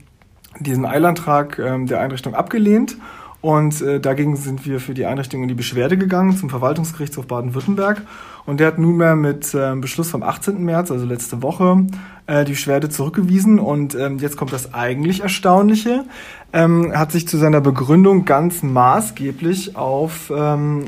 diesen 0.60 0.86
Eilantrag 0.86 1.60
ähm, 1.60 1.88
der 1.88 2.02
Einrichtung 2.02 2.36
abgelehnt 2.36 2.98
und 3.42 3.82
äh, 3.82 4.00
dagegen 4.00 4.36
sind 4.36 4.66
wir 4.66 4.80
für 4.80 4.94
die 4.94 5.06
Einrichtung 5.06 5.42
in 5.42 5.48
die 5.48 5.54
Beschwerde 5.54 5.98
gegangen 5.98 6.36
zum 6.36 6.50
Verwaltungsgerichtshof 6.50 7.28
Baden-Württemberg. 7.28 8.02
Und 8.48 8.62
der 8.62 8.68
hat 8.68 8.80
nunmehr 8.80 9.18
mit 9.18 9.54
äh, 9.54 9.76
Beschluss 9.76 10.10
vom 10.10 10.24
18. 10.24 10.64
März, 10.64 10.90
also 10.90 11.06
letzte 11.06 11.44
Woche, 11.44 11.86
äh, 12.28 12.46
die 12.46 12.54
Beschwerde 12.54 12.88
zurückgewiesen. 12.88 13.60
Und 13.60 13.94
ähm, 13.94 14.20
jetzt 14.20 14.38
kommt 14.38 14.54
das 14.54 14.74
eigentlich 14.74 15.22
Erstaunliche. 15.22 16.06
Ähm, 16.54 16.94
hat 16.98 17.12
sich 17.12 17.28
zu 17.28 17.38
seiner 17.38 17.60
Begründung 17.60 18.24
ganz 18.24 18.64
maßgeblich 18.64 19.76
auf 19.76 20.32
ähm, 20.34 20.86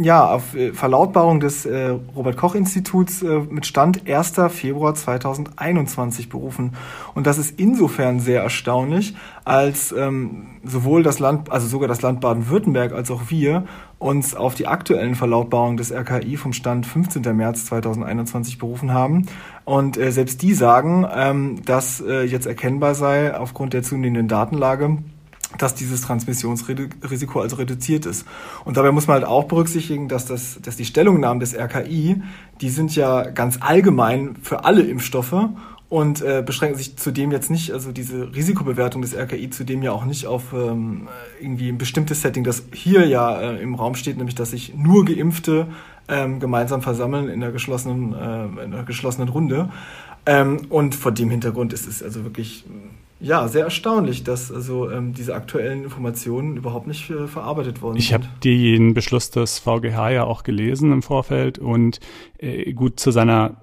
ja, 0.00 0.24
auf 0.24 0.54
äh, 0.54 0.72
Verlautbarung 0.72 1.40
des 1.40 1.66
äh, 1.66 1.96
Robert-Koch-Instituts 2.14 3.22
äh, 3.22 3.40
mit 3.50 3.66
Stand 3.66 4.08
1. 4.08 4.34
Februar 4.50 4.94
2021 4.94 6.28
berufen. 6.28 6.74
Und 7.14 7.26
das 7.26 7.38
ist 7.38 7.58
insofern 7.58 8.20
sehr 8.20 8.42
erstaunlich, 8.42 9.16
als 9.44 9.92
ähm, 9.92 10.46
sowohl 10.62 11.02
das 11.02 11.18
Land, 11.18 11.50
also 11.50 11.66
sogar 11.66 11.88
das 11.88 12.02
Land 12.02 12.20
Baden-Württemberg 12.20 12.92
als 12.92 13.10
auch 13.10 13.22
wir 13.28 13.64
uns 13.98 14.34
auf 14.34 14.54
die 14.54 14.66
aktuellen 14.66 15.14
Verlautbarungen 15.14 15.76
des 15.76 15.92
RKI 15.92 16.36
vom 16.36 16.52
Stand 16.52 16.86
15. 16.86 17.22
März 17.36 17.66
2021 17.66 18.58
berufen 18.58 18.92
haben. 18.92 19.26
Und 19.64 19.96
äh, 19.96 20.12
selbst 20.12 20.42
die 20.42 20.54
sagen, 20.54 21.06
ähm, 21.12 21.64
dass 21.64 22.00
äh, 22.00 22.22
jetzt 22.22 22.46
erkennbar 22.46 22.94
sei 22.94 23.36
aufgrund 23.36 23.72
der 23.72 23.82
zunehmenden 23.82 24.28
Datenlage, 24.28 24.98
dass 25.56 25.74
dieses 25.74 26.02
Transmissionsrisiko 26.02 27.40
also 27.40 27.56
reduziert 27.56 28.06
ist. 28.06 28.26
Und 28.64 28.76
dabei 28.76 28.92
muss 28.92 29.06
man 29.06 29.14
halt 29.14 29.24
auch 29.24 29.44
berücksichtigen, 29.44 30.06
dass, 30.08 30.26
das, 30.26 30.60
dass 30.62 30.76
die 30.76 30.84
Stellungnahmen 30.84 31.40
des 31.40 31.54
RKI, 31.56 32.22
die 32.60 32.68
sind 32.68 32.94
ja 32.94 33.22
ganz 33.30 33.58
allgemein 33.60 34.36
für 34.42 34.64
alle 34.64 34.82
Impfstoffe 34.82 35.48
und 35.88 36.20
äh, 36.20 36.42
beschränken 36.44 36.76
sich 36.76 36.96
zudem 36.96 37.32
jetzt 37.32 37.50
nicht, 37.50 37.72
also 37.72 37.92
diese 37.92 38.34
Risikobewertung 38.34 39.00
des 39.00 39.16
RKI 39.16 39.48
zudem 39.50 39.82
ja 39.82 39.92
auch 39.92 40.04
nicht 40.04 40.26
auf 40.26 40.52
ähm, 40.52 41.08
irgendwie 41.40 41.68
ein 41.70 41.78
bestimmtes 41.78 42.20
Setting, 42.20 42.44
das 42.44 42.64
hier 42.72 43.06
ja 43.06 43.40
äh, 43.40 43.62
im 43.62 43.74
Raum 43.74 43.94
steht, 43.94 44.18
nämlich 44.18 44.34
dass 44.34 44.50
sich 44.50 44.74
nur 44.76 45.06
Geimpfte 45.06 45.66
ähm, 46.08 46.40
gemeinsam 46.40 46.82
versammeln 46.82 47.28
in 47.28 47.40
der 47.40 47.52
geschlossenen, 47.52 48.12
äh, 48.14 48.64
in 48.64 48.70
der 48.72 48.82
geschlossenen 48.82 49.30
Runde. 49.30 49.70
Ähm, 50.26 50.66
und 50.68 50.94
vor 50.94 51.12
dem 51.12 51.30
Hintergrund 51.30 51.72
ist 51.72 51.86
es 51.86 52.02
also 52.02 52.22
wirklich 52.24 52.64
ja, 53.20 53.48
sehr 53.48 53.64
erstaunlich, 53.64 54.22
dass 54.22 54.52
also 54.52 54.90
ähm, 54.90 55.12
diese 55.12 55.34
aktuellen 55.34 55.84
Informationen 55.84 56.56
überhaupt 56.56 56.86
nicht 56.86 57.10
äh, 57.10 57.26
verarbeitet 57.26 57.82
worden 57.82 57.96
ich 57.96 58.08
sind. 58.08 58.20
Ich 58.20 58.28
habe 58.28 58.40
den 58.44 58.94
Beschluss 58.94 59.30
des 59.30 59.58
VGH 59.58 60.10
ja 60.10 60.24
auch 60.24 60.44
gelesen 60.44 60.92
im 60.92 61.02
Vorfeld 61.02 61.58
und 61.58 61.98
äh, 62.38 62.72
gut 62.74 63.00
zu 63.00 63.10
seiner 63.10 63.56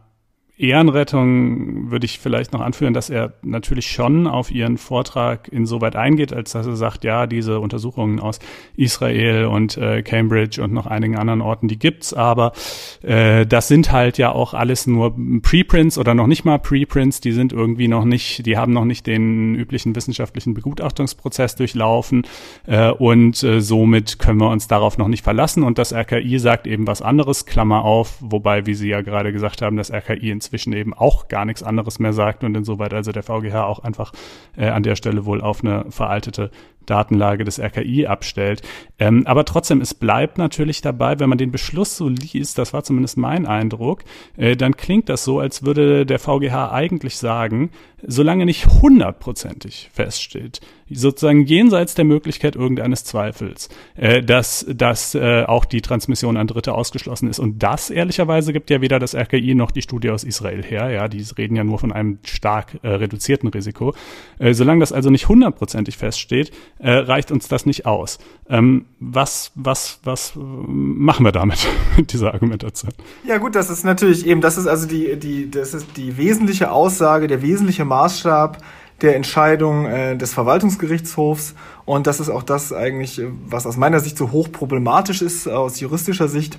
Ehrenrettung 0.57 1.91
würde 1.91 2.05
ich 2.05 2.19
vielleicht 2.19 2.53
noch 2.53 2.61
anführen, 2.61 2.93
dass 2.93 3.09
er 3.09 3.33
natürlich 3.41 3.87
schon 3.87 4.25
auf 4.25 4.51
ihren 4.51 4.77
Vortrag 4.77 5.49
insoweit 5.49 5.97
eingeht, 5.97 6.31
als 6.31 6.53
dass 6.53 6.65
er 6.65 6.77
sagt, 6.77 7.03
ja, 7.03 7.27
diese 7.27 7.59
Untersuchungen 7.59 8.21
aus 8.21 8.39
Israel 8.77 9.45
und 9.45 9.77
äh, 9.77 10.01
Cambridge 10.01 10.63
und 10.63 10.71
noch 10.71 10.85
einigen 10.85 11.17
anderen 11.17 11.41
Orten, 11.41 11.67
die 11.67 11.77
gibt's, 11.77 12.13
aber 12.13 12.53
äh, 13.01 13.45
das 13.45 13.67
sind 13.67 13.91
halt 13.91 14.17
ja 14.17 14.31
auch 14.31 14.53
alles 14.53 14.87
nur 14.87 15.13
Preprints 15.41 15.97
oder 15.97 16.13
noch 16.13 16.27
nicht 16.27 16.45
mal 16.45 16.57
Preprints, 16.57 17.19
die 17.19 17.33
sind 17.33 17.51
irgendwie 17.51 17.89
noch 17.89 18.05
nicht, 18.05 18.45
die 18.45 18.57
haben 18.57 18.71
noch 18.71 18.85
nicht 18.85 19.07
den 19.07 19.55
üblichen 19.55 19.93
wissenschaftlichen 19.93 20.53
Begutachtungsprozess 20.53 21.57
durchlaufen 21.57 22.23
äh, 22.65 22.91
und 22.91 23.43
äh, 23.43 23.59
somit 23.59 24.19
können 24.19 24.39
wir 24.39 24.49
uns 24.49 24.67
darauf 24.69 24.97
noch 24.97 25.09
nicht 25.09 25.23
verlassen. 25.23 25.63
Und 25.63 25.77
das 25.77 25.93
RKI 25.93 26.39
sagt 26.39 26.65
eben 26.65 26.87
was 26.87 27.01
anderes, 27.01 27.45
Klammer 27.45 27.83
auf, 27.83 28.17
wobei, 28.21 28.65
wie 28.65 28.73
Sie 28.73 28.87
ja 28.87 29.01
gerade 29.01 29.33
gesagt 29.33 29.61
haben, 29.61 29.75
das 29.75 29.91
RKI 29.91 30.31
in 30.31 30.41
inzwischen 30.45 30.73
eben 30.73 30.93
auch 30.93 31.27
gar 31.27 31.45
nichts 31.45 31.63
anderes 31.63 31.99
mehr 31.99 32.13
sagt 32.13 32.43
und 32.43 32.55
insoweit 32.55 32.93
also 32.93 33.11
der 33.11 33.23
VGH 33.23 33.65
auch 33.65 33.79
einfach 33.79 34.13
äh, 34.55 34.67
an 34.67 34.83
der 34.83 34.95
Stelle 34.95 35.25
wohl 35.25 35.41
auf 35.41 35.63
eine 35.63 35.85
veraltete 35.89 36.51
Datenlage 36.85 37.43
des 37.43 37.59
RKI 37.59 38.05
abstellt. 38.05 38.61
Ähm, 38.99 39.25
aber 39.25 39.45
trotzdem, 39.45 39.81
es 39.81 39.93
bleibt 39.93 40.37
natürlich 40.37 40.81
dabei, 40.81 41.19
wenn 41.19 41.29
man 41.29 41.39
den 41.39 41.51
Beschluss 41.51 41.97
so 41.97 42.07
liest, 42.07 42.57
das 42.59 42.73
war 42.73 42.83
zumindest 42.83 43.17
mein 43.17 43.47
Eindruck, 43.47 44.03
äh, 44.37 44.55
dann 44.55 44.77
klingt 44.77 45.09
das 45.09 45.23
so, 45.23 45.39
als 45.39 45.65
würde 45.65 46.05
der 46.05 46.19
VGH 46.19 46.71
eigentlich 46.71 47.17
sagen, 47.17 47.71
solange 48.05 48.45
nicht 48.45 48.67
hundertprozentig 48.67 49.89
feststeht, 49.93 50.61
sozusagen 50.89 51.45
jenseits 51.45 51.95
der 51.95 52.05
Möglichkeit 52.05 52.55
irgendeines 52.55 53.03
Zweifels, 53.03 53.69
äh, 53.95 54.21
dass, 54.21 54.65
dass 54.69 55.15
äh, 55.15 55.43
auch 55.43 55.65
die 55.65 55.81
Transmission 55.81 56.37
an 56.37 56.47
Dritte 56.47 56.73
ausgeschlossen 56.73 57.29
ist. 57.29 57.39
Und 57.39 57.63
das 57.63 57.89
ehrlicherweise 57.89 58.53
gibt 58.53 58.69
ja 58.69 58.81
weder 58.81 58.99
das 58.99 59.15
RKI 59.15 59.55
noch 59.55 59.71
die 59.71 59.81
Studie 59.81 60.11
aus 60.11 60.23
Israel 60.23 60.63
her. 60.63 60.89
Ja, 60.91 61.07
die 61.07 61.25
reden 61.37 61.55
ja 61.55 61.63
nur 61.63 61.79
von 61.79 61.91
einem 61.91 62.19
stark 62.23 62.79
äh, 62.83 62.89
reduzierten 62.89 63.49
Risiko. 63.49 63.95
Äh, 64.37 64.53
solange 64.53 64.81
das 64.81 64.91
also 64.91 65.09
nicht 65.09 65.27
hundertprozentig 65.27 65.97
feststeht, 65.97 66.51
äh, 66.77 66.91
reicht 66.91 67.31
uns 67.31 67.47
das 67.47 67.65
nicht 67.65 67.85
aus. 67.85 68.19
Ähm, 68.47 68.85
was, 68.99 69.51
was, 69.55 69.99
was 70.03 70.33
machen 70.35 71.25
wir 71.25 71.31
damit 71.31 71.67
mit 71.97 72.13
dieser 72.13 72.33
Argumentation? 72.33 72.91
Ja 73.27 73.39
gut, 73.39 73.55
das 73.55 73.71
ist 73.71 73.85
natürlich 73.85 74.27
eben, 74.27 74.41
das 74.41 74.57
ist 74.57 74.67
also 74.67 74.87
die, 74.87 75.17
die, 75.17 75.49
das 75.49 75.73
ist 75.73 75.97
die 75.97 76.17
wesentliche 76.17 76.71
Aussage, 76.71 77.27
der 77.27 77.41
wesentliche 77.41 77.85
Maßstab 77.85 78.61
der 79.01 79.15
Entscheidung 79.15 79.85
äh, 79.85 80.17
des 80.17 80.33
Verwaltungsgerichtshofs. 80.33 81.55
Und 81.85 82.07
das 82.07 82.19
ist 82.19 82.29
auch 82.29 82.43
das 82.43 82.73
eigentlich, 82.73 83.21
was 83.47 83.67
aus 83.67 83.77
meiner 83.77 83.99
Sicht 83.99 84.17
so 84.17 84.31
hoch 84.31 84.51
problematisch 84.51 85.21
ist, 85.21 85.47
aus 85.47 85.79
juristischer 85.79 86.27
Sicht. 86.27 86.57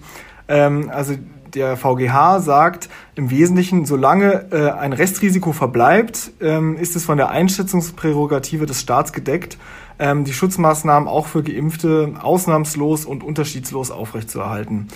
Ähm, 0.49 0.91
also 0.93 1.15
der 1.55 1.77
VGH 1.77 2.41
sagt 2.41 2.89
im 3.15 3.31
Wesentlichen, 3.31 3.87
solange 3.87 4.47
äh, 4.53 4.71
ein 4.71 4.93
Restrisiko 4.93 5.53
verbleibt, 5.53 6.33
ähm, 6.41 6.77
ist 6.77 6.97
es 6.97 7.05
von 7.05 7.17
der 7.17 7.31
Einschätzungsprärogative 7.31 8.67
des 8.67 8.81
Staats 8.81 9.13
gedeckt, 9.13 9.57
ähm, 9.99 10.25
die 10.25 10.33
Schutzmaßnahmen 10.33 11.09
auch 11.09 11.27
für 11.27 11.43
Geimpfte 11.43 12.15
ausnahmslos 12.21 13.07
und 13.07 13.25
unterschiedslos 13.25 13.91
aufrechtzuerhalten. 13.91 14.89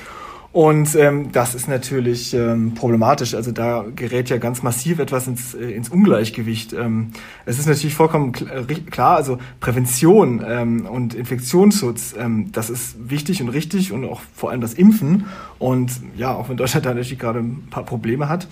Und 0.53 0.97
ähm, 0.97 1.31
das 1.31 1.55
ist 1.55 1.69
natürlich 1.69 2.35
ähm, 2.35 2.75
problematisch. 2.75 3.35
Also 3.35 3.53
da 3.53 3.85
gerät 3.95 4.31
ja 4.31 4.39
ganz 4.39 4.65
massiv 4.65 4.99
etwas 4.99 5.29
ins, 5.29 5.55
äh, 5.55 5.71
ins 5.71 5.91
Ungleichgewicht. 5.91 6.73
Ähm, 6.73 7.13
es 7.47 7.61
ist 7.61 7.67
natürlich 7.67 7.95
vollkommen 7.95 8.33
kl 8.33 8.49
äh, 8.49 8.75
klar, 8.91 9.17
also 9.17 9.39
Prävention 9.61 10.45
ähm, 10.45 10.87
und 10.87 11.15
Infektionsschutz, 11.15 12.17
ähm, 12.19 12.51
das 12.51 12.69
ist 12.69 12.97
wichtig 13.09 13.41
und 13.43 13.51
richtig 13.51 13.93
und 13.93 14.05
auch 14.05 14.23
vor 14.35 14.51
allem 14.51 14.61
das 14.61 14.75
Impfen. 14.75 15.27
Und 15.61 15.93
ja, 16.17 16.35
auch 16.35 16.49
wenn 16.49 16.57
Deutschland 16.57 16.85
da 16.87 16.95
natürlich 16.95 17.21
gerade 17.21 17.39
ein 17.39 17.69
paar 17.71 17.85
Probleme 17.85 18.29
hat. 18.29 18.49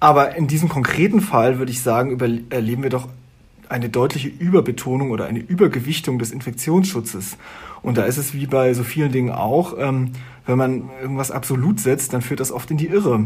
Aber 0.00 0.34
in 0.34 0.46
diesem 0.46 0.70
konkreten 0.70 1.20
Fall 1.20 1.58
würde 1.58 1.70
ich 1.70 1.82
sagen, 1.82 2.18
erleben 2.48 2.82
wir 2.82 2.90
doch 2.90 3.08
eine 3.68 3.90
deutliche 3.90 4.28
Überbetonung 4.28 5.10
oder 5.10 5.26
eine 5.26 5.38
Übergewichtung 5.38 6.18
des 6.18 6.30
Infektionsschutzes. 6.30 7.36
Und 7.82 7.98
da 7.98 8.04
ist 8.04 8.16
es 8.16 8.34
wie 8.34 8.46
bei 8.46 8.74
so 8.74 8.84
vielen 8.84 9.12
Dingen 9.12 9.30
auch, 9.30 9.76
ähm, 9.78 10.12
wenn 10.46 10.58
man 10.58 10.90
irgendwas 11.00 11.30
absolut 11.30 11.80
setzt, 11.80 12.12
dann 12.12 12.22
führt 12.22 12.40
das 12.40 12.52
oft 12.52 12.70
in 12.70 12.76
die 12.76 12.88
Irre. 12.88 13.24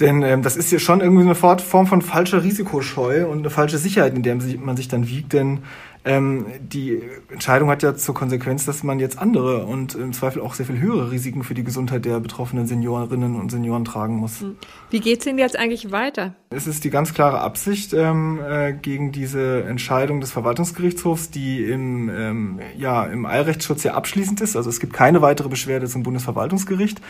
Denn 0.00 0.22
ähm, 0.22 0.42
das 0.42 0.56
ist 0.56 0.72
ja 0.72 0.78
schon 0.78 1.00
irgendwie 1.00 1.22
eine 1.22 1.34
Form 1.34 1.86
von 1.86 2.02
falscher 2.02 2.42
Risikoscheu 2.42 3.26
und 3.26 3.38
eine 3.38 3.50
falsche 3.50 3.78
Sicherheit, 3.78 4.14
in 4.14 4.22
der 4.22 4.36
man 4.58 4.76
sich 4.76 4.88
dann 4.88 5.08
wiegt. 5.08 5.32
Denn 5.32 5.60
ähm, 6.04 6.46
die 6.60 7.00
Entscheidung 7.30 7.70
hat 7.70 7.82
ja 7.82 7.94
zur 7.94 8.14
Konsequenz, 8.14 8.66
dass 8.66 8.82
man 8.82 9.00
jetzt 9.00 9.18
andere 9.18 9.64
und 9.64 9.94
im 9.94 10.12
Zweifel 10.12 10.42
auch 10.42 10.52
sehr 10.52 10.66
viel 10.66 10.78
höhere 10.78 11.10
Risiken 11.10 11.44
für 11.44 11.54
die 11.54 11.64
Gesundheit 11.64 12.04
der 12.04 12.20
betroffenen 12.20 12.66
Seniorinnen 12.66 13.36
und 13.36 13.50
Senioren 13.50 13.86
tragen 13.86 14.16
muss. 14.16 14.40
Hm. 14.40 14.56
Wie 14.90 15.00
geht's 15.00 15.24
denn 15.24 15.38
jetzt 15.38 15.58
eigentlich 15.58 15.92
weiter? 15.92 16.34
Es 16.50 16.66
ist 16.66 16.84
die 16.84 16.90
ganz 16.90 17.14
klare 17.14 17.40
Absicht 17.40 17.94
ähm, 17.94 18.38
äh, 18.46 18.74
gegen 18.74 19.12
diese 19.12 19.64
Entscheidung 19.64 20.20
des 20.20 20.30
Verwaltungsgerichtshofs, 20.30 21.30
die 21.30 21.64
im, 21.64 22.10
ähm, 22.10 22.60
ja, 22.76 23.04
im 23.06 23.24
Eilrechtsschutz 23.24 23.82
ja 23.82 23.94
abschließend 23.94 24.42
ist. 24.42 24.56
Also 24.56 24.68
es 24.68 24.80
gibt 24.80 24.92
keine 24.92 25.22
weitere 25.22 25.48
Beschwerde 25.48 25.86
zum 25.86 26.02
Bundesverwaltungsgericht, 26.02 27.00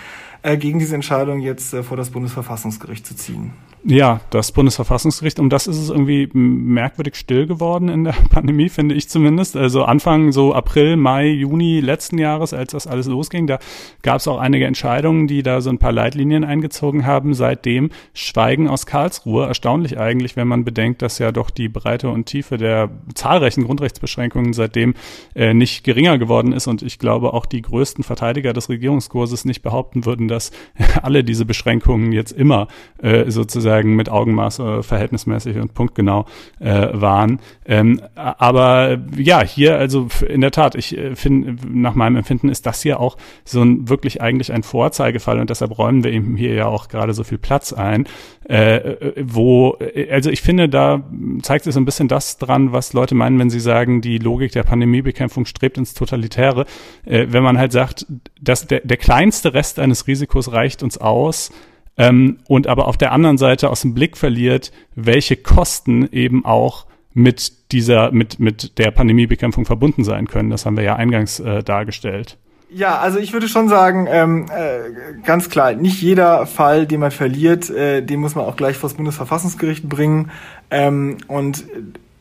äh, 0.45 0.59
gegen 0.59 0.79
diese 0.79 0.95
Entscheidung 0.95 1.41
jetzt 1.41 1.73
äh, 1.73 1.83
vor 1.83 1.97
das 1.97 2.11
Bundesverfassungsgericht 2.11 3.07
zu 3.07 3.17
ziehen. 3.17 3.53
Ja, 3.87 4.23
das 4.31 4.51
Bundesverfassungsgericht, 4.53 5.39
um 5.39 5.51
das 5.51 5.67
ist 5.67 5.77
es 5.77 5.91
irgendwie 5.91 6.31
merkwürdig 6.33 7.17
still 7.17 7.47
geworden 7.47 7.91
in 7.91 8.05
der 8.05 8.15
Pandemie, 8.31 8.71
finde 8.71 8.95
ich 8.95 9.11
zumindest. 9.11 9.57
Also 9.57 9.85
Anfang 9.85 10.33
so 10.33 10.55
April, 10.55 10.97
Mai, 10.97 11.29
Juni 11.29 11.81
letzten 11.81 12.17
Jahres, 12.17 12.55
als 12.55 12.73
das 12.73 12.87
alles 12.87 13.07
losging, 13.07 13.47
da 13.47 13.59
gab 14.01 14.21
es 14.21 14.29
auch 14.29 14.39
einige 14.39 14.65
Entscheidungen, 14.65 15.27
die 15.27 15.43
da 15.43 15.61
so 15.61 15.69
ein 15.69 15.77
paar 15.77 15.93
Leitlinien 15.93 16.45
eingezogen 16.45 17.05
haben. 17.05 17.35
Seitdem 17.35 17.91
Schweigen 18.15 18.69
aus 18.69 18.87
Karlsruhe. 18.87 19.47
Erstaunlich 19.47 19.99
eigentlich, 19.99 20.35
wenn 20.35 20.49
man 20.49 20.65
bedenkt, 20.65 21.03
dass 21.03 21.19
ja 21.19 21.31
doch 21.31 21.51
die 21.51 21.69
Breite 21.69 22.09
und 22.09 22.25
Tiefe 22.25 22.57
der 22.57 22.89
zahlreichen 23.15 23.65
Grundrechtsbeschränkungen 23.65 24.55
seitdem 24.55 24.95
äh, 25.35 25.53
nicht 25.53 25.85
geringer 25.85 26.17
geworden 26.17 26.53
ist. 26.53 26.69
Und 26.69 26.81
ich 26.83 26.99
glaube, 26.99 27.35
auch 27.35 27.45
die 27.45 27.61
größten 27.61 28.03
Verteidiger 28.03 28.55
des 28.55 28.71
Regierungskurses 28.71 29.45
nicht 29.45 29.61
behaupten 29.61 30.07
würden, 30.07 30.27
dass 30.35 30.51
alle 31.03 31.25
diese 31.25 31.45
Beschränkungen 31.45 32.13
jetzt 32.13 32.33
immer 32.33 32.69
äh, 33.03 33.31
sozusagen 33.31 33.97
mit 33.97 34.09
Augenmaß 34.09 34.59
äh, 34.59 34.83
verhältnismäßig 34.83 35.57
und 35.59 35.75
punktgenau 35.75 36.27
äh, 36.61 36.89
waren. 36.93 37.41
Ähm, 37.65 38.01
aber 38.15 38.99
ja, 39.17 39.43
hier, 39.43 39.79
also 39.79 40.09
in 40.29 40.41
der 40.41 40.51
Tat, 40.51 40.75
ich 40.75 40.97
äh, 40.97 41.15
finde, 41.15 41.57
nach 41.67 41.95
meinem 41.95 42.17
Empfinden 42.17 42.49
ist 42.49 42.67
das 42.67 42.83
hier 42.83 43.01
auch 43.01 43.17
so 43.45 43.63
ein 43.63 43.89
wirklich 43.89 44.21
eigentlich 44.21 44.53
ein 44.53 44.63
Vorzeigefall 44.63 45.39
und 45.39 45.51
deshalb 45.51 45.79
räumen 45.79 46.05
wir 46.05 46.13
ihm 46.13 46.37
hier 46.37 46.55
ja 46.55 46.67
auch 46.67 46.89
gerade 46.89 47.15
so 47.15 47.25
viel 47.25 47.39
Platz 47.39 47.73
ein, 47.73 48.07
äh, 48.49 48.77
äh 48.77 49.15
wo, 49.27 49.79
also 50.11 50.31
ich 50.31 50.43
finde, 50.43 50.69
da 50.69 51.03
zeigt 51.43 51.65
sich 51.65 51.75
so 51.75 51.81
ein 51.81 51.85
bisschen 51.85 52.09
das 52.09 52.39
dran, 52.39 52.73
was 52.73 52.93
Leute 52.93 53.15
meinen, 53.15 53.39
wenn 53.39 53.51
sie 53.51 53.61
sagen, 53.61 54.01
die 54.01 54.19
Logik 54.19 54.53
der 54.53 54.65
Pandemiebekämpfung 54.65 55.47
strebt 55.47 55.79
ins 55.79 55.95
Totalitäre. 55.95 56.67
Wenn 57.05 57.43
man 57.43 57.59
halt 57.59 57.73
sagt, 57.73 58.07
dass 58.41 58.67
der, 58.67 58.81
der 58.81 58.97
kleinste 58.97 59.55
Rest 59.55 59.79
eines 59.79 60.07
Risikos 60.07 60.24
reicht 60.33 60.83
uns 60.83 60.99
aus, 60.99 61.51
ähm, 61.97 62.39
und 62.49 62.67
aber 62.67 62.89
auf 62.89 62.97
der 62.97 63.13
anderen 63.13 63.39
Seite 63.39 63.71
aus 63.71 63.83
dem 63.83 63.95
Blick 63.95 64.17
verliert, 64.17 64.73
welche 64.95 65.37
Kosten 65.37 66.09
eben 66.11 66.45
auch 66.45 66.87
mit 67.13 67.73
dieser, 67.73 68.11
mit, 68.11 68.41
mit 68.41 68.79
der 68.79 68.91
Pandemiebekämpfung 68.91 69.65
verbunden 69.65 70.03
sein 70.03 70.27
können. 70.27 70.51
Das 70.51 70.67
haben 70.67 70.77
wir 70.77 70.85
ja 70.85 70.97
eingangs 70.97 71.39
äh, 71.39 71.63
dargestellt. 71.63 72.37
Ja, 72.71 72.99
also 72.99 73.21
ich 73.21 73.33
würde 73.33 73.47
schon 73.47 73.69
sagen, 73.69 74.09
ähm, 74.11 74.47
äh, 74.47 75.23
ganz 75.23 75.49
klar, 75.49 75.75
nicht 75.75 76.03
jeder 76.03 76.45
Fall, 76.47 76.87
den 76.87 76.99
man 76.99 77.13
verliert, 77.13 77.71
äh, 77.71 78.03
den 78.03 78.19
muss 78.19 78.35
man 78.35 78.45
auch 78.47 78.57
gleich 78.57 78.77
vor 78.77 78.89
das 78.89 78.97
Bundesverfassungsgericht 78.97 79.89
bringen. 79.89 80.33
Ähm, 80.73 81.19
und 81.29 81.65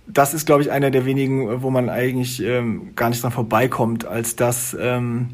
das 0.06 0.36
ist, 0.36 0.45
glaube 0.45 0.62
ich, 0.62 0.70
einer 0.70 0.91
der 0.91 1.06
wenigen, 1.06 1.64
wo 1.64 1.72
man 1.72 1.89
eigentlich 1.89 2.43
ähm, 2.43 2.91
gar 2.95 3.10
nicht 3.10 3.24
dran 3.24 3.32
vorbeikommt, 3.32 4.06
als 4.06 4.36
das 4.36 4.78
ähm, 4.80 5.30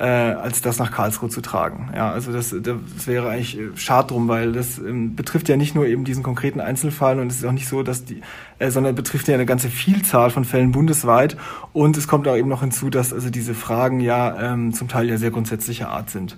äh, 0.00 0.32
als 0.32 0.62
das 0.62 0.78
nach 0.78 0.90
Karlsruhe 0.90 1.28
zu 1.28 1.42
tragen. 1.42 1.90
Ja, 1.94 2.10
also 2.10 2.32
das, 2.32 2.54
das 2.58 3.06
wäre 3.06 3.28
eigentlich 3.28 3.58
äh, 3.58 3.68
schade 3.76 4.08
drum, 4.08 4.28
weil 4.28 4.52
das 4.52 4.78
ähm, 4.78 5.14
betrifft 5.14 5.48
ja 5.50 5.58
nicht 5.58 5.74
nur 5.74 5.86
eben 5.86 6.04
diesen 6.04 6.22
konkreten 6.22 6.60
Einzelfall 6.60 7.20
und 7.20 7.30
es 7.30 7.36
ist 7.36 7.44
auch 7.44 7.52
nicht 7.52 7.68
so, 7.68 7.82
dass 7.82 8.06
die, 8.06 8.22
äh, 8.58 8.70
sondern 8.70 8.94
betrifft 8.94 9.28
ja 9.28 9.34
eine 9.34 9.44
ganze 9.44 9.68
Vielzahl 9.68 10.30
von 10.30 10.46
Fällen 10.46 10.72
bundesweit 10.72 11.36
und 11.74 11.98
es 11.98 12.08
kommt 12.08 12.26
auch 12.28 12.36
eben 12.36 12.48
noch 12.48 12.62
hinzu, 12.62 12.88
dass 12.88 13.12
also 13.12 13.28
diese 13.28 13.52
Fragen 13.54 14.00
ja 14.00 14.52
ähm, 14.52 14.72
zum 14.72 14.88
Teil 14.88 15.06
ja 15.06 15.18
sehr 15.18 15.30
grundsätzlicher 15.30 15.90
Art 15.90 16.08
sind. 16.08 16.36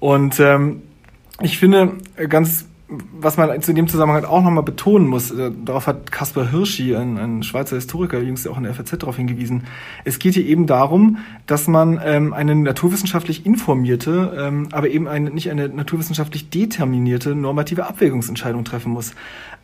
Und 0.00 0.40
ähm, 0.40 0.82
ich 1.42 1.58
finde 1.58 1.98
äh, 2.16 2.26
ganz 2.26 2.66
was 3.18 3.36
man 3.36 3.60
zu 3.62 3.72
dem 3.72 3.88
Zusammenhang 3.88 4.24
auch 4.24 4.42
nochmal 4.42 4.62
betonen 4.62 5.06
muss, 5.06 5.30
äh, 5.30 5.50
darauf 5.64 5.86
hat 5.86 6.10
Caspar 6.12 6.50
Hirschi, 6.50 6.94
ein, 6.94 7.18
ein 7.18 7.42
Schweizer 7.42 7.76
Historiker, 7.76 8.20
jüngst 8.20 8.46
auch 8.48 8.56
in 8.56 8.64
der 8.64 8.74
FAZ 8.74 8.98
darauf 8.98 9.16
hingewiesen, 9.16 9.64
es 10.04 10.18
geht 10.18 10.34
hier 10.34 10.44
eben 10.44 10.66
darum, 10.66 11.18
dass 11.46 11.68
man 11.68 12.00
ähm, 12.04 12.32
eine 12.32 12.54
naturwissenschaftlich 12.54 13.46
informierte, 13.46 14.36
ähm, 14.38 14.68
aber 14.72 14.88
eben 14.90 15.08
eine, 15.08 15.30
nicht 15.30 15.50
eine 15.50 15.68
naturwissenschaftlich 15.68 16.50
determinierte 16.50 17.34
normative 17.34 17.86
Abwägungsentscheidung 17.86 18.64
treffen 18.64 18.92
muss. 18.92 19.14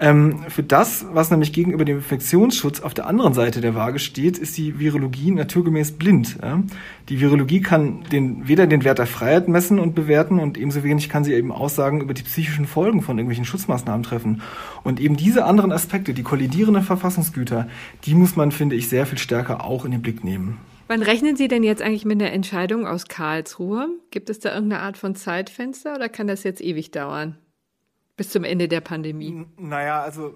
Ähm, 0.03 0.41
für 0.49 0.62
das, 0.62 1.05
was 1.12 1.31
nämlich 1.31 1.53
gegenüber 1.53 1.85
dem 1.85 1.99
Infektionsschutz 1.99 2.81
auf 2.81 2.95
der 2.95 3.07
anderen 3.07 3.35
Seite 3.35 3.61
der 3.61 3.74
Waage 3.74 3.99
steht, 3.99 4.39
ist 4.39 4.57
die 4.57 4.78
Virologie 4.78 5.31
naturgemäß 5.31 5.93
blind. 5.93 6.39
Ja? 6.43 6.62
Die 7.11 7.20
Virologie 7.20 7.61
kann 7.61 8.05
den, 8.11 8.49
weder 8.49 8.66
den 8.66 8.83
Wert 8.83 8.99
der 8.99 9.07
Freiheit 9.07 9.49
messen 9.49 9.78
und 9.78 9.95
bewerten 9.95 10.39
und 10.39 10.57
ebenso 10.57 10.83
wenig 10.85 11.11
kann 11.11 11.24
sie 11.24 11.35
eben 11.35 11.53
Aussagen 11.53 12.01
über 12.01 12.14
die 12.14 12.22
psychischen 12.22 12.64
Folgen 12.64 13.03
von 13.03 13.18
irgendwelchen 13.20 13.44
Schutzmaßnahmen 13.44 14.02
treffen. 14.02 14.42
Und 14.82 15.00
eben 15.00 15.16
diese 15.16 15.44
anderen 15.44 15.72
Aspekte, 15.72 16.14
die 16.14 16.22
kollidierenden 16.22 16.82
Verfassungsgüter, 16.82 17.68
die 18.04 18.14
muss 18.14 18.36
man, 18.36 18.50
finde 18.50 18.76
ich, 18.76 18.88
sehr 18.88 19.06
viel 19.06 19.18
stärker 19.18 19.64
auch 19.64 19.84
in 19.84 19.92
den 19.92 20.02
Blick 20.02 20.24
nehmen. 20.24 20.58
Wann 20.88 21.02
rechnen 21.02 21.36
Sie 21.36 21.46
denn 21.46 21.62
jetzt 21.62 21.82
eigentlich 21.82 22.04
mit 22.04 22.20
der 22.20 22.32
Entscheidung 22.32 22.86
aus 22.86 23.06
Karlsruhe? 23.06 23.88
Gibt 24.10 24.28
es 24.28 24.40
da 24.40 24.52
irgendeine 24.52 24.82
Art 24.82 24.98
von 24.98 25.14
Zeitfenster 25.14 25.94
oder 25.94 26.08
kann 26.08 26.26
das 26.26 26.42
jetzt 26.42 26.60
ewig 26.60 26.90
dauern? 26.90 27.38
bis 28.20 28.28
zum 28.28 28.44
Ende 28.44 28.68
der 28.68 28.82
Pandemie? 28.82 29.46
Naja, 29.56 30.02
also 30.02 30.34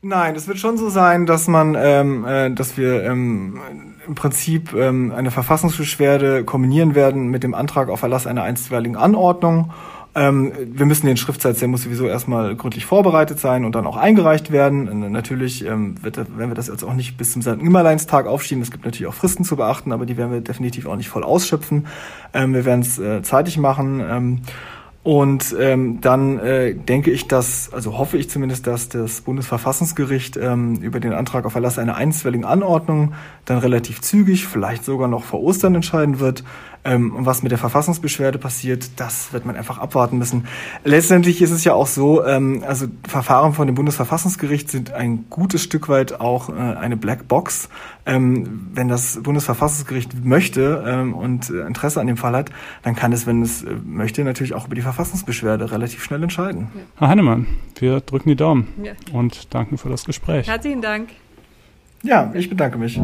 Nein, 0.00 0.36
es 0.36 0.46
wird 0.46 0.58
schon 0.58 0.76
so 0.76 0.90
sein, 0.90 1.26
dass 1.26 1.48
man, 1.48 1.74
ähm, 1.76 2.24
äh, 2.24 2.52
dass 2.52 2.76
wir 2.76 3.02
ähm, 3.02 3.58
im 4.06 4.14
Prinzip 4.14 4.72
ähm, 4.74 5.10
eine 5.10 5.32
Verfassungsbeschwerde 5.32 6.44
kombinieren 6.44 6.94
werden 6.94 7.26
mit 7.28 7.42
dem 7.42 7.54
Antrag 7.54 7.88
auf 7.88 8.02
Erlass 8.02 8.28
einer 8.28 8.44
einstweiligen 8.44 8.94
Anordnung. 8.94 9.72
Ähm, 10.16 10.50
wir 10.72 10.86
müssen 10.86 11.06
den 11.06 11.18
Schriftsatz, 11.18 11.58
der 11.58 11.68
muss 11.68 11.82
sowieso 11.82 12.06
erstmal 12.06 12.56
gründlich 12.56 12.86
vorbereitet 12.86 13.38
sein 13.38 13.66
und 13.66 13.74
dann 13.74 13.86
auch 13.86 13.98
eingereicht 13.98 14.50
werden. 14.50 15.12
Natürlich 15.12 15.62
ähm, 15.66 16.02
wird, 16.02 16.16
werden 16.16 16.50
wir 16.50 16.54
das 16.54 16.68
jetzt 16.68 16.82
auch 16.84 16.94
nicht 16.94 17.18
bis 17.18 17.32
zum 17.32 17.42
St. 17.42 17.58
Nimmerleinstag 17.58 18.26
aufschieben. 18.26 18.62
Es 18.62 18.70
gibt 18.70 18.86
natürlich 18.86 19.06
auch 19.08 19.14
Fristen 19.14 19.44
zu 19.44 19.56
beachten, 19.56 19.92
aber 19.92 20.06
die 20.06 20.16
werden 20.16 20.32
wir 20.32 20.40
definitiv 20.40 20.86
auch 20.86 20.96
nicht 20.96 21.10
voll 21.10 21.22
ausschöpfen. 21.22 21.86
Ähm, 22.32 22.54
wir 22.54 22.64
werden 22.64 22.80
es 22.80 22.98
äh, 22.98 23.20
zeitig 23.20 23.58
machen. 23.58 24.02
Ähm, 24.08 24.40
und 25.06 25.54
ähm, 25.60 26.00
dann 26.00 26.40
äh, 26.40 26.74
denke 26.74 27.12
ich, 27.12 27.28
dass, 27.28 27.72
also 27.72 27.96
hoffe 27.96 28.18
ich 28.18 28.28
zumindest, 28.28 28.66
dass 28.66 28.88
das 28.88 29.20
Bundesverfassungsgericht 29.20 30.36
ähm, 30.36 30.76
über 30.80 30.98
den 30.98 31.12
Antrag 31.12 31.44
auf 31.44 31.54
Erlass 31.54 31.78
einer 31.78 31.94
einstweiligen 31.94 32.44
Anordnung 32.44 33.12
dann 33.44 33.58
relativ 33.58 34.00
zügig, 34.00 34.48
vielleicht 34.48 34.84
sogar 34.84 35.06
noch 35.06 35.22
vor 35.22 35.42
Ostern 35.42 35.76
entscheiden 35.76 36.18
wird. 36.18 36.42
Ähm, 36.86 37.14
und 37.16 37.26
was 37.26 37.42
mit 37.42 37.50
der 37.50 37.58
Verfassungsbeschwerde 37.58 38.38
passiert, 38.38 39.00
das 39.00 39.32
wird 39.32 39.44
man 39.44 39.56
einfach 39.56 39.78
abwarten 39.78 40.18
müssen. 40.18 40.46
Letztendlich 40.84 41.42
ist 41.42 41.50
es 41.50 41.64
ja 41.64 41.74
auch 41.74 41.88
so, 41.88 42.24
ähm, 42.24 42.62
also 42.66 42.86
Verfahren 43.06 43.54
von 43.54 43.66
dem 43.66 43.74
Bundesverfassungsgericht 43.74 44.70
sind 44.70 44.92
ein 44.92 45.24
gutes 45.28 45.62
Stück 45.62 45.88
weit 45.88 46.20
auch 46.20 46.48
äh, 46.48 46.52
eine 46.52 46.96
Blackbox. 46.96 47.68
Ähm, 48.08 48.68
wenn 48.72 48.86
das 48.86 49.20
Bundesverfassungsgericht 49.20 50.24
möchte 50.24 50.84
ähm, 50.86 51.12
und 51.12 51.50
äh, 51.50 51.66
Interesse 51.66 52.00
an 52.00 52.06
dem 52.06 52.16
Fall 52.16 52.36
hat, 52.36 52.50
dann 52.84 52.94
kann 52.94 53.12
es, 53.12 53.26
wenn 53.26 53.42
es 53.42 53.64
äh, 53.64 53.74
möchte, 53.84 54.22
natürlich 54.22 54.54
auch 54.54 54.66
über 54.66 54.76
die 54.76 54.82
Verfassungsbeschwerde 54.82 55.72
relativ 55.72 56.04
schnell 56.04 56.22
entscheiden. 56.22 56.68
Ja. 56.72 56.80
Herr 56.98 57.08
Heinemann, 57.08 57.46
wir 57.80 58.00
drücken 58.00 58.28
die 58.28 58.36
Daumen 58.36 58.68
ja. 58.80 58.92
und 59.12 59.52
danken 59.52 59.76
für 59.76 59.88
das 59.88 60.04
Gespräch. 60.04 60.46
Herzlichen 60.46 60.82
Dank. 60.82 61.08
Ja, 62.04 62.30
ich 62.34 62.48
bedanke 62.48 62.78
mich. 62.78 63.00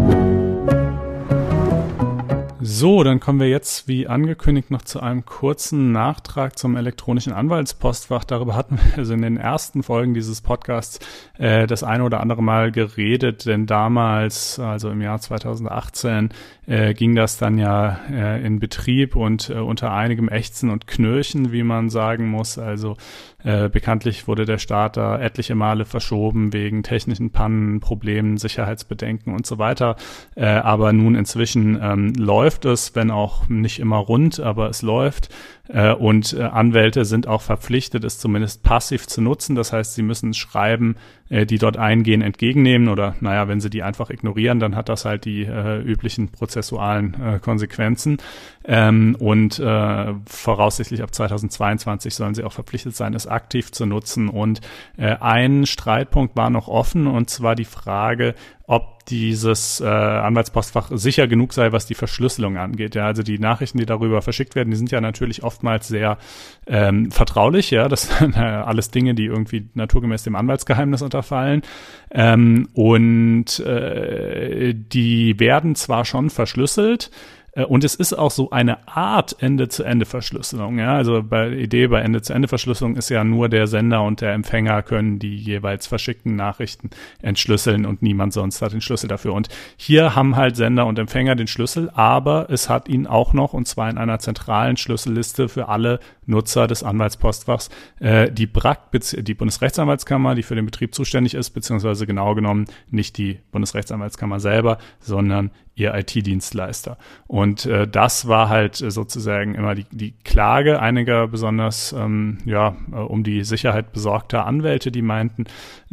So, 2.65 3.03
dann 3.03 3.19
kommen 3.19 3.41
wir 3.41 3.49
jetzt, 3.49 3.89
wie 3.89 4.07
angekündigt, 4.07 4.71
noch 4.71 4.83
zu 4.83 5.01
einem 5.01 5.25
kurzen 5.25 5.91
Nachtrag 5.91 6.57
zum 6.57 6.77
elektronischen 6.77 7.33
Anwaltspostfach. 7.33 8.23
Darüber 8.23 8.55
hatten 8.55 8.79
wir 8.79 8.99
also 8.99 9.15
in 9.15 9.23
den 9.23 9.37
ersten 9.37 9.83
Folgen 9.83 10.15
dieses 10.15 10.43
Podcasts 10.43 11.01
äh, 11.39 11.67
das 11.67 11.83
eine 11.83 12.05
oder 12.05 12.21
andere 12.21 12.41
Mal 12.41 12.71
geredet, 12.71 13.47
denn 13.47 13.67
damals, 13.67 14.61
also 14.61 14.91
im 14.91 15.01
Jahr 15.01 15.19
2018, 15.19 16.29
äh, 16.73 16.95
ging 16.95 17.15
das 17.15 17.37
dann 17.37 17.59
ja 17.59 18.01
äh, 18.11 18.43
in 18.45 18.59
Betrieb 18.59 19.15
und 19.15 19.51
äh, 19.51 19.55
unter 19.59 19.93
einigem 19.93 20.31
Ächzen 20.31 20.71
und 20.71 20.87
Knirchen, 20.87 21.53
wie 21.53 21.63
man 21.63 21.91
sagen 21.91 22.31
muss. 22.31 22.57
Also 22.57 22.97
äh, 23.45 23.69
bekanntlich 23.69 24.27
wurde 24.27 24.47
der 24.47 24.57
Start 24.57 24.97
da 24.97 25.19
etliche 25.19 25.55
Male 25.55 25.85
verschoben 25.85 26.55
wegen 26.55 26.83
technischen 26.83 27.31
Pannen, 27.31 27.81
Problemen, 27.81 28.39
Sicherheitsbedenken 28.39 29.35
und 29.35 29.47
so 29.47 29.59
weiter. 29.59 29.97
Äh, 30.35 30.47
aber 30.47 30.95
nun 30.95 31.15
inzwischen 31.15 31.79
ähm, 31.83 32.15
läuft 32.17 32.65
es, 32.65 32.95
wenn 32.95 33.11
auch 33.11 33.51
nicht 33.51 33.79
immer 33.79 33.99
rund, 33.99 34.41
aber 34.41 34.71
es 34.71 34.81
läuft. 34.81 35.29
Äh, 35.69 35.93
und 35.93 36.33
äh, 36.33 36.43
Anwälte 36.43 37.05
sind 37.05 37.29
auch 37.29 37.43
verpflichtet, 37.43 38.05
es 38.05 38.19
zumindest 38.19 38.63
passiv 38.63 39.07
zu 39.07 39.23
nutzen. 39.23 39.55
Das 39.55 39.73
heißt, 39.73 39.95
sie 39.95 40.03
müssen 40.03 40.35
Schreiben, 40.35 40.97
äh, 41.29 41.47
die 41.47 41.59
dort 41.59 41.77
eingehen, 41.77 42.21
entgegennehmen 42.21 42.89
oder 42.89 43.15
naja, 43.21 43.47
wenn 43.47 43.61
sie 43.61 43.71
die 43.71 43.83
einfach 43.83 44.11
ignorieren, 44.11 44.59
dann 44.59 44.75
hat 44.75 44.89
das 44.89 45.05
halt 45.05 45.25
die 45.25 45.43
äh, 45.45 45.81
üblichen 45.81 46.29
prozessualen 46.29 47.15
äh, 47.15 47.39
Konsequenzen. 47.39 48.19
Ähm, 48.65 49.17
und 49.19 49.59
äh, 49.61 50.15
voraussichtlich 50.27 51.03
ab 51.03 51.15
2022 51.15 52.15
sollen 52.15 52.35
sie 52.35 52.45
auch 52.45 52.53
verpflichtet 52.53 52.97
sein, 52.97 53.15
es 53.15 53.27
aktiv 53.27 53.73
zu 53.73 53.87
nutzen. 53.87 54.29
Und 54.29 54.61
ein 54.97 55.67
Streitpunkt 55.67 56.37
war 56.37 56.51
noch 56.51 56.69
offen 56.69 57.07
und 57.07 57.31
zwar 57.31 57.55
die 57.55 57.65
Frage, 57.65 58.35
ob 58.67 59.05
dieses 59.07 59.81
äh, 59.81 59.87
Anwaltspostfach 59.87 60.91
sicher 60.93 61.27
genug 61.27 61.53
sei, 61.53 61.73
was 61.73 61.87
die 61.87 61.95
Verschlüsselung 61.95 62.57
angeht. 62.57 62.95
Ja, 62.95 63.07
also 63.07 63.23
die 63.23 63.39
Nachrichten, 63.39 63.79
die 63.79 63.87
darüber 63.87 64.23
verschickt 64.23 64.55
werden, 64.55 64.71
die 64.71 64.77
sind 64.77 64.91
ja 64.91 65.01
natürlich 65.01 65.43
oftmals 65.43 65.89
sehr 65.89 66.19
ähm, 66.67 67.11
vertraulich. 67.11 67.71
Ja, 67.71 67.89
das 67.89 68.03
sind 68.19 68.37
äh, 68.37 68.41
alles 68.41 68.91
Dinge, 68.91 69.15
die 69.15 69.27
irgendwie 69.27 69.69
naturgemäß 69.75 70.23
dem 70.23 70.37
Anwaltsgeheimnis 70.37 71.03
unterfallen. 71.03 71.63
Ähm, 72.11 72.69
und 72.75 73.59
äh, 73.61 74.75
die 74.75 75.41
werden 75.41 75.75
zwar 75.75 76.05
schon 76.05 76.31
verschlüsselt, 76.31 77.11
und 77.55 77.85
es 77.85 77.95
ist 77.95 78.15
auch 78.15 78.31
so 78.31 78.51
eine 78.51 78.89
Art 78.89 79.37
Ende-zu-Ende-Verschlüsselung. 79.41 80.79
Ja? 80.79 80.95
Also 80.95 81.23
bei 81.23 81.51
Idee 81.51 81.87
bei 81.87 82.01
Ende-zu-Ende-Verschlüsselung 82.01 82.97
ist 82.97 83.11
ja 83.11 83.25
nur 83.25 83.51
der 83.51 83.67
Sender 83.67 84.03
und 84.03 84.23
der 84.23 84.33
Empfänger 84.33 84.83
können 84.83 85.19
die 85.19 85.37
jeweils 85.37 85.87
verschickten 85.87 86.35
Nachrichten 86.35 86.89
entschlüsseln 87.21 87.85
und 87.85 88.01
niemand 88.01 88.33
sonst 88.33 88.63
hat 88.63 88.73
den 88.73 88.81
Schlüssel 88.81 89.09
dafür. 89.09 89.35
Und 89.35 89.49
hier 89.77 90.15
haben 90.15 90.37
halt 90.37 90.57
Sender 90.57 90.87
und 90.87 90.99
Empfänger 90.99 91.35
den 91.35 91.47
Schlüssel, 91.47 91.91
aber 91.93 92.49
es 92.49 92.71
hat 92.71 92.89
ihn 92.89 93.07
auch 93.07 93.35
noch, 93.35 93.53
und 93.53 93.69
zwar 93.69 93.91
in 93.91 93.99
einer 93.99 94.19
zentralen 94.19 94.79
Schlüsselliste 94.79 95.51
für 95.51 95.69
alle 95.69 96.01
Nutzer 96.25 96.67
des 96.67 96.83
Anwaltspostfachs, 96.83 97.69
äh, 98.01 98.31
die 98.31 98.47
BRAC, 98.47 98.91
die 98.93 99.35
Bundesrechtsanwaltskammer, 99.35 100.35
die 100.35 100.43
für 100.43 100.55
den 100.55 100.65
Betrieb 100.65 100.95
zuständig 100.95 101.35
ist, 101.35 101.51
beziehungsweise 101.51 102.07
genau 102.07 102.35
genommen 102.35 102.65
nicht 102.91 103.19
die 103.19 103.41
Bundesrechtsanwaltskammer 103.51 104.41
selber, 104.41 104.79
sondern 105.01 105.51
ihr 105.75 105.95
IT-Dienstleister. 105.95 106.99
Und 107.27 107.65
äh, 107.67 107.89
das 107.89 108.29
war 108.29 108.49
halt 108.49 108.77
sozusagen 108.77 109.55
immer 109.55 109.75
die, 109.75 109.87
die 109.91 110.13
Klage 110.25 110.81
einiger 110.81 111.29
besonders 111.29 111.93
ähm, 111.93 112.39
ja, 112.45 112.77
äh, 112.93 112.97
um 112.97 113.25
die 113.25 113.43
Sicherheit 113.45 113.93
besorgter 113.93 114.47
Anwälte, 114.47 114.93
die 114.93 115.03
meinten, 115.03 115.45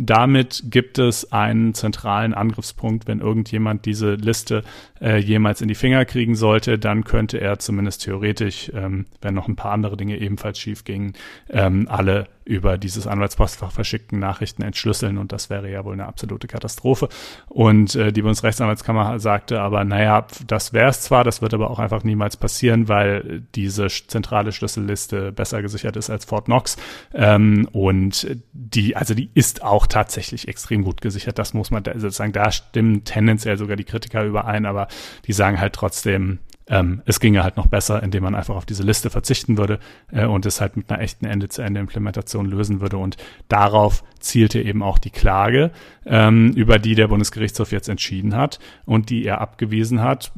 damit 0.01 0.63
gibt 0.69 0.97
es 0.97 1.33
einen 1.33 1.73
zentralen 1.73 2.33
Angriffspunkt, 2.33 3.05
wenn 3.05 3.19
irgendjemand 3.19 3.85
diese 3.85 4.13
Liste 4.13 4.63
äh, 5.01 5.17
jemals 5.17 5.59
in 5.59 5.67
die 5.67 5.75
Finger 5.75 6.05
kriegen 6.05 6.35
sollte, 6.35 6.79
dann 6.79 7.03
könnte 7.03 7.41
er 7.41 7.59
zumindest 7.59 8.03
theoretisch, 8.03 8.71
ähm, 8.73 9.07
wenn 9.21 9.33
noch 9.33 9.49
ein 9.49 9.57
paar 9.57 9.73
andere 9.73 9.97
Dinge 9.97 10.17
ebenfalls 10.17 10.57
schief 10.57 10.85
gingen, 10.85 11.13
ähm, 11.49 11.85
alle 11.89 12.27
über 12.45 12.79
dieses 12.79 13.05
Anwaltspostfach 13.05 13.71
verschickten 13.71 14.17
Nachrichten 14.17 14.63
entschlüsseln 14.63 15.19
und 15.19 15.31
das 15.31 15.51
wäre 15.51 15.69
ja 15.69 15.85
wohl 15.85 15.93
eine 15.93 16.07
absolute 16.07 16.47
Katastrophe. 16.47 17.07
Und 17.47 17.93
äh, 17.95 18.11
die 18.11 18.23
Bundesrechtsanwaltskammer 18.23 19.19
sagte 19.19 19.61
aber, 19.61 19.83
naja, 19.83 20.25
das 20.47 20.73
wäre 20.73 20.89
es 20.89 21.01
zwar, 21.01 21.23
das 21.23 21.43
wird 21.43 21.53
aber 21.53 21.69
auch 21.69 21.77
einfach 21.77 22.03
niemals 22.03 22.37
passieren, 22.37 22.87
weil 22.87 23.43
diese 23.53 23.87
zentrale 23.87 24.51
Schlüsselliste 24.51 25.31
besser 25.31 25.61
gesichert 25.61 25.95
ist 25.95 26.09
als 26.09 26.25
Fort 26.25 26.45
Knox. 26.45 26.77
Ähm, 27.13 27.67
und 27.71 28.25
die, 28.53 28.95
also 28.95 29.13
die 29.13 29.29
ist 29.35 29.61
auch 29.61 29.85
tatsächlich 29.89 30.47
extrem 30.47 30.83
gut 30.83 31.01
gesichert. 31.01 31.37
Das 31.39 31.53
muss 31.53 31.71
man 31.71 31.83
da, 31.83 31.93
sozusagen, 31.93 32.33
da 32.33 32.51
stimmen 32.51 33.03
tendenziell 33.03 33.57
sogar 33.57 33.75
die 33.75 33.83
Kritiker 33.83 34.23
überein, 34.23 34.65
aber 34.65 34.87
die 35.25 35.33
sagen 35.33 35.59
halt 35.59 35.73
trotzdem, 35.73 36.39
ähm, 36.69 37.01
es 37.05 37.19
ginge 37.19 37.43
halt 37.43 37.57
noch 37.57 37.67
besser, 37.67 38.01
indem 38.03 38.23
man 38.23 38.35
einfach 38.35 38.55
auf 38.55 38.65
diese 38.65 38.83
Liste 38.83 39.09
verzichten 39.09 39.57
würde 39.57 39.79
äh, 40.11 40.25
und 40.25 40.45
es 40.45 40.61
halt 40.61 40.77
mit 40.77 40.89
einer 40.89 41.01
echten 41.01 41.25
Ende-zu-Ende-Implementation 41.25 42.45
lösen 42.45 42.79
würde. 42.79 42.97
Und 42.97 43.17
darauf 43.47 44.03
zielte 44.19 44.61
eben 44.61 44.83
auch 44.83 44.99
die 44.99 45.09
Klage, 45.09 45.71
ähm, 46.05 46.51
über 46.53 46.77
die 46.77 46.93
der 46.95 47.07
Bundesgerichtshof 47.07 47.71
jetzt 47.71 47.89
entschieden 47.89 48.35
hat 48.35 48.59
und 48.85 49.09
die 49.09 49.25
er 49.25 49.41
abgewiesen 49.41 50.01
hat, 50.01 50.31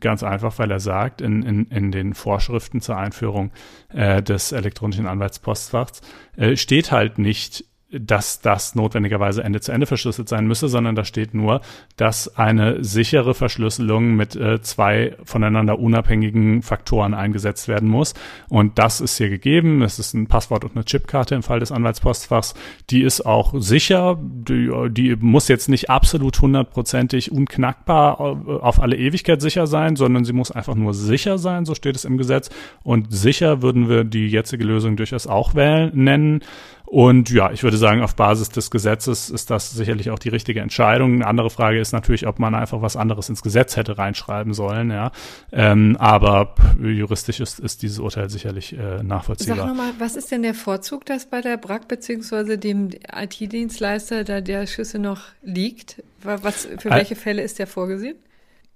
ganz 0.00 0.22
einfach, 0.22 0.58
weil 0.58 0.70
er 0.70 0.80
sagt, 0.80 1.20
in, 1.20 1.42
in, 1.42 1.66
in 1.66 1.92
den 1.92 2.14
Vorschriften 2.14 2.80
zur 2.80 2.96
Einführung 2.96 3.52
äh, 3.90 4.22
des 4.22 4.50
elektronischen 4.52 5.06
Anwaltspostfachs 5.06 6.00
äh, 6.36 6.56
steht 6.56 6.90
halt 6.90 7.18
nicht 7.18 7.64
dass 7.90 8.42
das 8.42 8.74
notwendigerweise 8.74 9.42
Ende 9.42 9.60
zu 9.60 9.72
Ende 9.72 9.86
verschlüsselt 9.86 10.28
sein 10.28 10.46
müsse, 10.46 10.68
sondern 10.68 10.94
da 10.94 11.04
steht 11.04 11.32
nur, 11.32 11.62
dass 11.96 12.36
eine 12.36 12.84
sichere 12.84 13.32
Verschlüsselung 13.32 14.14
mit 14.14 14.36
äh, 14.36 14.60
zwei 14.60 15.16
voneinander 15.24 15.78
unabhängigen 15.78 16.60
Faktoren 16.60 17.14
eingesetzt 17.14 17.66
werden 17.66 17.88
muss. 17.88 18.12
Und 18.50 18.78
das 18.78 19.00
ist 19.00 19.16
hier 19.16 19.30
gegeben. 19.30 19.80
Es 19.80 19.98
ist 19.98 20.12
ein 20.12 20.26
Passwort 20.26 20.64
und 20.64 20.76
eine 20.76 20.84
Chipkarte 20.84 21.34
im 21.34 21.42
Fall 21.42 21.60
des 21.60 21.72
Anwaltspostfachs. 21.72 22.54
Die 22.90 23.02
ist 23.02 23.24
auch 23.24 23.54
sicher. 23.56 24.18
Die, 24.20 24.70
die 24.90 25.16
muss 25.16 25.48
jetzt 25.48 25.70
nicht 25.70 25.88
absolut 25.88 26.38
hundertprozentig 26.42 27.32
unknackbar 27.32 28.20
auf 28.20 28.82
alle 28.82 28.96
Ewigkeit 28.96 29.40
sicher 29.40 29.66
sein, 29.66 29.96
sondern 29.96 30.26
sie 30.26 30.34
muss 30.34 30.50
einfach 30.50 30.74
nur 30.74 30.92
sicher 30.92 31.38
sein. 31.38 31.64
So 31.64 31.74
steht 31.74 31.96
es 31.96 32.04
im 32.04 32.18
Gesetz. 32.18 32.50
Und 32.82 33.06
sicher 33.10 33.62
würden 33.62 33.88
wir 33.88 34.04
die 34.04 34.26
jetzige 34.26 34.64
Lösung 34.64 34.96
durchaus 34.96 35.26
auch 35.26 35.54
wählen, 35.54 35.90
nennen. 35.94 36.42
Und 36.90 37.28
ja, 37.28 37.52
ich 37.52 37.62
würde 37.64 37.76
sagen, 37.76 38.00
auf 38.00 38.16
Basis 38.16 38.48
des 38.48 38.70
Gesetzes 38.70 39.28
ist 39.28 39.50
das 39.50 39.72
sicherlich 39.72 40.10
auch 40.10 40.18
die 40.18 40.30
richtige 40.30 40.60
Entscheidung. 40.60 41.16
Eine 41.16 41.26
andere 41.26 41.50
Frage 41.50 41.78
ist 41.78 41.92
natürlich, 41.92 42.26
ob 42.26 42.38
man 42.38 42.54
einfach 42.54 42.80
was 42.80 42.96
anderes 42.96 43.28
ins 43.28 43.42
Gesetz 43.42 43.76
hätte 43.76 43.98
reinschreiben 43.98 44.54
sollen, 44.54 44.90
ja. 44.90 45.12
Ähm, 45.52 45.98
aber 46.00 46.54
juristisch 46.80 47.40
ist, 47.40 47.60
ist 47.60 47.82
dieses 47.82 47.98
Urteil 47.98 48.30
sicherlich 48.30 48.72
äh, 48.72 49.02
nachvollziehbar. 49.02 49.56
Sag 49.56 49.66
nochmal, 49.66 49.92
was 49.98 50.16
ist 50.16 50.30
denn 50.30 50.42
der 50.42 50.54
Vorzug, 50.54 51.04
dass 51.04 51.26
bei 51.26 51.42
der 51.42 51.58
BRAC 51.58 51.88
beziehungsweise 51.88 52.56
dem 52.56 52.88
IT-Dienstleister 53.14 54.24
da 54.24 54.40
der 54.40 54.66
Schüsse 54.66 54.98
noch 54.98 55.24
liegt? 55.42 56.02
Was, 56.22 56.66
für 56.78 56.88
welche 56.88 57.16
Fälle 57.16 57.42
ist 57.42 57.58
der 57.58 57.66
vorgesehen? 57.66 58.16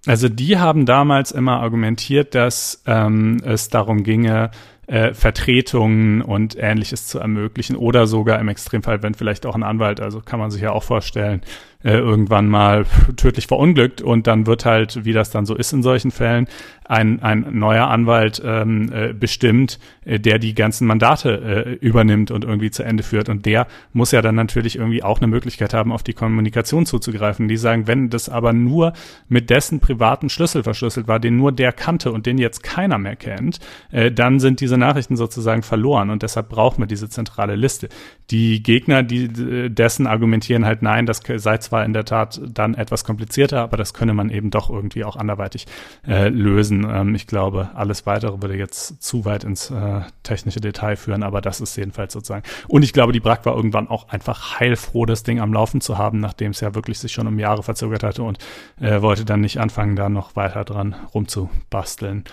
Also 0.07 0.29
die 0.29 0.59
haben 0.59 0.85
damals 0.85 1.31
immer 1.31 1.61
argumentiert, 1.61 2.35
dass 2.35 2.83
ähm, 2.87 3.41
es 3.45 3.69
darum 3.69 4.03
ginge, 4.03 4.51
äh, 4.87 5.15
Vertretungen 5.15 6.23
und 6.23 6.57
ähnliches 6.59 7.07
zu 7.07 7.19
ermöglichen 7.19 7.77
oder 7.77 8.07
sogar 8.07 8.39
im 8.41 8.49
Extremfall, 8.49 9.03
wenn 9.03 9.15
vielleicht 9.15 9.47
auch 9.47 9.55
ein 9.55 9.63
Anwalt, 9.63 10.01
also 10.01 10.21
kann 10.21 10.41
man 10.41 10.51
sich 10.51 10.63
ja 10.63 10.73
auch 10.73 10.83
vorstellen, 10.83 11.43
äh, 11.83 11.95
irgendwann 11.95 12.49
mal 12.49 12.85
tödlich 13.17 13.47
verunglückt 13.47 14.03
und 14.03 14.27
dann 14.27 14.47
wird 14.47 14.65
halt, 14.65 15.05
wie 15.05 15.13
das 15.13 15.31
dann 15.31 15.47
so 15.47 15.55
ist 15.55 15.73
in 15.73 15.83
solchen 15.83 16.11
Fällen, 16.11 16.47
ein, 16.93 17.23
ein 17.23 17.47
neuer 17.53 17.89
Anwalt 17.89 18.43
ähm, 18.45 18.93
äh, 18.93 19.13
bestimmt, 19.15 19.79
äh, 20.05 20.19
der 20.19 20.39
die 20.39 20.55
ganzen 20.55 20.87
Mandate 20.87 21.79
äh, 21.81 21.85
übernimmt 21.85 22.31
und 22.31 22.45
irgendwie 22.45 22.71
zu 22.71 22.83
Ende 22.83 23.03
führt. 23.03 23.29
Und 23.29 23.47
der 23.47 23.67
muss 23.93 24.13
ja 24.13 24.21
dann 24.21 24.35
natürlich 24.35 24.77
irgendwie 24.77 25.03
auch 25.03 25.19
eine 25.19 25.29
Möglichkeit 25.29 25.75
haben, 25.75 25.93
auf 25.93 26.03
die 26.03 26.13
Kommunikation 26.13 26.85
zuzugreifen. 26.85 27.49
Die 27.49 27.57
sagen, 27.57 27.87
wenn 27.87 28.11
das 28.11 28.29
aber 28.29 28.53
nur 28.53 28.93
mit 29.29 29.49
dessen 29.49 29.81
privaten 29.81 30.29
Schlüssel 30.29 30.65
verschlüsselt 30.65 31.09
war, 31.09 31.19
den 31.19 31.37
nur 31.37 31.53
der 31.53 31.73
kannte 31.73 32.13
und 32.13 32.27
den 32.27 32.37
jetzt 32.37 32.63
keiner 32.63 32.99
mehr 32.99 33.17
kennt, 33.17 33.61
äh, 33.91 34.11
dann 34.11 34.41
sind 34.41 34.61
diese 34.61 34.77
Nachrichten 34.77 35.17
sozusagen 35.17 35.63
verloren 35.63 36.11
und 36.11 36.23
deshalb 36.23 36.49
braucht 36.49 36.79
man 36.79 36.89
diese 36.89 37.09
zentrale 37.09 37.55
Liste. 37.55 37.89
Die 38.31 38.63
Gegner, 38.63 39.03
die 39.03 39.25
äh, 39.25 39.71
dessen 39.71 40.07
argumentieren 40.07 40.67
halt, 40.67 40.83
nein, 40.83 41.07
das 41.07 41.23
sei 41.37 41.57
zwar 41.73 41.87
in 41.87 41.95
der 41.95 42.05
Tat 42.05 42.39
dann 42.47 42.75
etwas 42.75 43.03
komplizierter, 43.03 43.63
aber 43.63 43.79
das 43.79 43.95
könne 43.95 44.13
man 44.13 44.29
eben 44.29 44.51
doch 44.51 44.69
irgendwie 44.69 45.05
auch 45.05 45.17
anderweitig 45.17 45.67
äh, 46.07 46.29
lösen. 46.29 46.87
Ähm, 46.87 47.15
ich 47.15 47.27
glaube, 47.27 47.71
alles 47.75 48.05
weitere 48.05 48.43
würde 48.43 48.57
jetzt 48.57 49.03
zu 49.03 49.25
weit 49.25 49.43
ins 49.43 49.71
äh, 49.71 50.03
technische 50.23 50.61
Detail 50.61 50.97
führen, 50.97 51.23
aber 51.23 51.41
das 51.41 51.63
ist 51.63 51.75
jedenfalls 51.77 52.13
sozusagen. 52.13 52.43
Und 52.69 52.83
ich 52.83 52.93
glaube, 52.93 53.15
die 53.15 53.21
BRAC 53.21 53.47
war 53.47 53.57
irgendwann 53.57 53.89
auch 53.89 54.11
einfach 54.11 54.61
heilfroh, 54.61 55.07
das 55.07 55.23
Ding 55.23 55.41
am 55.41 55.55
Laufen 55.55 55.81
zu 55.81 55.97
haben, 55.97 56.21
nachdem 56.21 56.51
es 56.51 56.61
ja 56.61 56.75
wirklich 56.75 56.99
sich 56.99 57.13
schon 57.13 57.27
um 57.27 57.39
Jahre 57.39 57.63
verzögert 57.63 58.03
hatte 58.03 58.23
und 58.23 58.37
äh, 58.79 59.01
wollte 59.01 59.25
dann 59.25 59.41
nicht 59.41 59.59
anfangen, 59.59 59.97
da 59.97 60.11
noch 60.11 60.37
weiter 60.37 60.65
dran 60.67 60.95
rumzubasteln. 61.15 62.25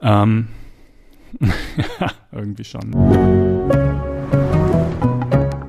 Ähm, 0.00 0.48
ja, 2.00 2.12
irgendwie 2.32 2.64
schon. 2.64 2.94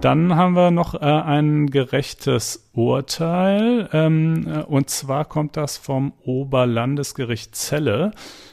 Dann 0.02 0.36
haben 0.36 0.54
wir 0.54 0.70
noch 0.70 0.94
äh, 0.94 1.00
ein 1.00 1.68
gerechtes 1.72 2.70
Urteil. 2.74 3.90
Ähm, 3.94 4.48
äh, 4.48 4.60
und 4.60 4.92
zwar 4.92 5.26
kommt 5.26 5.58
das 5.58 5.78
vom 5.78 6.14
Oberlandesgericht 6.24 7.56
Celle. 7.56 8.12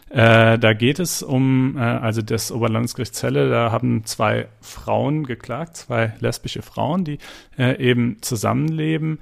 Äh, 0.09 0.59
da 0.59 0.73
geht 0.73 0.99
es 0.99 1.23
um, 1.23 1.77
äh, 1.77 1.81
also 1.81 2.23
das 2.23 2.51
Oberlandesgericht 2.51 3.15
Celle, 3.15 3.51
da 3.51 3.73
haben 3.73 4.07
zwei 4.07 4.49
Frauen 4.63 5.25
geklagt, 5.25 5.77
zwei 5.77 6.15
lesbische 6.21 6.63
Frauen, 6.63 7.05
die 7.05 7.19
äh, 7.59 7.77
eben 7.79 8.19
zusammenleben, 8.23 9.21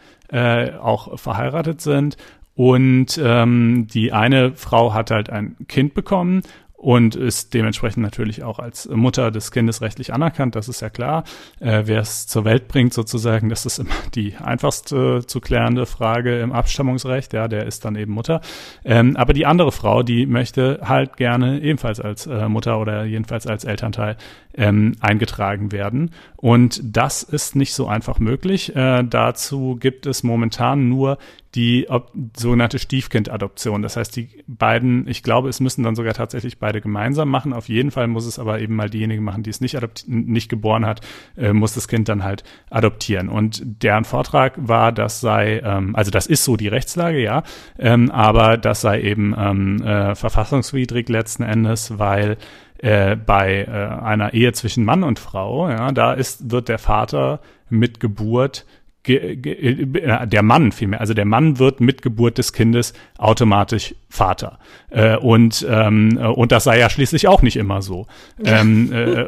auch 0.81 1.18
verheiratet 1.18 1.83
sind. 1.83 2.16
Und 2.55 3.20
ähm, 3.23 3.87
die 3.93 4.12
eine 4.12 4.55
Frau 4.55 4.95
hat 4.95 5.11
halt 5.11 5.29
ein 5.29 5.57
Kind 5.68 5.93
bekommen 5.93 6.43
und 6.83 7.14
ist 7.14 7.55
dementsprechend 7.55 8.03
natürlich 8.03 8.43
auch 8.43 8.59
als 8.59 8.89
Mutter 8.89 9.30
des 9.30 9.53
Kindes 9.53 9.83
rechtlich 9.83 10.12
anerkannt, 10.12 10.57
das 10.57 10.68
ist 10.68 10.80
ja 10.80 10.91
klar. 10.91 11.22
Äh, 11.61 11.83
wer 11.85 12.01
es 12.01 12.26
zur 12.26 12.45
Welt 12.45 12.66
bringt 12.66 12.93
sozusagen, 12.93 13.49
das 13.49 13.64
ist 13.64 13.78
immer 13.78 13.95
die 14.16 14.35
einfachste 14.35 15.24
zu 15.24 15.41
klärende 15.41 15.87
Frage 15.87 16.41
im 16.41 16.51
Abstammungsrecht, 16.51 17.35
ja, 17.35 17.47
der 17.47 17.66
ist 17.66 17.85
dann 17.85 17.95
eben 17.95 18.12
Mutter. 18.12 18.41
Ähm, 18.85 19.16
aber 19.16 19.33
die 19.33 19.47
andere 19.47 19.70
Frau, 19.70 20.03
die 20.03 20.26
möchte 20.26 20.80
halt 20.83 21.16
gerne 21.16 21.61
ebenfalls 21.61 22.01
als 22.01 22.26
äh, 22.26 22.49
Mutter 22.49 22.80
oder 22.80 23.05
jedenfalls 23.05 23.47
als 23.47 23.62
Elternteil 23.62 24.16
ähm, 24.55 24.95
eingetragen 25.01 25.73
werden. 25.73 26.11
Und 26.37 26.81
das 26.85 27.23
ist 27.23 27.57
nicht 27.57 27.73
so 27.75 27.87
einfach 27.87 28.19
möglich. 28.19 28.75
Äh, 28.75 29.05
dazu 29.05 29.77
gibt 29.79 30.07
es 30.07 30.23
momentan 30.23 30.89
nur 30.89 31.19
die 31.55 31.87
sogenannte 32.35 32.79
Stiefkind-Adoption. 32.79 33.83
Das 33.83 33.97
heißt, 33.97 34.17
die 34.17 34.43
beiden, 34.47 35.07
ich 35.07 35.23
glaube, 35.23 35.51
es 35.51 35.61
müssen 35.61 35.83
dann 35.83 35.95
sogar 35.95 36.15
tatsächlich 36.15 36.59
beide 36.59 36.81
gemeinsam 36.81 37.29
machen. 37.29 37.53
Auf 37.53 37.69
jeden 37.69 37.91
Fall 37.91 38.07
muss 38.07 38.25
es 38.27 38.39
aber 38.39 38.61
eben 38.61 38.75
mal 38.75 38.89
diejenige 38.89 39.21
machen, 39.21 39.43
die 39.43 39.51
es 39.51 39.61
nicht, 39.61 39.77
nicht 40.09 40.49
geboren 40.49 40.87
hat, 40.87 41.03
äh, 41.37 41.53
muss 41.53 41.75
das 41.75 41.89
Kind 41.89 42.09
dann 42.09 42.25
halt 42.25 42.43
adoptieren. 42.71 43.29
Und 43.29 43.63
deren 43.65 44.05
Vortrag 44.05 44.55
war, 44.57 44.93
das 44.93 45.21
sei, 45.21 45.61
ähm, 45.63 45.95
also 45.95 46.11
das 46.11 46.27
ist 46.27 46.45
so 46.45 46.57
die 46.57 46.69
Rechtslage, 46.69 47.21
ja, 47.21 47.43
ähm, 47.79 48.11
aber 48.11 48.57
das 48.57 48.81
sei 48.81 49.03
eben 49.03 49.35
ähm, 49.37 49.83
äh, 49.83 50.15
verfassungswidrig 50.15 51.09
letzten 51.11 51.43
Endes, 51.43 51.99
weil 51.99 52.39
äh, 52.83 53.16
bei 53.16 53.62
äh, 53.64 53.70
einer 54.05 54.35
Ehe 54.35 54.53
zwischen 54.53 54.85
Mann 54.85 55.03
und 55.03 55.18
Frau, 55.18 55.68
ja, 55.68 55.91
da 55.93 56.12
ist, 56.12 56.51
wird 56.51 56.68
der 56.68 56.78
Vater 56.78 57.41
mit 57.70 58.01
Geburt 58.01 58.66
Ge, 59.05 59.35
ge, 59.35 60.01
äh, 60.01 60.26
der 60.28 60.43
Mann 60.45 60.70
vielmehr, 60.70 61.01
also 61.01 61.12
der 61.12 61.24
Mann 61.24 61.59
wird 61.59 61.80
mit 61.80 62.03
Geburt 62.03 62.39
des 62.39 62.53
Kindes 62.53 62.93
automatisch 63.18 63.97
Vater. 64.09 64.61
Äh, 64.91 65.16
und, 65.16 65.66
ähm, 65.68 66.16
und 66.18 66.53
das 66.53 66.64
sei 66.64 66.78
ja 66.78 66.89
schließlich 66.89 67.26
auch 67.26 67.43
nicht 67.43 67.57
immer 67.57 67.83
so. 67.83 68.07
Ähm, 68.45 68.93
äh, 68.93 69.26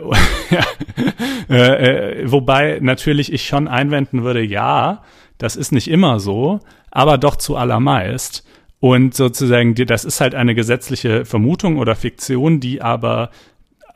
äh, 1.50 2.22
äh, 2.22 2.30
wobei 2.30 2.78
natürlich 2.82 3.32
ich 3.32 3.48
schon 3.48 3.66
einwenden 3.66 4.22
würde, 4.22 4.42
ja, 4.42 5.02
das 5.38 5.56
ist 5.56 5.72
nicht 5.72 5.88
immer 5.88 6.20
so, 6.20 6.60
aber 6.92 7.18
doch 7.18 7.34
zu 7.34 7.56
allermeist. 7.56 8.46
Und 8.84 9.14
sozusagen, 9.14 9.74
das 9.74 10.04
ist 10.04 10.20
halt 10.20 10.34
eine 10.34 10.54
gesetzliche 10.54 11.24
Vermutung 11.24 11.78
oder 11.78 11.96
Fiktion, 11.96 12.60
die 12.60 12.82
aber 12.82 13.30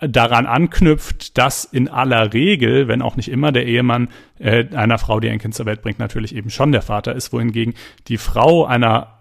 daran 0.00 0.46
anknüpft, 0.46 1.36
dass 1.36 1.66
in 1.66 1.88
aller 1.88 2.32
Regel, 2.32 2.88
wenn 2.88 3.02
auch 3.02 3.14
nicht 3.14 3.30
immer, 3.30 3.52
der 3.52 3.66
Ehemann 3.66 4.08
äh, 4.38 4.64
einer 4.74 4.96
Frau, 4.96 5.20
die 5.20 5.28
ein 5.28 5.40
Kind 5.40 5.54
zur 5.54 5.66
Welt 5.66 5.82
bringt, 5.82 5.98
natürlich 5.98 6.34
eben 6.34 6.48
schon 6.48 6.72
der 6.72 6.80
Vater 6.80 7.14
ist, 7.14 7.34
wohingegen 7.34 7.74
die 8.06 8.16
Frau 8.16 8.64
einer 8.64 9.17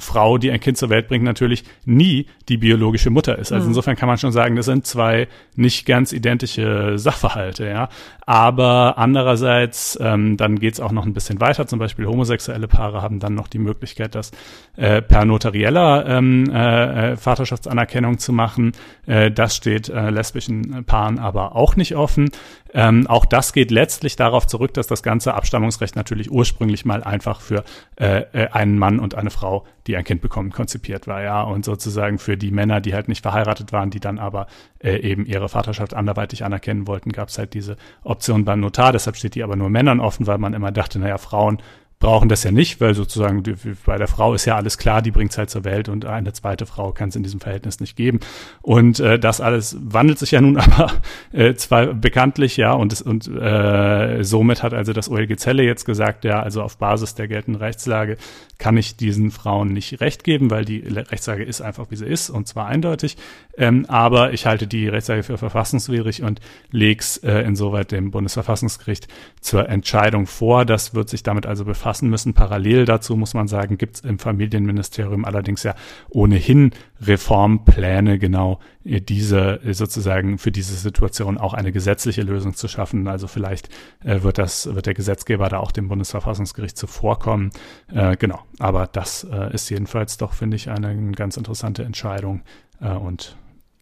Frau, 0.00 0.38
die 0.38 0.50
ein 0.52 0.60
Kind 0.60 0.78
zur 0.78 0.90
Welt 0.90 1.08
bringt, 1.08 1.24
natürlich 1.24 1.64
nie 1.84 2.26
die 2.48 2.56
biologische 2.56 3.10
Mutter 3.10 3.36
ist. 3.38 3.52
Also 3.52 3.64
mhm. 3.64 3.70
insofern 3.70 3.96
kann 3.96 4.08
man 4.08 4.16
schon 4.16 4.30
sagen, 4.30 4.54
das 4.54 4.66
sind 4.66 4.86
zwei 4.86 5.26
nicht 5.56 5.86
ganz 5.86 6.12
identische 6.12 6.98
Sachverhalte, 6.98 7.66
ja. 7.66 7.88
Aber 8.24 8.96
andererseits, 8.96 9.98
ähm, 10.00 10.36
dann 10.36 10.58
geht's 10.58 10.80
auch 10.80 10.92
noch 10.92 11.04
ein 11.04 11.14
bisschen 11.14 11.40
weiter. 11.40 11.66
Zum 11.66 11.78
Beispiel 11.78 12.06
homosexuelle 12.06 12.68
Paare 12.68 13.02
haben 13.02 13.18
dann 13.18 13.34
noch 13.34 13.48
die 13.48 13.58
Möglichkeit, 13.58 14.14
das 14.14 14.30
äh, 14.76 15.02
per 15.02 15.24
notarieller 15.24 16.06
ähm, 16.06 16.48
äh, 16.50 17.16
Vaterschaftsanerkennung 17.16 18.18
zu 18.18 18.32
machen. 18.32 18.72
Äh, 19.06 19.30
das 19.32 19.56
steht 19.56 19.88
äh, 19.88 20.10
lesbischen 20.10 20.84
Paaren 20.84 21.18
aber 21.18 21.56
auch 21.56 21.74
nicht 21.74 21.96
offen. 21.96 22.30
Ähm, 22.74 23.06
auch 23.06 23.24
das 23.24 23.52
geht 23.52 23.70
letztlich 23.70 24.16
darauf 24.16 24.46
zurück, 24.46 24.74
dass 24.74 24.86
das 24.86 25.02
ganze 25.02 25.34
Abstammungsrecht 25.34 25.96
natürlich 25.96 26.30
ursprünglich 26.30 26.84
mal 26.84 27.02
einfach 27.02 27.40
für 27.40 27.64
äh, 27.96 28.24
äh, 28.32 28.48
einen 28.48 28.78
Mann 28.78 28.98
und 29.00 29.14
eine 29.14 29.30
Frau, 29.30 29.66
die 29.86 29.96
ein 29.96 30.04
Kind 30.04 30.20
bekommen, 30.20 30.50
konzipiert 30.50 31.06
war, 31.06 31.22
ja. 31.22 31.42
Und 31.42 31.64
sozusagen 31.64 32.18
für 32.18 32.36
die 32.36 32.50
Männer, 32.50 32.80
die 32.80 32.94
halt 32.94 33.08
nicht 33.08 33.22
verheiratet 33.22 33.72
waren, 33.72 33.90
die 33.90 34.00
dann 34.00 34.18
aber 34.18 34.46
äh, 34.80 34.96
eben 34.96 35.24
ihre 35.24 35.48
Vaterschaft 35.48 35.94
anderweitig 35.94 36.44
anerkennen 36.44 36.86
wollten, 36.86 37.12
gab 37.12 37.28
es 37.28 37.38
halt 37.38 37.54
diese 37.54 37.76
Option 38.04 38.44
beim 38.44 38.60
Notar. 38.60 38.92
Deshalb 38.92 39.16
steht 39.16 39.34
die 39.34 39.42
aber 39.42 39.56
nur 39.56 39.70
Männern 39.70 40.00
offen, 40.00 40.26
weil 40.26 40.38
man 40.38 40.54
immer 40.54 40.72
dachte, 40.72 40.98
naja, 40.98 41.18
Frauen 41.18 41.62
brauchen 42.00 42.28
das 42.28 42.44
ja 42.44 42.52
nicht, 42.52 42.80
weil 42.80 42.94
sozusagen 42.94 43.42
bei 43.84 43.98
der 43.98 44.06
Frau 44.06 44.32
ist 44.32 44.44
ja 44.44 44.54
alles 44.54 44.78
klar, 44.78 45.02
die 45.02 45.10
bringt 45.10 45.32
es 45.32 45.38
halt 45.38 45.50
zur 45.50 45.64
Welt 45.64 45.88
und 45.88 46.04
eine 46.04 46.32
zweite 46.32 46.64
Frau 46.64 46.92
kann 46.92 47.08
es 47.08 47.16
in 47.16 47.24
diesem 47.24 47.40
Verhältnis 47.40 47.80
nicht 47.80 47.96
geben. 47.96 48.20
Und 48.62 49.00
äh, 49.00 49.18
das 49.18 49.40
alles 49.40 49.76
wandelt 49.80 50.18
sich 50.18 50.30
ja 50.30 50.40
nun 50.40 50.56
aber 50.58 50.92
äh, 51.32 51.54
zwar 51.54 51.94
bekanntlich, 51.94 52.56
ja, 52.56 52.72
und, 52.72 52.92
es, 52.92 53.02
und 53.02 53.26
äh, 53.26 54.22
somit 54.22 54.62
hat 54.62 54.74
also 54.74 54.92
das 54.92 55.10
OLG 55.10 55.36
Zelle 55.38 55.64
jetzt 55.64 55.86
gesagt, 55.86 56.24
ja, 56.24 56.40
also 56.40 56.62
auf 56.62 56.78
Basis 56.78 57.16
der 57.16 57.26
geltenden 57.26 57.60
Rechtslage 57.60 58.16
kann 58.58 58.76
ich 58.76 58.96
diesen 58.96 59.32
Frauen 59.32 59.72
nicht 59.72 60.00
recht 60.00 60.22
geben, 60.22 60.50
weil 60.50 60.64
die 60.64 60.78
Rechtslage 60.78 61.42
ist 61.42 61.60
einfach, 61.60 61.90
wie 61.90 61.96
sie 61.96 62.06
ist, 62.06 62.30
und 62.30 62.46
zwar 62.46 62.66
eindeutig. 62.66 63.16
Ähm, 63.56 63.86
aber 63.88 64.32
ich 64.32 64.46
halte 64.46 64.68
die 64.68 64.88
Rechtslage 64.88 65.24
für 65.24 65.38
verfassungswidrig 65.38 66.22
und 66.22 66.40
lege 66.70 67.00
es 67.00 67.16
äh, 67.18 67.40
insoweit 67.40 67.90
dem 67.90 68.12
Bundesverfassungsgericht 68.12 69.08
zur 69.40 69.68
Entscheidung 69.68 70.26
vor. 70.26 70.64
Das 70.64 70.94
wird 70.94 71.08
sich 71.08 71.24
damit 71.24 71.46
also 71.46 71.64
befassen 71.64 71.87
befassen 71.88 72.10
müssen. 72.10 72.34
Parallel 72.34 72.84
dazu 72.84 73.16
muss 73.16 73.32
man 73.32 73.48
sagen, 73.48 73.78
gibt 73.78 73.96
es 73.96 74.00
im 74.02 74.18
Familienministerium 74.18 75.24
allerdings 75.24 75.62
ja 75.62 75.74
ohnehin 76.10 76.72
Reformpläne, 77.00 78.18
genau 78.18 78.60
äh, 78.84 79.00
diese 79.00 79.62
äh, 79.64 79.72
sozusagen 79.72 80.36
für 80.36 80.52
diese 80.52 80.74
Situation 80.74 81.38
auch 81.38 81.54
eine 81.54 81.72
gesetzliche 81.72 82.20
Lösung 82.20 82.54
zu 82.54 82.68
schaffen. 82.68 83.08
Also 83.08 83.26
vielleicht 83.26 83.70
äh, 84.04 84.22
wird 84.22 84.36
das, 84.36 84.74
wird 84.74 84.84
der 84.84 84.92
Gesetzgeber 84.92 85.48
da 85.48 85.60
auch 85.60 85.72
dem 85.72 85.88
Bundesverfassungsgericht 85.88 86.76
zuvorkommen. 86.76 87.52
Äh, 87.90 88.16
genau. 88.18 88.40
Aber 88.58 88.86
das 88.86 89.24
äh, 89.24 89.54
ist 89.54 89.70
jedenfalls 89.70 90.18
doch, 90.18 90.34
finde 90.34 90.56
ich, 90.56 90.68
eine 90.68 91.12
ganz 91.12 91.38
interessante 91.38 91.84
Entscheidung. 91.84 92.42
Äh, 92.82 92.90
und 92.90 93.38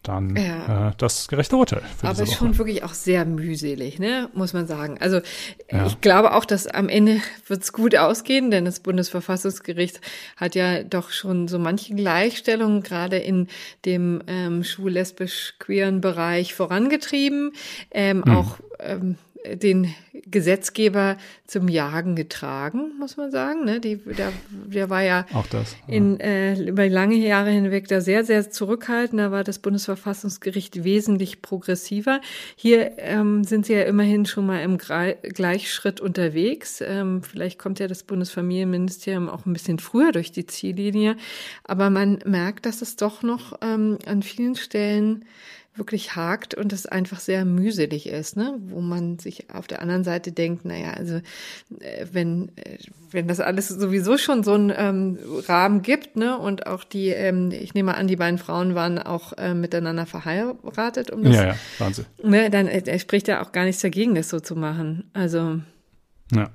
dann 0.07 0.35
ja. 0.35 0.89
äh, 0.89 0.91
das 0.97 1.27
gerechte 1.27 1.55
Urteil. 1.55 1.81
Aber 2.01 2.25
schon 2.25 2.57
wirklich 2.57 2.83
auch 2.83 2.93
sehr 2.93 3.25
mühselig, 3.25 3.99
ne, 3.99 4.29
muss 4.33 4.53
man 4.53 4.67
sagen. 4.67 4.97
Also 4.99 5.21
ja. 5.71 5.85
ich 5.85 6.01
glaube 6.01 6.33
auch, 6.33 6.45
dass 6.45 6.67
am 6.67 6.89
Ende 6.89 7.21
wird 7.47 7.63
es 7.63 7.73
gut 7.73 7.95
ausgehen, 7.95 8.51
denn 8.51 8.65
das 8.65 8.79
Bundesverfassungsgericht 8.79 10.01
hat 10.35 10.55
ja 10.55 10.83
doch 10.83 11.11
schon 11.11 11.47
so 11.47 11.59
manche 11.59 11.95
Gleichstellung 11.95 12.81
gerade 12.81 13.17
in 13.17 13.47
dem 13.85 14.21
ähm, 14.27 14.63
schwul-lesbisch-queeren 14.63 16.01
Bereich 16.01 16.53
vorangetrieben. 16.53 17.51
Ähm, 17.91 18.23
hm. 18.23 18.35
Auch 18.35 18.59
ähm, 18.79 19.15
den 19.55 19.93
Gesetzgeber 20.29 21.17
zum 21.45 21.67
Jagen 21.67 22.15
getragen, 22.15 22.91
muss 22.99 23.17
man 23.17 23.31
sagen. 23.31 23.65
Ne? 23.65 23.79
Die, 23.79 23.97
der, 23.97 24.33
der 24.49 24.89
war 24.89 25.01
ja, 25.01 25.25
Auch 25.33 25.47
das, 25.47 25.75
ja. 25.87 25.93
In, 25.93 26.19
äh, 26.19 26.59
über 26.59 26.87
lange 26.89 27.15
Jahre 27.15 27.51
hinweg 27.51 27.87
da 27.87 28.01
sehr, 28.01 28.25
sehr 28.25 28.49
zurückhaltend. 28.49 29.19
Da 29.19 29.31
war 29.31 29.43
das 29.43 29.59
Bundesverfassungsgericht 29.59 30.83
wesentlich 30.83 31.41
progressiver. 31.41 32.19
Hier 32.55 32.97
ähm, 32.97 33.43
sind 33.43 33.65
sie 33.65 33.73
ja 33.73 33.83
immerhin 33.83 34.25
schon 34.25 34.45
mal 34.45 34.61
im 34.61 34.77
Gleichschritt 34.77 36.01
unterwegs. 36.01 36.81
Ähm, 36.85 37.23
vielleicht 37.23 37.59
kommt 37.59 37.79
ja 37.79 37.87
das 37.87 38.03
Bundesfamilienministerium 38.03 39.29
auch 39.29 39.45
ein 39.45 39.53
bisschen 39.53 39.79
früher 39.79 40.11
durch 40.11 40.31
die 40.31 40.45
Ziellinie. 40.45 41.15
Aber 41.63 41.89
man 41.89 42.19
merkt, 42.25 42.65
dass 42.65 42.81
es 42.81 42.95
doch 42.95 43.23
noch 43.23 43.57
ähm, 43.61 43.97
an 44.05 44.23
vielen 44.23 44.55
Stellen 44.55 45.25
wirklich 45.77 46.15
hakt 46.15 46.55
und 46.55 46.73
es 46.73 46.85
einfach 46.85 47.19
sehr 47.19 47.45
mühselig 47.45 48.07
ist, 48.07 48.37
ne? 48.37 48.55
wo 48.67 48.81
man 48.81 49.19
sich 49.19 49.53
auf 49.53 49.67
der 49.67 49.81
anderen 49.81 50.03
Seite 50.03 50.31
denkt, 50.31 50.65
naja, 50.65 50.91
also 50.91 51.15
äh, 51.79 52.05
wenn, 52.11 52.49
äh, 52.55 52.77
wenn 53.11 53.27
das 53.27 53.39
alles 53.39 53.67
sowieso 53.69 54.17
schon 54.17 54.43
so 54.43 54.53
einen 54.53 54.73
ähm, 54.75 55.17
Rahmen 55.47 55.81
gibt, 55.81 56.15
ne, 56.15 56.37
und 56.37 56.67
auch 56.67 56.83
die, 56.83 57.09
ähm, 57.09 57.51
ich 57.51 57.73
nehme 57.73 57.95
an, 57.95 58.07
die 58.07 58.15
beiden 58.15 58.37
Frauen 58.37 58.75
waren 58.75 58.99
auch 58.99 59.33
äh, 59.33 59.53
miteinander 59.53 60.05
verheiratet, 60.05 61.11
um 61.11 61.23
das, 61.23 61.35
ja, 61.35 61.47
ja, 61.47 61.55
Wahnsinn. 61.77 62.05
Ne, 62.23 62.49
dann 62.49 62.67
äh, 62.67 62.99
spricht 62.99 63.27
ja 63.27 63.41
auch 63.41 63.51
gar 63.51 63.65
nichts 63.65 63.81
dagegen, 63.81 64.15
das 64.15 64.29
so 64.29 64.39
zu 64.39 64.55
machen. 64.55 65.09
Also. 65.13 65.59
Ja. 66.33 66.49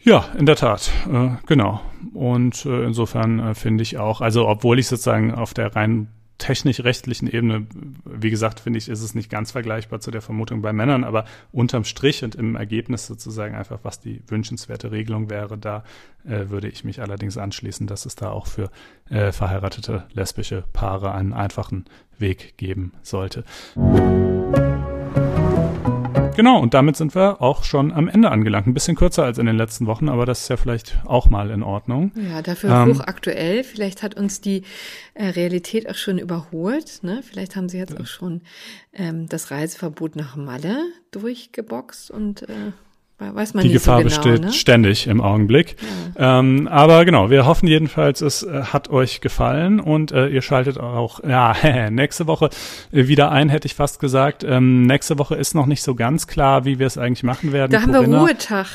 Ja, 0.00 0.26
in 0.38 0.46
der 0.46 0.56
Tat, 0.56 0.90
äh, 1.12 1.30
genau. 1.46 1.80
Und 2.14 2.64
äh, 2.64 2.84
insofern 2.84 3.40
äh, 3.40 3.54
finde 3.54 3.82
ich 3.82 3.98
auch, 3.98 4.20
also 4.20 4.48
obwohl 4.48 4.78
ich 4.78 4.86
sozusagen 4.86 5.34
auf 5.34 5.52
der 5.54 5.74
rein 5.74 6.08
technisch-rechtlichen 6.38 7.28
Ebene, 7.28 7.66
wie 8.04 8.30
gesagt, 8.30 8.60
finde 8.60 8.78
ich, 8.78 8.88
ist 8.88 9.02
es 9.02 9.14
nicht 9.14 9.28
ganz 9.28 9.50
vergleichbar 9.50 10.00
zu 10.00 10.10
der 10.10 10.22
Vermutung 10.22 10.62
bei 10.62 10.72
Männern, 10.72 11.04
aber 11.04 11.24
unterm 11.52 11.84
Strich 11.84 12.22
und 12.24 12.36
im 12.36 12.56
Ergebnis 12.56 13.06
sozusagen 13.06 13.54
einfach, 13.54 13.80
was 13.82 14.00
die 14.00 14.22
wünschenswerte 14.28 14.92
Regelung 14.92 15.30
wäre, 15.30 15.58
da 15.58 15.84
äh, 16.24 16.48
würde 16.48 16.68
ich 16.68 16.84
mich 16.84 17.00
allerdings 17.02 17.36
anschließen, 17.36 17.86
dass 17.86 18.06
es 18.06 18.14
da 18.14 18.30
auch 18.30 18.46
für 18.46 18.70
äh, 19.10 19.32
verheiratete 19.32 20.06
lesbische 20.12 20.64
Paare 20.72 21.12
einen 21.12 21.32
einfachen 21.32 21.84
Weg 22.18 22.56
geben 22.56 22.92
sollte. 23.02 23.44
Genau, 26.38 26.60
und 26.60 26.72
damit 26.72 26.96
sind 26.96 27.16
wir 27.16 27.42
auch 27.42 27.64
schon 27.64 27.92
am 27.92 28.06
Ende 28.06 28.30
angelangt. 28.30 28.68
Ein 28.68 28.72
bisschen 28.72 28.94
kürzer 28.94 29.24
als 29.24 29.38
in 29.38 29.46
den 29.46 29.56
letzten 29.56 29.86
Wochen, 29.86 30.08
aber 30.08 30.24
das 30.24 30.42
ist 30.42 30.48
ja 30.48 30.56
vielleicht 30.56 30.96
auch 31.04 31.28
mal 31.28 31.50
in 31.50 31.64
Ordnung. 31.64 32.12
Ja, 32.14 32.42
dafür 32.42 32.70
ähm, 32.70 32.94
hochaktuell. 32.94 33.64
Vielleicht 33.64 34.04
hat 34.04 34.14
uns 34.14 34.40
die 34.40 34.62
äh, 35.14 35.30
Realität 35.30 35.90
auch 35.90 35.96
schon 35.96 36.16
überholt. 36.16 37.00
Ne? 37.02 37.24
Vielleicht 37.28 37.56
haben 37.56 37.68
sie 37.68 37.78
jetzt 37.78 37.98
auch 38.00 38.06
schon 38.06 38.42
ähm, 38.92 39.28
das 39.28 39.50
Reiseverbot 39.50 40.14
nach 40.14 40.36
Malle 40.36 40.78
durchgeboxt 41.10 42.12
und 42.12 42.42
äh, 42.42 42.70
Weiß 43.18 43.52
man 43.52 43.64
die 43.64 43.72
Gefahr 43.72 43.96
so 43.96 44.04
genau, 44.04 44.22
besteht 44.22 44.44
ne? 44.44 44.52
ständig 44.52 45.08
im 45.08 45.20
Augenblick. 45.20 45.74
Ja. 46.16 46.38
Ähm, 46.38 46.68
aber 46.68 47.04
genau, 47.04 47.30
wir 47.30 47.46
hoffen 47.46 47.66
jedenfalls, 47.66 48.20
es 48.20 48.44
äh, 48.44 48.62
hat 48.62 48.90
euch 48.90 49.20
gefallen 49.20 49.80
und 49.80 50.12
äh, 50.12 50.28
ihr 50.28 50.40
schaltet 50.40 50.78
auch 50.78 51.24
ja, 51.24 51.56
nächste 51.90 52.28
Woche 52.28 52.50
äh, 52.92 53.08
wieder 53.08 53.32
ein, 53.32 53.48
hätte 53.48 53.66
ich 53.66 53.74
fast 53.74 53.98
gesagt. 53.98 54.44
Ähm, 54.44 54.82
nächste 54.82 55.18
Woche 55.18 55.34
ist 55.34 55.54
noch 55.56 55.66
nicht 55.66 55.82
so 55.82 55.96
ganz 55.96 56.28
klar, 56.28 56.64
wie 56.64 56.78
wir 56.78 56.86
es 56.86 56.96
eigentlich 56.96 57.24
machen 57.24 57.52
werden. 57.52 57.72
Da 57.72 57.82
haben 57.82 57.92
Corinna. 57.92 58.18
wir 58.18 58.20
Ruhetag. 58.20 58.68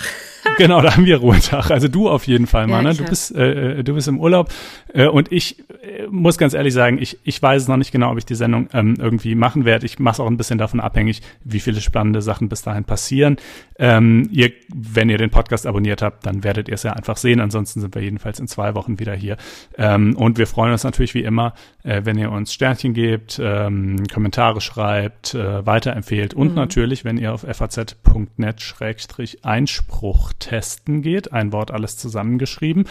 Genau, 0.58 0.82
da 0.82 0.96
haben 0.96 1.06
wir 1.06 1.18
Ruhetag. 1.18 1.72
Also 1.72 1.88
du 1.88 2.10
auf 2.10 2.28
jeden 2.28 2.48
Fall, 2.48 2.68
Mann. 2.68 2.86
Ja, 2.86 2.94
du 2.94 3.06
bist 3.06 3.36
äh, 3.36 3.80
äh, 3.80 3.84
du 3.84 3.94
bist 3.94 4.08
im 4.08 4.20
Urlaub 4.20 4.52
äh, 4.94 5.08
und 5.08 5.32
ich 5.32 5.64
äh, 5.82 6.08
muss 6.10 6.38
ganz 6.38 6.54
ehrlich 6.54 6.74
sagen, 6.74 6.98
ich 7.00 7.20
ich 7.24 7.41
weiß 7.41 7.68
noch 7.68 7.78
nicht 7.78 7.91
genau, 7.91 8.12
ob 8.12 8.18
ich 8.18 8.26
die 8.26 8.36
Sendung 8.36 8.70
ähm, 8.74 8.96
irgendwie 9.00 9.36
machen 9.36 9.66
werde. 9.66 9.86
Ich 9.86 10.00
mache 10.00 10.22
auch 10.22 10.28
ein 10.28 10.38
bisschen 10.38 10.58
davon 10.58 10.80
abhängig, 10.80 11.22
wie 11.44 11.60
viele 11.60 11.82
spannende 11.82 12.22
Sachen 12.22 12.50
bis 12.50 12.62
dahin 12.62 12.84
passieren. 12.84 13.38
Ähm, 13.80 14.30
ihr, 14.32 14.52
wenn 14.74 15.10
ihr 15.10 15.18
den 15.18 15.30
Podcast 15.30 15.66
abonniert 15.66 16.02
habt, 16.02 16.26
dann 16.26 16.44
werdet 16.44 16.68
ihr 16.68 16.76
es 16.76 16.84
ja 16.84 16.94
einfach 16.94 17.18
sehen. 17.18 17.39
Ansonsten 17.39 17.82
sind 17.82 17.96
wir 17.96 18.02
jedenfalls 18.02 18.39
in 18.39 18.48
zwei 18.48 18.76
Wochen 18.76 19.00
wieder 19.00 19.14
hier. 19.14 19.38
Ähm, 19.78 20.16
und 20.16 20.38
wir 20.38 20.48
freuen 20.48 20.72
uns 20.72 20.84
natürlich 20.84 21.14
wie 21.14 21.24
immer, 21.24 21.54
äh, 21.84 22.02
wenn 22.04 22.18
ihr 22.18 22.32
uns 22.32 22.54
Sternchen 22.54 22.94
gebt, 22.94 23.39
ähm, 23.44 24.04
Kommentare 24.12 24.62
schreibt, 24.62 25.34
äh, 25.34 25.66
weiterempfehlt 25.66 26.34
und 26.34 26.50
mhm. 26.50 26.56
natürlich, 26.56 27.06
wenn 27.06 27.18
ihr 27.18 27.34
auf 27.34 27.41
faz.net-einspruch 27.41 30.33
testen 30.40 31.02
geht, 31.02 31.34
ein 31.34 31.52
Wort 31.52 31.72
alles 31.72 31.98
zusammengeschrieben, 31.98 32.86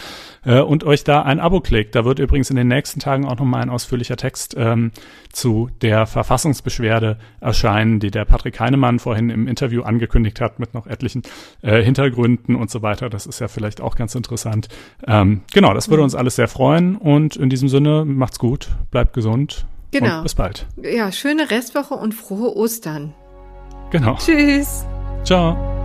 äh, 0.45 0.59
und 0.59 0.83
euch 0.83 1.03
da 1.03 1.21
ein 1.21 1.39
Abo 1.39 1.61
klickt. 1.61 1.95
Da 1.95 2.05
wird 2.05 2.19
übrigens 2.19 2.49
in 2.49 2.55
den 2.55 2.67
nächsten 2.67 2.99
Tagen 2.99 3.25
auch 3.25 3.37
nochmal 3.37 3.61
ein 3.61 3.69
ausführlicher 3.69 4.17
Text 4.17 4.55
ähm, 4.57 4.91
zu 5.31 5.69
der 5.81 6.05
Verfassungsbeschwerde 6.05 7.17
erscheinen, 7.41 7.99
die 7.99 8.11
der 8.11 8.25
Patrick 8.25 8.59
Heinemann 8.59 8.99
vorhin 8.99 9.29
im 9.29 9.47
Interview 9.47 9.83
angekündigt 9.83 10.41
hat, 10.41 10.59
mit 10.59 10.73
noch 10.73 10.87
etlichen 10.87 11.23
äh, 11.61 11.81
Hintergründen 11.81 12.55
und 12.55 12.69
so 12.69 12.81
weiter. 12.81 13.09
Das 13.09 13.25
ist 13.25 13.39
ja 13.39 13.47
vielleicht 13.47 13.81
auch 13.81 13.95
ganz 13.95 14.15
interessant. 14.15 14.69
Ähm, 15.05 15.41
genau, 15.53 15.73
das 15.73 15.89
würde 15.89 16.01
mhm. 16.01 16.05
uns 16.05 16.15
alles 16.15 16.35
sehr 16.35 16.47
freuen 16.47 16.95
und 16.95 17.35
in 17.35 17.49
diesem 17.49 17.69
Sinne 17.69 18.05
macht's 18.05 18.39
gut, 18.39 18.69
bleibt 18.91 19.13
gesund. 19.13 19.65
Genau. 19.91 20.17
Und 20.17 20.23
bis 20.23 20.35
bald. 20.35 20.65
Ja, 20.81 21.11
schöne 21.11 21.51
Restwoche 21.51 21.93
und 21.93 22.13
frohe 22.13 22.55
Ostern. 22.55 23.13
Genau. 23.91 24.15
Tschüss. 24.15 24.85
Ciao. 25.23 25.82